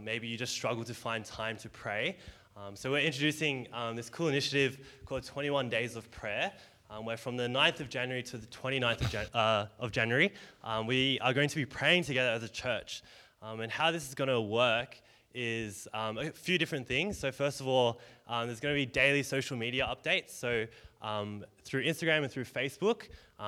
maybe 0.02 0.28
you 0.28 0.38
just 0.38 0.52
struggle 0.52 0.84
to 0.84 0.94
find 0.94 1.24
time 1.24 1.56
to 1.58 1.68
pray. 1.68 2.16
Um, 2.54 2.76
so 2.76 2.90
we're 2.90 2.98
introducing 2.98 3.66
um, 3.72 3.96
this 3.96 4.10
cool 4.10 4.28
initiative 4.28 4.78
called 5.06 5.24
21 5.24 5.70
Days 5.70 5.96
of 5.96 6.10
Prayer, 6.10 6.52
um, 6.90 7.06
where 7.06 7.16
from 7.16 7.38
the 7.38 7.46
9th 7.46 7.80
of 7.80 7.88
January 7.88 8.22
to 8.24 8.36
the 8.36 8.46
29th 8.48 9.00
of, 9.00 9.10
Jan- 9.10 9.26
uh, 9.32 9.66
of 9.78 9.90
January, 9.90 10.30
um, 10.62 10.86
we 10.86 11.18
are 11.20 11.32
going 11.32 11.48
to 11.48 11.56
be 11.56 11.64
praying 11.64 12.04
together 12.04 12.28
as 12.28 12.42
a 12.42 12.48
church. 12.50 13.02
Um, 13.40 13.60
and 13.60 13.72
how 13.72 13.90
this 13.90 14.06
is 14.06 14.14
going 14.14 14.28
to 14.28 14.40
work 14.40 15.00
is 15.34 15.88
um, 15.94 16.18
a 16.18 16.30
few 16.30 16.58
different 16.58 16.86
things. 16.86 17.18
So 17.18 17.32
first 17.32 17.62
of 17.62 17.66
all, 17.66 18.00
there's 18.28 18.60
going 18.60 18.74
to 18.74 18.78
be 18.78 18.84
daily 18.86 19.22
social 19.22 19.56
media 19.56 19.88
updates. 19.88 20.30
So 20.32 20.66
through 21.64 21.84
Instagram 21.84 22.22
and 22.22 22.30
through 22.30 22.44
Facebook, 22.44 23.04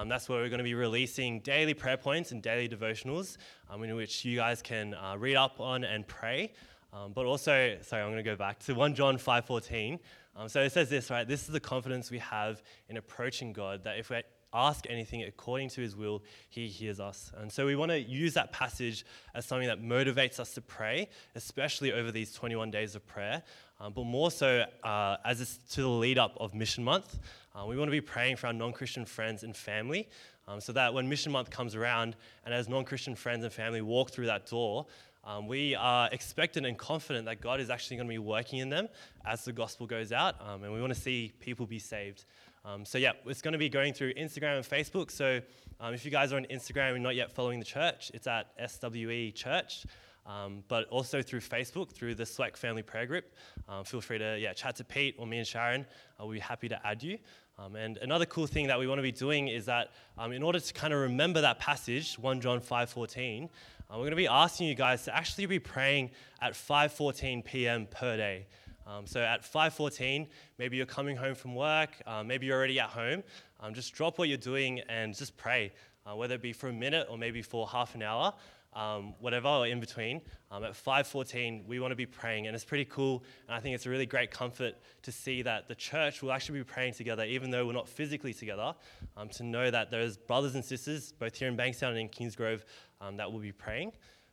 that's 0.06 0.30
where 0.30 0.40
we're 0.40 0.48
going 0.48 0.58
to 0.58 0.64
be 0.64 0.74
releasing 0.74 1.40
daily 1.40 1.74
prayer 1.74 1.98
points 1.98 2.32
and 2.32 2.40
daily 2.40 2.70
devotionals 2.70 3.36
in 3.70 3.94
which 3.96 4.24
you 4.24 4.36
guys 4.36 4.62
can 4.62 4.94
uh, 4.94 5.14
read 5.18 5.36
up 5.36 5.60
on 5.60 5.84
and 5.84 6.06
pray. 6.06 6.52
Um, 6.94 7.12
but 7.12 7.26
also, 7.26 7.76
sorry, 7.82 8.02
I'm 8.02 8.10
going 8.10 8.22
to 8.22 8.30
go 8.30 8.36
back 8.36 8.60
to 8.60 8.74
1 8.74 8.94
John 8.94 9.16
5.14. 9.16 9.98
Um, 10.36 10.48
so 10.48 10.62
it 10.62 10.70
says 10.70 10.88
this, 10.88 11.10
right? 11.10 11.26
This 11.26 11.42
is 11.42 11.48
the 11.48 11.60
confidence 11.60 12.10
we 12.10 12.18
have 12.18 12.62
in 12.88 12.96
approaching 12.96 13.52
God, 13.52 13.82
that 13.82 13.98
if 13.98 14.10
we 14.10 14.22
ask 14.52 14.86
anything 14.88 15.24
according 15.24 15.70
to 15.70 15.80
his 15.80 15.96
will, 15.96 16.22
he 16.50 16.68
hears 16.68 17.00
us. 17.00 17.32
And 17.36 17.50
so 17.50 17.66
we 17.66 17.74
want 17.74 17.90
to 17.90 17.98
use 17.98 18.34
that 18.34 18.52
passage 18.52 19.04
as 19.34 19.44
something 19.44 19.66
that 19.66 19.82
motivates 19.82 20.38
us 20.38 20.54
to 20.54 20.60
pray, 20.60 21.08
especially 21.34 21.92
over 21.92 22.12
these 22.12 22.32
21 22.32 22.70
days 22.70 22.94
of 22.94 23.04
prayer, 23.08 23.42
um, 23.80 23.92
but 23.92 24.04
more 24.04 24.30
so 24.30 24.64
uh, 24.84 25.16
as 25.24 25.40
it's 25.40 25.56
to 25.74 25.82
the 25.82 25.88
lead 25.88 26.18
up 26.18 26.36
of 26.38 26.54
Mission 26.54 26.84
Month. 26.84 27.18
Uh, 27.56 27.66
we 27.66 27.76
want 27.76 27.88
to 27.88 27.92
be 27.92 28.00
praying 28.00 28.36
for 28.36 28.46
our 28.46 28.52
non 28.52 28.72
Christian 28.72 29.04
friends 29.04 29.42
and 29.42 29.56
family. 29.56 30.08
Um, 30.46 30.60
so 30.60 30.72
that 30.72 30.92
when 30.92 31.08
Mission 31.08 31.32
Month 31.32 31.50
comes 31.50 31.74
around 31.74 32.16
and 32.44 32.54
as 32.54 32.68
non 32.68 32.84
Christian 32.84 33.14
friends 33.14 33.44
and 33.44 33.52
family 33.52 33.80
walk 33.80 34.10
through 34.10 34.26
that 34.26 34.46
door, 34.46 34.86
um, 35.24 35.48
we 35.48 35.74
are 35.74 36.08
expectant 36.12 36.66
and 36.66 36.76
confident 36.76 37.24
that 37.26 37.40
God 37.40 37.60
is 37.60 37.70
actually 37.70 37.96
going 37.96 38.08
to 38.08 38.12
be 38.12 38.18
working 38.18 38.58
in 38.58 38.68
them 38.68 38.88
as 39.24 39.44
the 39.44 39.52
gospel 39.52 39.86
goes 39.86 40.12
out, 40.12 40.34
um, 40.40 40.64
and 40.64 40.72
we 40.72 40.80
want 40.80 40.94
to 40.94 41.00
see 41.00 41.32
people 41.40 41.66
be 41.66 41.78
saved. 41.78 42.24
Um, 42.64 42.84
so, 42.84 42.98
yeah, 42.98 43.12
it's 43.26 43.42
going 43.42 43.52
to 43.52 43.58
be 43.58 43.68
going 43.68 43.92
through 43.92 44.14
Instagram 44.14 44.56
and 44.56 44.64
Facebook. 44.64 45.10
So, 45.10 45.40
um, 45.80 45.92
if 45.94 46.04
you 46.04 46.10
guys 46.10 46.32
are 46.32 46.36
on 46.36 46.46
Instagram 46.46 46.94
and 46.94 47.02
not 47.02 47.14
yet 47.14 47.32
following 47.32 47.58
the 47.58 47.64
church, 47.64 48.10
it's 48.14 48.26
at 48.26 48.46
SWE 48.66 49.32
Church. 49.34 49.84
Um, 50.26 50.64
but 50.68 50.88
also 50.88 51.20
through 51.20 51.40
Facebook, 51.40 51.90
through 51.90 52.14
the 52.14 52.24
Select 52.24 52.56
Family 52.56 52.82
Prayer 52.82 53.04
Group. 53.04 53.26
Um, 53.68 53.84
feel 53.84 54.00
free 54.00 54.16
to 54.16 54.38
yeah, 54.38 54.54
chat 54.54 54.76
to 54.76 54.84
Pete 54.84 55.16
or 55.18 55.26
me 55.26 55.36
and 55.36 55.46
Sharon. 55.46 55.82
Uh, 56.18 56.24
we'll 56.24 56.32
be 56.32 56.38
happy 56.38 56.66
to 56.70 56.86
add 56.86 57.02
you. 57.02 57.18
Um, 57.58 57.76
and 57.76 57.98
another 57.98 58.26
cool 58.26 58.46
thing 58.46 58.66
that 58.66 58.78
we 58.78 58.86
want 58.86 58.98
to 58.98 59.02
be 59.02 59.12
doing 59.12 59.48
is 59.48 59.66
that 59.66 59.92
um, 60.18 60.32
in 60.32 60.42
order 60.42 60.58
to 60.58 60.72
kind 60.72 60.92
of 60.92 61.00
remember 61.00 61.40
that 61.42 61.60
passage, 61.60 62.18
1 62.18 62.40
John 62.40 62.60
5.14, 62.60 63.48
uh, 63.94 63.98
we're 63.98 64.04
going 64.04 64.10
to 64.10 64.16
be 64.16 64.26
asking 64.26 64.66
you 64.66 64.74
guys 64.74 65.04
to 65.04 65.14
actually 65.14 65.46
be 65.46 65.58
praying 65.58 66.10
at 66.40 66.54
5:14 66.54 67.44
p.m. 67.44 67.86
per 67.86 68.16
day. 68.16 68.46
Um, 68.86 69.06
so 69.06 69.20
at 69.20 69.42
5:14, 69.42 70.26
maybe 70.58 70.76
you're 70.76 70.86
coming 70.86 71.16
home 71.16 71.34
from 71.34 71.54
work, 71.54 71.90
uh, 72.06 72.24
maybe 72.24 72.46
you're 72.46 72.56
already 72.56 72.80
at 72.80 72.90
home. 72.90 73.22
Um, 73.60 73.72
just 73.72 73.94
drop 73.94 74.18
what 74.18 74.28
you're 74.28 74.36
doing 74.36 74.80
and 74.88 75.14
just 75.14 75.36
pray, 75.36 75.72
uh, 76.06 76.16
whether 76.16 76.34
it 76.34 76.42
be 76.42 76.52
for 76.52 76.68
a 76.68 76.72
minute 76.72 77.06
or 77.08 77.16
maybe 77.16 77.40
for 77.40 77.68
half 77.68 77.94
an 77.94 78.02
hour 78.02 78.34
um, 78.74 79.14
whatever, 79.20 79.48
or 79.48 79.66
in 79.66 79.80
between. 79.80 80.20
Um, 80.50 80.64
at 80.64 80.72
5:14, 80.72 81.66
we 81.66 81.80
want 81.80 81.92
to 81.92 81.96
be 81.96 82.06
praying, 82.06 82.46
and 82.46 82.54
it's 82.54 82.64
pretty 82.64 82.84
cool. 82.84 83.24
And 83.46 83.54
I 83.54 83.60
think 83.60 83.74
it's 83.74 83.86
a 83.86 83.90
really 83.90 84.06
great 84.06 84.30
comfort 84.30 84.74
to 85.02 85.12
see 85.12 85.42
that 85.42 85.68
the 85.68 85.74
church 85.74 86.22
will 86.22 86.32
actually 86.32 86.60
be 86.60 86.64
praying 86.64 86.94
together, 86.94 87.24
even 87.24 87.50
though 87.50 87.66
we're 87.66 87.72
not 87.72 87.88
physically 87.88 88.34
together. 88.34 88.74
Um, 89.16 89.28
to 89.30 89.42
know 89.42 89.70
that 89.70 89.90
there's 89.90 90.16
brothers 90.16 90.54
and 90.54 90.64
sisters, 90.64 91.12
both 91.12 91.36
here 91.36 91.48
in 91.48 91.56
Bankstown 91.56 91.90
and 91.90 91.98
in 91.98 92.08
Kingsgrove, 92.08 92.62
um, 93.00 93.16
that 93.16 93.30
will 93.30 93.40
be 93.40 93.52
praying. 93.52 93.92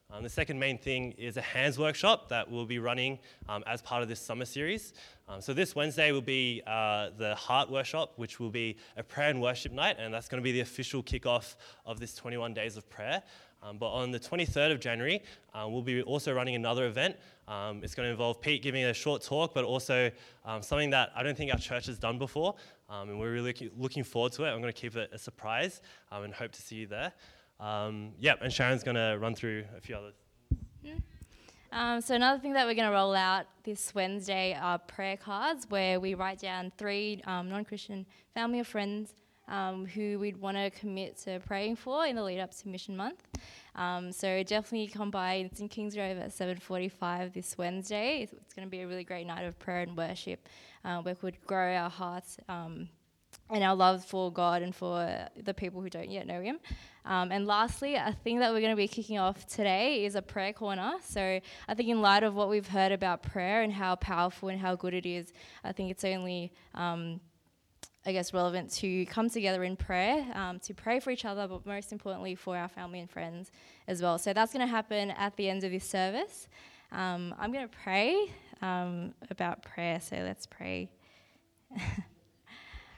Um, 0.09 0.23
the 0.23 0.29
second 0.29 0.59
main 0.59 0.77
thing 0.77 1.13
is 1.13 1.37
a 1.37 1.41
hands 1.41 1.79
workshop 1.79 2.27
that 2.29 2.51
we'll 2.51 2.65
be 2.65 2.79
running 2.79 3.17
um, 3.47 3.63
as 3.65 3.81
part 3.81 4.03
of 4.03 4.09
this 4.09 4.19
summer 4.19 4.43
series. 4.43 4.93
So 5.39 5.53
this 5.53 5.73
Wednesday 5.73 6.11
will 6.11 6.19
be 6.19 6.61
uh, 6.67 7.11
the 7.17 7.33
Heart 7.35 7.71
Workshop, 7.71 8.15
which 8.17 8.37
will 8.37 8.49
be 8.49 8.75
a 8.97 9.03
prayer 9.03 9.29
and 9.29 9.41
worship 9.41 9.71
night, 9.71 9.95
and 9.97 10.13
that's 10.13 10.27
going 10.27 10.41
to 10.41 10.43
be 10.43 10.51
the 10.51 10.59
official 10.59 11.01
kickoff 11.01 11.55
of 11.85 12.01
this 12.01 12.13
21 12.15 12.53
days 12.53 12.75
of 12.75 12.89
prayer. 12.89 13.23
Um, 13.63 13.77
but 13.77 13.89
on 13.89 14.11
the 14.11 14.19
23rd 14.19 14.71
of 14.71 14.79
January, 14.79 15.21
uh, 15.53 15.67
we'll 15.67 15.81
be 15.81 16.01
also 16.01 16.33
running 16.33 16.55
another 16.55 16.87
event. 16.87 17.15
Um, 17.47 17.83
it's 17.83 17.93
going 17.93 18.07
to 18.07 18.11
involve 18.11 18.41
Pete 18.41 18.63
giving 18.63 18.85
a 18.85 18.93
short 18.93 19.21
talk, 19.21 19.53
but 19.53 19.65
also 19.65 20.09
um, 20.45 20.61
something 20.61 20.89
that 20.91 21.11
I 21.15 21.21
don't 21.21 21.37
think 21.37 21.51
our 21.53 21.59
church 21.59 21.85
has 21.85 21.99
done 21.99 22.17
before. 22.17 22.55
Um, 22.89 23.09
and 23.09 23.19
we're 23.19 23.31
really 23.31 23.71
looking 23.77 24.03
forward 24.03 24.31
to 24.33 24.45
it. 24.45 24.49
I'm 24.49 24.61
going 24.61 24.73
to 24.73 24.79
keep 24.79 24.95
it 24.95 25.11
a 25.13 25.17
surprise 25.17 25.81
um, 26.11 26.23
and 26.23 26.33
hope 26.33 26.51
to 26.53 26.61
see 26.61 26.77
you 26.77 26.87
there. 26.87 27.13
Um, 27.59 28.13
yeah, 28.19 28.33
and 28.41 28.51
Sharon's 28.51 28.83
going 28.83 28.95
to 28.95 29.17
run 29.19 29.35
through 29.35 29.65
a 29.77 29.81
few 29.81 29.95
others. 29.95 30.15
Um, 31.73 32.01
so 32.01 32.15
another 32.15 32.37
thing 32.37 32.51
that 32.53 32.65
we're 32.65 32.73
going 32.73 32.89
to 32.89 32.93
roll 32.93 33.15
out 33.15 33.45
this 33.63 33.95
Wednesday 33.95 34.57
are 34.59 34.77
prayer 34.77 35.15
cards 35.15 35.65
where 35.69 36.01
we 36.01 36.15
write 36.15 36.39
down 36.39 36.71
three 36.77 37.21
um, 37.25 37.47
non-Christian 37.47 38.05
family 38.33 38.59
or 38.59 38.65
friends 38.65 39.13
um, 39.51 39.85
who 39.85 40.17
we'd 40.17 40.37
want 40.37 40.57
to 40.57 40.71
commit 40.71 41.17
to 41.17 41.39
praying 41.45 41.75
for 41.75 42.05
in 42.05 42.15
the 42.15 42.23
lead 42.23 42.39
up 42.39 42.55
to 42.55 42.67
Mission 42.67 42.97
Month. 42.97 43.21
Um, 43.75 44.11
so 44.11 44.41
definitely 44.43 44.87
come 44.87 45.11
by. 45.11 45.35
It's 45.35 45.59
in 45.59 45.69
Kingsgrove 45.69 46.19
at 46.19 46.31
7:45 46.31 47.33
this 47.33 47.57
Wednesday. 47.57 48.21
It's, 48.23 48.33
it's 48.33 48.53
going 48.53 48.65
to 48.67 48.71
be 48.71 48.81
a 48.81 48.87
really 48.87 49.03
great 49.03 49.27
night 49.27 49.43
of 49.43 49.59
prayer 49.59 49.81
and 49.81 49.95
worship, 49.95 50.47
uh, 50.83 51.01
where 51.01 51.15
we 51.21 51.31
could 51.31 51.45
grow 51.45 51.75
our 51.75 51.89
hearts. 51.89 52.37
Um, 52.49 52.89
and 53.49 53.63
our 53.65 53.75
love 53.75 54.05
for 54.05 54.31
God 54.31 54.61
and 54.61 54.73
for 54.73 55.27
the 55.35 55.53
people 55.53 55.81
who 55.81 55.89
don't 55.89 56.09
yet 56.09 56.25
know 56.25 56.41
Him. 56.41 56.59
Um, 57.03 57.31
and 57.33 57.45
lastly, 57.45 57.95
a 57.95 58.15
thing 58.23 58.39
that 58.39 58.53
we're 58.53 58.61
going 58.61 58.71
to 58.71 58.77
be 58.77 58.87
kicking 58.87 59.19
off 59.19 59.45
today 59.45 60.05
is 60.05 60.15
a 60.15 60.21
prayer 60.21 60.53
corner. 60.53 60.93
So 61.03 61.41
I 61.67 61.73
think, 61.73 61.89
in 61.89 62.01
light 62.01 62.23
of 62.23 62.33
what 62.33 62.49
we've 62.49 62.67
heard 62.67 62.93
about 62.93 63.23
prayer 63.23 63.61
and 63.61 63.73
how 63.73 63.95
powerful 63.95 64.47
and 64.47 64.59
how 64.59 64.75
good 64.75 64.93
it 64.93 65.05
is, 65.05 65.33
I 65.65 65.73
think 65.73 65.91
it's 65.91 66.05
only 66.05 66.53
um, 66.75 67.19
I 68.05 68.13
guess, 68.13 68.33
relevant 68.33 68.71
to 68.73 69.05
come 69.05 69.29
together 69.29 69.63
in 69.63 69.75
prayer, 69.75 70.25
um, 70.33 70.59
to 70.59 70.73
pray 70.73 70.99
for 70.99 71.11
each 71.11 71.23
other, 71.23 71.47
but 71.47 71.65
most 71.65 71.91
importantly 71.91 72.33
for 72.33 72.57
our 72.57 72.67
family 72.67 72.99
and 72.99 73.09
friends 73.09 73.51
as 73.87 74.01
well. 74.01 74.17
So 74.17 74.33
that's 74.33 74.53
going 74.53 74.65
to 74.65 74.71
happen 74.71 75.11
at 75.11 75.35
the 75.37 75.49
end 75.49 75.63
of 75.63 75.71
this 75.71 75.87
service. 75.87 76.47
Um, 76.91 77.35
I'm 77.37 77.51
going 77.51 77.67
to 77.67 77.75
pray 77.83 78.31
um, 78.61 79.13
about 79.29 79.61
prayer, 79.61 79.99
so 79.99 80.15
let's 80.15 80.47
pray. 80.47 80.89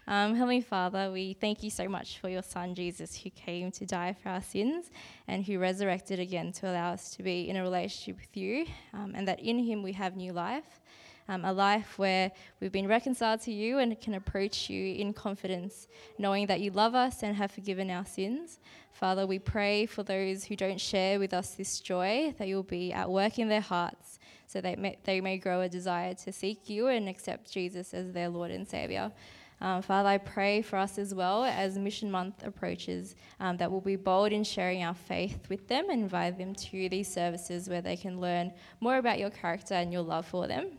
Um, 0.06 0.36
Heavenly 0.36 0.60
Father, 0.60 1.12
we 1.14 1.34
thank 1.34 1.64
you 1.64 1.70
so 1.70 1.88
much 1.88 2.20
for 2.20 2.28
your 2.28 2.42
Son 2.42 2.76
Jesus, 2.76 3.16
who 3.16 3.30
came 3.30 3.72
to 3.72 3.86
die 3.86 4.14
for 4.22 4.30
our 4.30 4.42
sins 4.42 4.92
and 5.30 5.46
who 5.46 5.60
resurrected 5.60 6.20
again 6.20 6.52
to 6.54 6.70
allow 6.70 6.92
us 6.92 7.12
to 7.12 7.24
be 7.24 7.50
in 7.50 7.56
a 7.56 7.62
relationship 7.62 8.20
with 8.20 8.36
you, 8.36 8.66
um, 8.94 9.14
and 9.16 9.26
that 9.30 9.40
in 9.40 9.60
him 9.60 9.82
we 9.82 9.94
have 9.94 10.18
new 10.18 10.34
life 10.34 10.82
um, 11.28 11.46
a 11.46 11.54
life 11.54 11.98
where 11.98 12.32
we've 12.60 12.72
been 12.72 12.88
reconciled 12.88 13.42
to 13.42 13.52
you 13.52 13.80
and 13.80 14.00
can 14.00 14.14
approach 14.14 14.70
you 14.70 14.96
in 14.96 15.14
confidence, 15.14 15.88
knowing 16.18 16.48
that 16.48 16.62
you 16.62 16.72
love 16.72 16.96
us 16.96 17.24
and 17.24 17.36
have 17.36 17.52
forgiven 17.52 17.90
our 17.90 18.06
sins. 18.06 18.60
Father, 18.92 19.26
we 19.26 19.40
pray 19.40 19.86
for 19.86 20.04
those 20.04 20.44
who 20.46 20.56
don't 20.56 20.80
share 20.80 21.20
with 21.20 21.34
us 21.34 21.52
this 21.52 21.80
joy, 21.80 22.34
that 22.38 22.48
you'll 22.48 22.64
be 22.64 22.94
at 22.94 23.10
work 23.10 23.40
in 23.40 23.50
their 23.50 23.62
hearts, 23.62 24.20
so 24.48 24.62
they 24.62 24.76
may, 24.76 24.98
they 25.04 25.20
may 25.20 25.38
grow 25.38 25.62
a 25.62 25.70
desire 25.70 26.14
to 26.14 26.32
seek 26.32 26.70
you 26.70 26.88
and 26.88 27.10
accept 27.10 27.52
Jesus 27.52 27.94
as 27.94 28.12
their 28.12 28.30
Lord 28.30 28.52
and 28.52 28.68
Savior. 28.68 29.12
Um, 29.62 29.82
Father, 29.82 30.10
I 30.10 30.18
pray 30.18 30.62
for 30.62 30.76
us 30.76 30.98
as 30.98 31.16
well 31.16 31.46
as 31.46 31.78
Mission 31.78 32.12
Month 32.12 32.44
approaches 32.44 33.16
um, 33.40 33.56
that 33.58 33.72
we'll 33.72 33.80
be 33.80 33.96
bold 33.96 34.34
in 34.34 34.44
sharing 34.44 34.84
our 34.84 34.94
faith 34.94 35.48
with 35.50 35.70
them 35.70 35.90
and 35.90 36.04
invite 36.04 36.38
them 36.38 36.54
to 36.54 36.90
these 36.90 37.12
services 37.12 37.70
where 37.70 37.82
they 37.82 37.96
can 37.96 38.20
learn 38.20 38.52
more 38.82 38.98
about 38.98 39.20
your 39.20 39.30
character 39.30 39.74
and 39.74 39.94
your 39.94 40.02
love 40.02 40.26
for 40.26 40.48
them. 40.48 40.72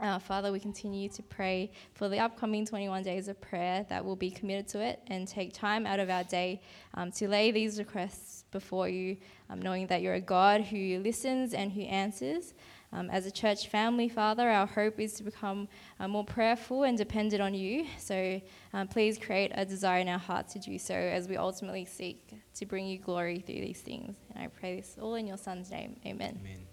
Uh, 0.00 0.18
Father, 0.18 0.50
we 0.50 0.58
continue 0.58 1.10
to 1.10 1.22
pray 1.22 1.70
for 1.92 2.08
the 2.08 2.18
upcoming 2.18 2.64
21 2.64 3.02
days 3.02 3.28
of 3.28 3.38
prayer 3.40 3.84
that 3.90 4.02
we'll 4.02 4.16
be 4.16 4.30
committed 4.30 4.66
to 4.66 4.80
it 4.80 5.00
and 5.08 5.28
take 5.28 5.52
time 5.52 5.86
out 5.86 6.00
of 6.00 6.08
our 6.08 6.24
day 6.24 6.60
um, 6.94 7.12
to 7.12 7.28
lay 7.28 7.50
these 7.50 7.78
requests 7.78 8.44
before 8.50 8.88
you, 8.88 9.16
um, 9.50 9.60
knowing 9.60 9.86
that 9.88 10.00
you're 10.00 10.14
a 10.14 10.20
God 10.20 10.62
who 10.62 10.98
listens 11.00 11.52
and 11.52 11.70
who 11.70 11.82
answers. 11.82 12.54
Um, 12.92 13.08
as 13.10 13.26
a 13.26 13.30
church 13.30 13.68
family, 13.68 14.08
Father, 14.08 14.48
our 14.48 14.66
hope 14.66 14.98
is 14.98 15.12
to 15.14 15.22
become 15.22 15.68
uh, 16.00 16.08
more 16.08 16.24
prayerful 16.24 16.84
and 16.84 16.98
dependent 16.98 17.40
on 17.40 17.54
you. 17.54 17.86
So 17.98 18.40
um, 18.72 18.88
please 18.88 19.16
create 19.18 19.52
a 19.54 19.64
desire 19.64 20.00
in 20.00 20.08
our 20.08 20.18
hearts 20.18 20.54
to 20.54 20.58
do 20.58 20.78
so 20.78 20.94
as 20.94 21.28
we 21.28 21.36
ultimately 21.36 21.84
seek 21.84 22.34
to 22.54 22.66
bring 22.66 22.86
you 22.86 22.98
glory 22.98 23.40
through 23.40 23.60
these 23.60 23.80
things. 23.80 24.16
And 24.34 24.42
I 24.42 24.48
pray 24.48 24.76
this 24.76 24.96
all 25.00 25.14
in 25.14 25.26
your 25.26 25.36
Son's 25.36 25.70
name. 25.70 25.96
Amen. 26.04 26.40
Amen. 26.40 26.69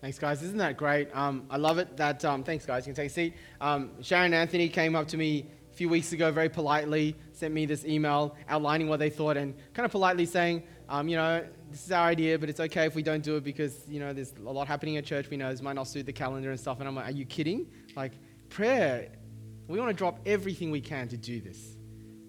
Thanks, 0.00 0.18
guys. 0.18 0.42
Isn't 0.42 0.56
that 0.56 0.78
great? 0.78 1.14
Um, 1.14 1.44
I 1.50 1.58
love 1.58 1.76
it 1.76 1.94
that, 1.98 2.24
um, 2.24 2.42
thanks, 2.42 2.64
guys. 2.64 2.86
You 2.86 2.94
can 2.94 3.02
take 3.02 3.10
a 3.10 3.14
seat. 3.14 3.34
Um, 3.60 3.90
Sharon 4.02 4.32
Anthony 4.32 4.70
came 4.70 4.96
up 4.96 5.06
to 5.08 5.18
me 5.18 5.46
a 5.70 5.74
few 5.74 5.90
weeks 5.90 6.12
ago 6.12 6.30
very 6.30 6.48
politely, 6.48 7.14
sent 7.32 7.52
me 7.52 7.66
this 7.66 7.84
email 7.84 8.34
outlining 8.48 8.88
what 8.88 8.98
they 8.98 9.10
thought 9.10 9.36
and 9.36 9.54
kind 9.74 9.84
of 9.84 9.90
politely 9.90 10.24
saying, 10.24 10.62
um, 10.88 11.06
you 11.06 11.16
know, 11.16 11.44
this 11.70 11.84
is 11.84 11.92
our 11.92 12.08
idea, 12.08 12.38
but 12.38 12.48
it's 12.48 12.60
okay 12.60 12.86
if 12.86 12.94
we 12.94 13.02
don't 13.02 13.22
do 13.22 13.36
it 13.36 13.44
because, 13.44 13.86
you 13.88 14.00
know, 14.00 14.14
there's 14.14 14.32
a 14.38 14.50
lot 14.50 14.66
happening 14.66 14.96
at 14.96 15.04
church. 15.04 15.28
We 15.28 15.36
know 15.36 15.50
this 15.50 15.60
might 15.60 15.74
not 15.74 15.86
suit 15.86 16.06
the 16.06 16.14
calendar 16.14 16.50
and 16.50 16.58
stuff. 16.58 16.78
And 16.78 16.88
I'm 16.88 16.96
like, 16.96 17.08
are 17.08 17.12
you 17.12 17.26
kidding? 17.26 17.66
Like, 17.94 18.12
prayer, 18.48 19.10
we 19.68 19.78
want 19.78 19.90
to 19.90 19.94
drop 19.94 20.18
everything 20.24 20.70
we 20.70 20.80
can 20.80 21.08
to 21.08 21.18
do 21.18 21.42
this 21.42 21.76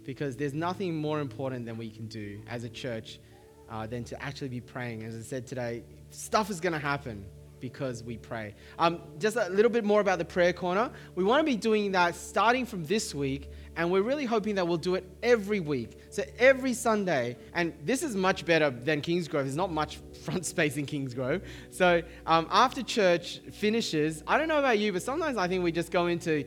because 0.04 0.36
there's 0.36 0.54
nothing 0.54 0.94
more 0.94 1.22
important 1.22 1.66
than 1.66 1.78
we 1.78 1.90
can 1.90 2.08
do 2.08 2.42
as 2.48 2.66
a 2.66 2.70
church 2.70 3.22
uh, 3.70 3.88
than 3.88 4.04
to 4.04 4.22
actually 4.22 4.50
be 4.50 4.60
praying. 4.60 5.04
As 5.04 5.16
I 5.16 5.22
said 5.22 5.48
today, 5.48 5.84
stuff 6.10 6.50
is 6.50 6.60
going 6.60 6.74
to 6.74 6.80
happen 6.80 7.26
because 7.62 8.04
we 8.04 8.18
pray. 8.18 8.56
Um, 8.78 9.00
just 9.20 9.38
a 9.38 9.48
little 9.50 9.72
bit 9.72 9.86
more 9.86 10.02
about 10.02 10.18
the 10.18 10.26
prayer 10.26 10.52
corner. 10.52 10.92
We 11.16 11.24
want 11.24 11.46
to 11.46 11.46
be 11.46 11.56
doing 11.56 11.92
that 11.94 12.16
starting 12.16 12.66
from 12.66 12.84
this 12.84 13.16
week 13.16 13.50
and 13.76 13.90
we're 13.90 14.02
really 14.02 14.26
hoping 14.26 14.56
that 14.56 14.68
we'll 14.68 14.78
do 14.78 14.96
it 14.96 15.06
every 15.24 15.60
week. 15.60 15.98
So 16.10 16.24
every 16.38 16.74
Sunday, 16.74 17.38
and 17.54 17.74
this 17.84 18.04
is 18.04 18.16
much 18.16 18.46
better 18.46 18.70
than 18.70 19.02
Kingsgrove. 19.02 19.44
There's 19.44 19.56
not 19.56 19.72
much 19.72 20.00
front 20.24 20.46
space 20.46 20.78
in 20.78 20.86
Kingsgrove. 20.86 21.42
So 21.70 22.02
um, 22.26 22.48
after 22.52 22.84
church 22.84 23.40
finishes, 23.52 24.24
I 24.28 24.38
don't 24.38 24.48
know 24.48 24.60
about 24.60 24.80
you, 24.80 24.92
but 24.92 25.04
sometimes 25.04 25.38
I 25.38 25.48
think 25.48 25.64
we 25.64 25.72
just 25.72 25.92
go 25.92 26.08
into, 26.08 26.44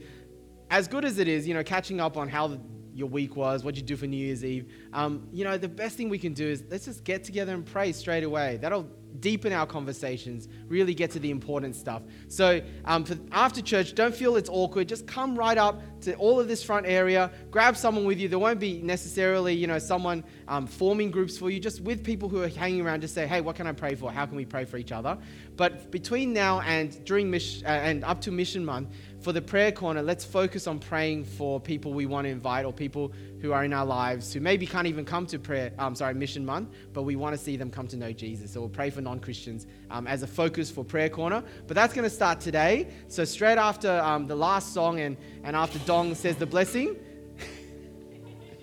as 0.70 0.86
good 0.86 1.04
as 1.04 1.18
it 1.18 1.28
is, 1.28 1.48
you 1.48 1.54
know, 1.54 1.64
catching 1.64 2.00
up 2.00 2.16
on 2.16 2.28
how 2.28 2.48
the, 2.48 2.60
your 2.92 3.08
week 3.08 3.36
was, 3.36 3.64
what 3.64 3.76
you 3.76 3.82
do 3.82 3.96
for 3.96 4.06
New 4.06 4.16
Year's 4.16 4.44
Eve. 4.44 4.70
Um, 4.92 5.26
you 5.32 5.44
know, 5.44 5.56
the 5.56 5.68
best 5.68 5.96
thing 5.96 6.08
we 6.08 6.18
can 6.18 6.34
do 6.34 6.46
is 6.46 6.62
let's 6.70 6.84
just 6.84 7.04
get 7.04 7.24
together 7.24 7.54
and 7.54 7.64
pray 7.64 7.92
straight 7.92 8.22
away. 8.22 8.58
That'll 8.60 8.88
deepen 9.20 9.52
our 9.52 9.66
conversations, 9.66 10.48
really 10.68 10.94
get 10.94 11.10
to 11.12 11.18
the 11.18 11.30
important 11.30 11.76
stuff. 11.76 12.02
So 12.28 12.60
um, 12.84 13.04
for 13.04 13.16
after 13.32 13.62
church, 13.62 13.94
don't 13.94 14.14
feel 14.14 14.36
it's 14.36 14.50
awkward. 14.50 14.88
Just 14.88 15.06
come 15.06 15.36
right 15.36 15.56
up 15.56 15.80
to 16.02 16.14
all 16.16 16.40
of 16.40 16.48
this 16.48 16.62
front 16.62 16.86
area, 16.86 17.30
grab 17.50 17.76
someone 17.76 18.04
with 18.04 18.18
you. 18.18 18.28
There 18.28 18.38
won't 18.38 18.60
be 18.60 18.80
necessarily, 18.82 19.54
you 19.54 19.66
know, 19.66 19.78
someone 19.78 20.24
um, 20.48 20.66
forming 20.66 21.10
groups 21.10 21.38
for 21.38 21.50
you. 21.50 21.60
Just 21.60 21.80
with 21.80 22.04
people 22.04 22.28
who 22.28 22.42
are 22.42 22.48
hanging 22.48 22.80
around, 22.80 23.00
just 23.00 23.14
say, 23.14 23.26
hey, 23.26 23.40
what 23.40 23.56
can 23.56 23.66
I 23.66 23.72
pray 23.72 23.94
for? 23.94 24.10
How 24.10 24.26
can 24.26 24.36
we 24.36 24.44
pray 24.44 24.64
for 24.64 24.76
each 24.76 24.92
other? 24.92 25.16
But 25.56 25.90
between 25.90 26.32
now 26.32 26.60
and 26.60 27.04
during 27.04 27.30
mission 27.30 27.66
uh, 27.66 27.70
and 27.70 28.04
up 28.04 28.20
to 28.22 28.32
mission 28.32 28.64
month, 28.64 28.88
for 29.24 29.32
the 29.32 29.40
prayer 29.40 29.72
corner, 29.72 30.02
let's 30.02 30.22
focus 30.22 30.66
on 30.66 30.78
praying 30.78 31.24
for 31.24 31.58
people 31.58 31.94
we 31.94 32.04
want 32.04 32.26
to 32.26 32.28
invite 32.28 32.66
or 32.66 32.74
people 32.74 33.10
who 33.40 33.52
are 33.52 33.64
in 33.64 33.72
our 33.72 33.86
lives 33.86 34.34
who 34.34 34.40
maybe 34.40 34.66
can't 34.66 34.86
even 34.86 35.02
come 35.02 35.24
to 35.26 35.38
prayer, 35.38 35.72
um, 35.78 35.94
sorry, 35.94 36.12
mission 36.12 36.44
month, 36.44 36.68
but 36.92 37.04
we 37.04 37.16
want 37.16 37.34
to 37.34 37.42
see 37.42 37.56
them 37.56 37.70
come 37.70 37.88
to 37.88 37.96
know 37.96 38.12
Jesus. 38.12 38.52
So 38.52 38.60
we'll 38.60 38.68
pray 38.68 38.90
for 38.90 39.00
non 39.00 39.18
Christians 39.18 39.66
um, 39.90 40.06
as 40.06 40.22
a 40.22 40.26
focus 40.26 40.70
for 40.70 40.84
prayer 40.84 41.08
corner. 41.08 41.42
But 41.66 41.74
that's 41.74 41.94
going 41.94 42.04
to 42.04 42.14
start 42.14 42.38
today. 42.38 42.88
So 43.08 43.24
straight 43.24 43.56
after 43.56 43.98
um, 44.00 44.26
the 44.26 44.36
last 44.36 44.74
song 44.74 45.00
and, 45.00 45.16
and 45.42 45.56
after 45.56 45.78
Dong 45.80 46.14
says 46.14 46.36
the 46.36 46.46
blessing, 46.46 46.94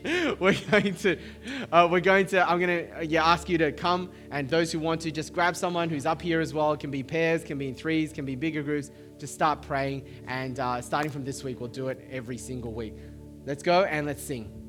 we're 0.40 0.56
going 0.72 0.96
to 0.96 1.18
uh, 1.72 1.88
we're 1.90 2.00
going 2.00 2.26
to 2.26 2.50
i'm 2.50 2.60
going 2.60 2.88
to 2.88 2.98
uh, 2.98 3.02
yeah 3.02 3.24
ask 3.24 3.48
you 3.50 3.58
to 3.58 3.72
come 3.72 4.10
and 4.32 4.50
those 4.50 4.72
who 4.72 4.80
want 4.80 5.02
to 5.02 5.12
just 5.12 5.34
grab 5.34 5.56
someone 5.56 5.90
who's 5.90 6.06
up 6.06 6.22
here 6.22 6.40
as 6.40 6.54
well. 6.54 6.74
It 6.74 6.80
can 6.80 6.92
be 6.92 7.04
pairs 7.04 7.44
can 7.44 7.58
be 7.58 7.68
in 7.68 7.76
threes 7.76 8.12
can 8.12 8.26
be 8.26 8.36
bigger 8.36 8.64
groups. 8.64 8.92
Just 9.20 9.34
start 9.34 9.62
praying 9.62 10.06
and 10.28 10.60
uh, 10.60 10.82
starting 10.82 11.12
from 11.12 11.24
this 11.24 11.44
week 11.44 11.60
we'll 11.60 11.70
do 11.70 11.90
it 11.90 12.08
every 12.10 12.38
single 12.38 12.74
week. 12.74 12.96
Let's 13.46 13.64
go 13.64 13.84
and 13.84 14.08
let's 14.08 14.24
sing 14.24 14.61